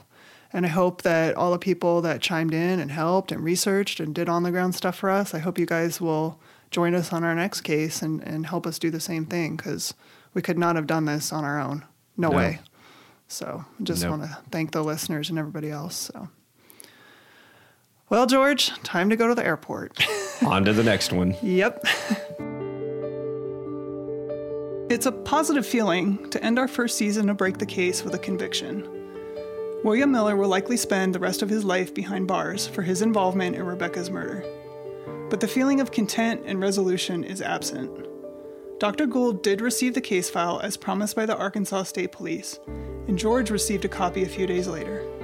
And 0.50 0.64
I 0.64 0.70
hope 0.70 1.02
that 1.02 1.34
all 1.34 1.52
the 1.52 1.58
people 1.58 2.00
that 2.00 2.22
chimed 2.22 2.54
in 2.54 2.80
and 2.80 2.90
helped 2.90 3.32
and 3.32 3.44
researched 3.44 4.00
and 4.00 4.14
did 4.14 4.30
on 4.30 4.44
the 4.44 4.50
ground 4.50 4.74
stuff 4.74 4.96
for 4.96 5.10
us, 5.10 5.34
I 5.34 5.40
hope 5.40 5.58
you 5.58 5.66
guys 5.66 6.00
will 6.00 6.40
join 6.70 6.94
us 6.94 7.12
on 7.12 7.22
our 7.22 7.34
next 7.34 7.60
case 7.62 8.00
and, 8.00 8.22
and 8.22 8.46
help 8.46 8.66
us 8.66 8.78
do 8.78 8.90
the 8.90 8.98
same 9.00 9.26
thing 9.26 9.56
because 9.56 9.92
we 10.32 10.40
could 10.40 10.58
not 10.58 10.74
have 10.76 10.86
done 10.86 11.04
this 11.04 11.34
on 11.34 11.44
our 11.44 11.60
own. 11.60 11.84
No, 12.16 12.30
No. 12.30 12.36
way. 12.38 12.60
So 13.28 13.66
just 13.82 14.02
Nope. 14.02 14.10
want 14.20 14.22
to 14.22 14.38
thank 14.50 14.72
the 14.72 14.82
listeners 14.82 15.28
and 15.28 15.38
everybody 15.38 15.70
else. 15.70 16.10
So, 16.14 16.28
well, 18.10 18.26
George, 18.26 18.70
time 18.82 19.10
to 19.10 19.16
go 19.16 19.28
to 19.28 19.34
the 19.34 19.44
airport. 19.44 20.06
On 20.46 20.64
to 20.64 20.72
the 20.72 20.82
next 20.82 21.12
one. 21.12 21.36
Yep. 21.42 21.84
it's 24.90 25.06
a 25.06 25.12
positive 25.12 25.66
feeling 25.66 26.30
to 26.30 26.42
end 26.42 26.58
our 26.58 26.68
first 26.68 26.96
season 26.96 27.28
of 27.28 27.36
Break 27.36 27.58
the 27.58 27.66
Case 27.66 28.02
with 28.04 28.14
a 28.14 28.18
conviction. 28.18 28.88
William 29.84 30.10
Miller 30.10 30.36
will 30.36 30.48
likely 30.48 30.76
spend 30.76 31.14
the 31.14 31.20
rest 31.20 31.42
of 31.42 31.48
his 31.48 31.64
life 31.64 31.94
behind 31.94 32.26
bars 32.26 32.66
for 32.66 32.82
his 32.82 33.02
involvement 33.02 33.54
in 33.54 33.62
Rebekah's 33.62 34.10
murder. 34.10 34.44
But 35.30 35.40
the 35.40 35.48
feeling 35.48 35.80
of 35.80 35.92
content 35.92 36.42
and 36.46 36.60
resolution 36.60 37.22
is 37.22 37.42
absent. 37.42 38.06
Dr. 38.80 39.06
Gould 39.06 39.42
did 39.42 39.60
receive 39.60 39.94
the 39.94 40.00
case 40.00 40.30
file 40.30 40.60
as 40.60 40.76
promised 40.76 41.16
by 41.16 41.26
the 41.26 41.36
Arkansas 41.36 41.84
State 41.84 42.12
Police, 42.12 42.58
and 43.08 43.18
George 43.18 43.50
received 43.50 43.84
a 43.84 43.88
copy 43.88 44.22
a 44.22 44.28
few 44.28 44.46
days 44.46 44.68
later. 44.68 45.17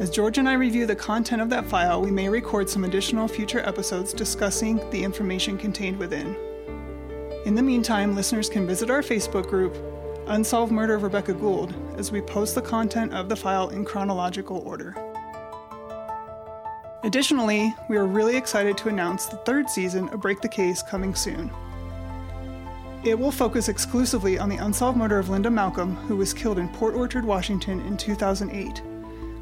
As 0.00 0.10
George 0.10 0.38
and 0.38 0.48
I 0.48 0.54
review 0.54 0.86
the 0.86 0.96
content 0.96 1.40
of 1.40 1.48
that 1.50 1.66
file, 1.66 2.02
we 2.02 2.10
may 2.10 2.28
record 2.28 2.68
some 2.68 2.82
additional 2.82 3.28
future 3.28 3.60
episodes 3.60 4.12
discussing 4.12 4.78
the 4.90 5.04
information 5.04 5.56
contained 5.56 5.96
within. 6.00 6.36
In 7.46 7.54
the 7.54 7.62
meantime, 7.62 8.16
listeners 8.16 8.48
can 8.48 8.66
visit 8.66 8.90
our 8.90 9.02
Facebook 9.02 9.46
group, 9.48 9.76
Unsolved 10.26 10.72
Murder 10.72 10.94
of 10.94 11.04
Rebekah 11.04 11.34
Gould, 11.34 11.72
as 11.96 12.10
we 12.10 12.20
post 12.20 12.56
the 12.56 12.60
content 12.60 13.14
of 13.14 13.28
the 13.28 13.36
file 13.36 13.68
in 13.68 13.84
chronological 13.84 14.58
order. 14.66 14.96
Additionally, 17.04 17.72
we 17.88 17.96
are 17.96 18.06
really 18.06 18.36
excited 18.36 18.76
to 18.78 18.88
announce 18.88 19.26
the 19.26 19.36
third 19.36 19.70
season 19.70 20.08
of 20.08 20.20
Break 20.20 20.40
the 20.40 20.48
Case 20.48 20.82
coming 20.82 21.14
soon. 21.14 21.52
It 23.04 23.16
will 23.16 23.30
focus 23.30 23.68
exclusively 23.68 24.40
on 24.40 24.48
the 24.48 24.56
unsolved 24.56 24.98
murder 24.98 25.20
of 25.20 25.28
Linda 25.28 25.50
Malcolm, 25.50 25.94
who 25.94 26.16
was 26.16 26.34
killed 26.34 26.58
in 26.58 26.68
Port 26.70 26.96
Orchard, 26.96 27.24
Washington 27.24 27.78
in 27.82 27.96
2008. 27.96 28.82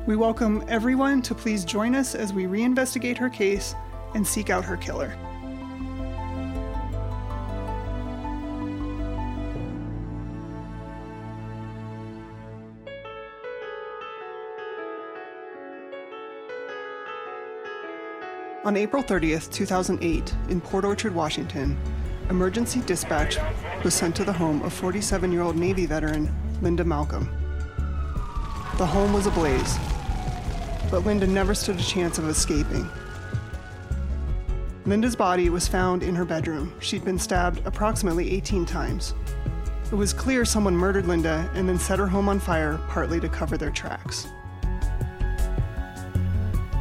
We 0.04 0.16
welcome 0.16 0.64
everyone 0.66 1.22
to 1.22 1.34
please 1.34 1.64
join 1.64 1.94
us 1.94 2.16
as 2.16 2.32
we 2.32 2.46
reinvestigate 2.46 3.16
her 3.18 3.30
case 3.30 3.76
and 4.16 4.26
seek 4.26 4.50
out 4.50 4.64
her 4.64 4.76
killer. 4.76 5.16
On 18.64 18.76
April 18.76 19.04
30th, 19.04 19.52
2008, 19.52 20.34
in 20.48 20.60
Port 20.60 20.84
Orchard, 20.84 21.14
Washington, 21.14 21.78
emergency 22.28 22.80
dispatch 22.80 23.38
was 23.84 23.94
sent 23.94 24.16
to 24.16 24.24
the 24.24 24.32
home 24.32 24.62
of 24.62 24.72
47 24.72 25.30
year 25.30 25.42
old 25.42 25.54
Navy 25.54 25.86
veteran 25.86 26.28
Linda 26.60 26.82
Malcolm. 26.82 27.28
The 28.78 28.86
home 28.86 29.12
was 29.12 29.26
ablaze, 29.26 29.78
but 30.92 31.06
Linda 31.06 31.26
never 31.26 31.54
stood 31.54 31.80
a 31.80 31.82
chance 31.82 32.18
of 32.18 32.28
escaping. 32.28 32.86
Linda's 34.84 35.16
body 35.16 35.48
was 35.48 35.66
found 35.66 36.02
in 36.02 36.14
her 36.14 36.26
bedroom. 36.26 36.74
She'd 36.80 37.02
been 37.02 37.18
stabbed 37.18 37.66
approximately 37.66 38.30
18 38.30 38.66
times. 38.66 39.14
It 39.90 39.94
was 39.94 40.12
clear 40.12 40.44
someone 40.44 40.76
murdered 40.76 41.06
Linda 41.06 41.50
and 41.54 41.66
then 41.66 41.78
set 41.78 41.98
her 41.98 42.06
home 42.06 42.28
on 42.28 42.38
fire, 42.38 42.78
partly 42.88 43.20
to 43.20 43.28
cover 43.30 43.56
their 43.56 43.70
tracks. 43.70 44.26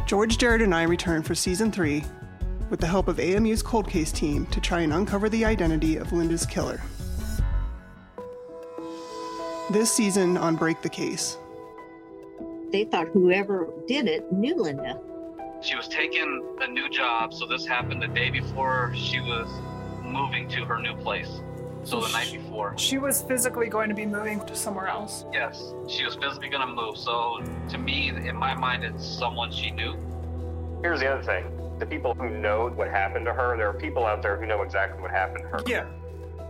George 0.07 0.38
Jared 0.38 0.62
and 0.62 0.76
I 0.76 0.84
return 0.84 1.24
for 1.24 1.34
season 1.34 1.72
three 1.72 2.03
with 2.70 2.82
the 2.82 2.88
help 2.88 3.07
of 3.07 3.18
AMU's 3.18 3.64
cold 3.64 3.88
case 3.88 4.12
team 4.12 4.45
to 4.47 4.59
try 4.59 4.82
and 4.82 4.91
uncover 4.91 5.30
the 5.30 5.45
identity 5.45 5.95
of 5.95 6.12
Linda's 6.12 6.45
killer. 6.45 6.82
This 9.72 9.89
season 9.89 10.36
on 10.36 10.57
Break 10.57 10.82
the 10.82 10.89
Case. 10.89 11.38
They 12.72 12.86
thought 12.86 13.07
whoever 13.09 13.67
did 13.88 14.07
it 14.07 14.32
knew 14.32 14.55
Linda. 14.55 14.99
She 15.61 15.76
was 15.76 15.88
taking 15.88 16.57
a 16.61 16.67
new 16.67 16.89
job, 16.89 17.34
so 17.34 17.45
this 17.45 17.65
happened 17.65 18.01
the 18.01 18.07
day 18.07 18.30
before 18.30 18.93
she 18.95 19.19
was 19.19 19.47
moving 20.01 20.47
to 20.49 20.65
her 20.65 20.80
new 20.80 20.95
place. 20.95 21.41
So 21.84 21.99
the 21.99 22.11
night 22.11 22.32
before. 22.32 22.78
She 22.78 22.97
was 22.97 23.22
physically 23.24 23.67
going 23.67 23.89
to 23.89 23.95
be 23.95 24.05
moving 24.05 24.39
to 24.45 24.55
somewhere 24.55 24.88
else. 24.88 25.26
Yes, 25.34 25.74
she 25.88 26.05
was 26.05 26.15
physically 26.15 26.49
gonna 26.49 26.72
move. 26.72 26.97
So 26.97 27.43
to 27.69 27.78
me, 27.78 28.09
in 28.09 28.36
my 28.36 28.53
mind, 28.55 28.84
it's 28.84 29.05
someone 29.05 29.51
she 29.51 29.72
knew. 29.72 29.97
Here's 30.82 30.99
the 30.99 31.11
other 31.11 31.24
thing. 31.24 31.45
The 31.80 31.86
people 31.86 32.13
who 32.13 32.30
know 32.30 32.69
what 32.76 32.89
happened 32.89 33.26
to 33.26 33.34
her, 33.34 33.57
there 33.57 33.67
are 33.67 33.74
people 33.74 34.05
out 34.05 34.22
there 34.22 34.38
who 34.38 34.45
know 34.45 34.61
exactly 34.61 35.01
what 35.01 35.11
happened 35.11 35.43
to 35.43 35.47
her. 35.49 35.63
Yeah. 35.65 35.86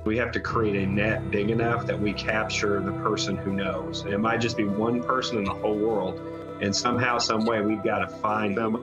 We 0.03 0.17
have 0.17 0.31
to 0.31 0.39
create 0.39 0.75
a 0.75 0.85
net 0.85 1.29
big 1.29 1.51
enough 1.51 1.85
that 1.85 1.99
we 1.99 2.13
capture 2.13 2.79
the 2.79 2.91
person 2.91 3.35
who 3.37 3.53
knows. 3.53 4.01
And 4.01 4.13
it 4.13 4.17
might 4.17 4.41
just 4.41 4.57
be 4.57 4.63
one 4.63 5.03
person 5.03 5.37
in 5.37 5.43
the 5.43 5.53
whole 5.53 5.75
world. 5.77 6.19
And 6.61 6.75
somehow, 6.75 7.19
some 7.19 7.45
way, 7.45 7.61
we've 7.61 7.83
got 7.83 7.99
to 7.99 8.07
find 8.07 8.57
them. 8.57 8.75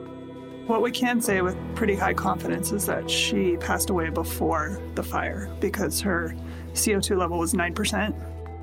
What 0.67 0.81
we 0.81 0.91
can 0.91 1.19
say 1.19 1.41
with 1.41 1.57
pretty 1.75 1.95
high 1.95 2.13
confidence 2.13 2.71
is 2.71 2.85
that 2.85 3.09
she 3.09 3.57
passed 3.57 3.89
away 3.89 4.09
before 4.09 4.79
the 4.95 5.03
fire 5.03 5.49
because 5.59 5.99
her 6.01 6.35
CO2 6.73 7.17
level 7.17 7.39
was 7.39 7.53
9%. 7.53 8.13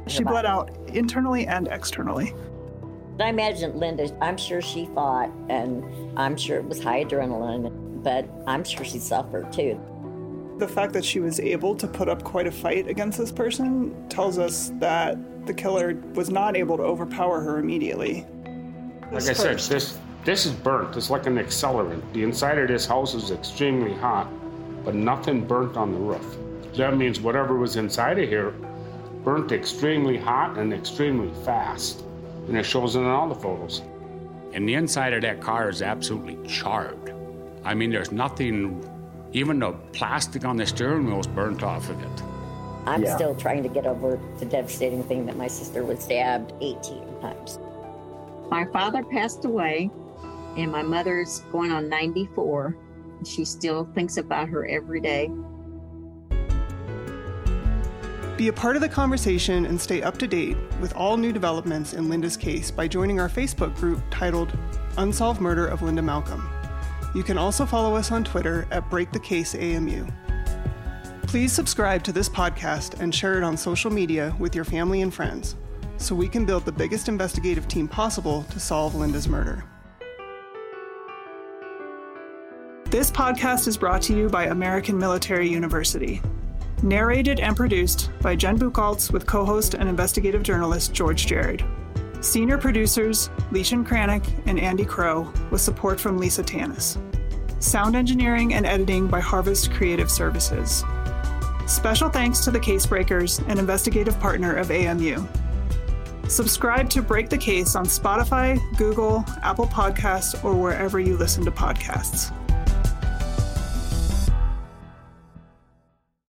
She 0.07 0.23
bled 0.23 0.47
out 0.47 0.71
internally 0.87 1.47
and 1.47 1.69
externally. 1.69 2.33
I 3.19 3.31
imagine 3.31 3.79
Linda, 3.79 4.17
I'm 4.23 4.37
sure 4.37 4.63
she 4.63 4.87
fought 4.95 5.31
and 5.49 5.85
I'm 6.19 6.37
sure 6.37 6.59
it 6.59 6.65
was 6.65 6.83
high 6.83 7.05
adrenaline, 7.05 8.03
but 8.03 8.29
I'm 8.47 8.63
sure 8.63 8.85
she 8.85 8.99
suffered 8.99 9.53
too. 9.53 9.81
The 10.59 10.69
fact 10.69 10.93
that 10.95 11.05
she 11.05 11.21
was 11.21 11.39
able 11.39 11.75
to 11.77 11.87
put 11.87 12.09
up 12.09 12.25
quite 12.25 12.47
a 12.47 12.51
fight 12.51 12.89
against 12.89 13.19
this 13.19 13.31
person 13.31 14.09
tells 14.09 14.39
us 14.39 14.73
that 14.79 15.19
the 15.47 15.55
killer 15.55 15.95
was 16.15 16.31
not 16.31 16.57
able 16.57 16.77
to 16.77 16.83
overpower 16.83 17.41
her 17.41 17.59
immediately. 17.59 18.27
Like 19.13 19.25
I 19.25 19.33
said, 19.33 19.59
this 19.59 19.99
this 20.25 20.45
is 20.45 20.53
burnt. 20.53 20.97
It's 20.97 21.09
like 21.09 21.27
an 21.27 21.37
accelerant. 21.37 22.03
The 22.13 22.25
inside 22.25 22.59
of 22.59 22.67
this 22.69 22.85
house 22.85 23.15
is 23.15 23.31
extremely 23.31 23.95
hot, 23.95 24.29
but 24.85 24.95
nothing 24.95 25.47
burnt 25.47 25.77
on 25.77 25.93
the 25.93 25.99
roof. 25.99 26.37
That 26.77 26.97
means 26.97 27.21
whatever 27.21 27.57
was 27.57 27.77
inside 27.77 28.19
of 28.19 28.29
here 28.29 28.53
burnt 29.27 29.51
extremely 29.51 30.17
hot 30.17 30.57
and 30.57 30.73
extremely 30.73 31.33
fast. 31.45 32.05
And 32.47 32.57
it 32.57 32.63
shows 32.63 32.95
in 32.95 33.05
all 33.05 33.29
the 33.29 33.35
photos. 33.35 33.83
And 34.53 34.69
the 34.69 34.75
inside 34.75 35.13
of 35.13 35.23
that 35.23 35.41
car 35.41 35.69
is 35.69 35.83
absolutely 35.83 36.39
charred. 36.49 37.13
I 37.65 37.75
mean, 37.75 37.91
there's 37.91 38.13
nothing, 38.13 38.89
even 39.37 39.59
the 39.59 39.71
plastic 39.93 40.47
on 40.47 40.57
the 40.57 40.65
steering 40.65 41.05
wheel 41.05 41.21
is 41.21 41.27
burnt 41.27 41.63
off 41.63 41.91
of 41.91 42.01
it. 42.03 42.23
I'm 42.87 43.03
Yeah. 43.03 43.15
still 43.17 43.35
trying 43.35 43.63
to 43.65 43.69
get 43.69 43.87
over 43.87 44.19
the 44.39 44.47
devastating 44.47 45.03
thing 45.03 45.27
that 45.27 45.37
my 45.37 45.47
sister 45.47 45.85
was 45.85 46.01
stabbed 46.01 46.55
18 46.63 47.05
times. 47.21 47.59
My 48.51 48.65
father 48.65 49.03
passed 49.03 49.45
away, 49.45 49.91
and 50.57 50.73
my 50.73 50.83
mother's 50.83 51.41
going 51.53 51.71
on 51.71 51.91
94. 51.91 52.75
She 53.25 53.45
still 53.45 53.87
thinks 53.95 54.17
about 54.17 54.49
her 54.49 54.67
every 54.67 55.01
day. 55.01 55.31
Be 58.39 58.49
a 58.49 58.53
part 58.53 58.77
of 58.77 58.83
the 58.83 58.89
conversation 58.89 59.67
and 59.67 59.79
stay 59.79 60.03
up 60.03 60.17
to 60.19 60.27
date 60.27 60.57
with 60.81 60.95
all 60.95 61.19
new 61.19 61.33
developments 61.33 61.93
in 61.93 62.09
Linda's 62.09 62.39
case 62.39 62.71
by 62.71 62.89
joining 62.89 63.21
our 63.21 63.29
Facebook 63.29 63.75
group 63.77 64.01
titled 64.11 64.57
Unsolved 64.97 65.43
Murder 65.43 65.67
of 65.67 65.83
Linda 65.83 66.03
Malcolm. 66.03 66.49
You 67.17 67.23
can 67.23 67.39
also 67.39 67.65
follow 67.65 67.97
us 67.97 68.13
on 68.13 68.25
Twitter 68.25 68.69
at 68.71 68.91
Break 68.91 69.11
the 69.11 69.19
Case 69.19 69.55
AMU. 69.55 70.07
Please 71.23 71.51
subscribe 71.51 72.03
to 72.03 72.13
this 72.13 72.29
podcast 72.29 73.01
and 73.01 73.13
share 73.13 73.39
it 73.39 73.43
on 73.43 73.57
social 73.57 73.91
media 73.91 74.37
with 74.39 74.55
your 74.55 74.67
family 74.67 75.01
and 75.01 75.15
friends 75.15 75.57
so 75.97 76.15
we 76.15 76.29
can 76.29 76.45
build 76.45 76.67
the 76.67 76.73
biggest 76.73 77.09
investigative 77.09 77.67
team 77.69 77.89
possible 77.89 78.43
to 78.51 78.61
solve 78.61 78.95
Linda's 78.95 79.29
murder. 79.29 79.65
This 82.91 83.11
podcast 83.11 83.67
is 83.67 83.79
brought 83.79 84.03
to 84.03 84.15
you 84.15 84.29
by 84.29 84.49
American 84.49 84.99
Military 84.99 85.49
University. 85.49 86.21
Narrated 86.83 87.41
and 87.41 87.57
produced 87.57 88.11
by 88.21 88.37
Jen 88.37 88.59
Bucholtz 88.59 89.11
with 89.11 89.25
co 89.25 89.43
host 89.43 89.73
and 89.73 89.89
investigative 89.89 90.43
journalist 90.43 90.93
George 90.93 91.27
Jared. 91.27 91.65
Senior 92.27 92.59
producers 92.59 93.29
Leishan 93.53 93.87
Kranick 93.87 94.27
and 94.47 94.59
Andy 94.59 94.85
Crow, 94.85 95.33
with 95.53 95.61
support 95.61 96.01
from 96.01 96.19
Lisa 96.19 96.43
Tanis. 96.43 96.99
Sound 97.63 97.95
engineering 97.95 98.53
and 98.53 98.67
editing 98.67 99.07
by 99.07 99.21
Harvest 99.21 99.71
Creative 99.71 100.11
Services. 100.11 100.83
Special 101.69 102.09
thanks 102.09 102.41
to 102.41 102.51
the 102.51 102.59
Casebreakers 102.59 103.47
and 103.49 103.61
investigative 103.61 104.19
partner 104.19 104.55
of 104.55 104.73
AMU. 104.73 105.25
Subscribe 106.29 106.91
to 106.91 107.01
Break 107.01 107.31
the 107.31 107.39
Case 107.39 107.77
on 107.77 107.87
Spotify, 107.87 108.61
Google, 108.77 109.25
Apple 109.45 109.69
Podcasts, 109.69 110.45
or 110.45 110.53
wherever 110.53 110.99
you 110.99 111.17
listen 111.17 111.45
to 111.45 111.53
podcasts. 111.53 112.36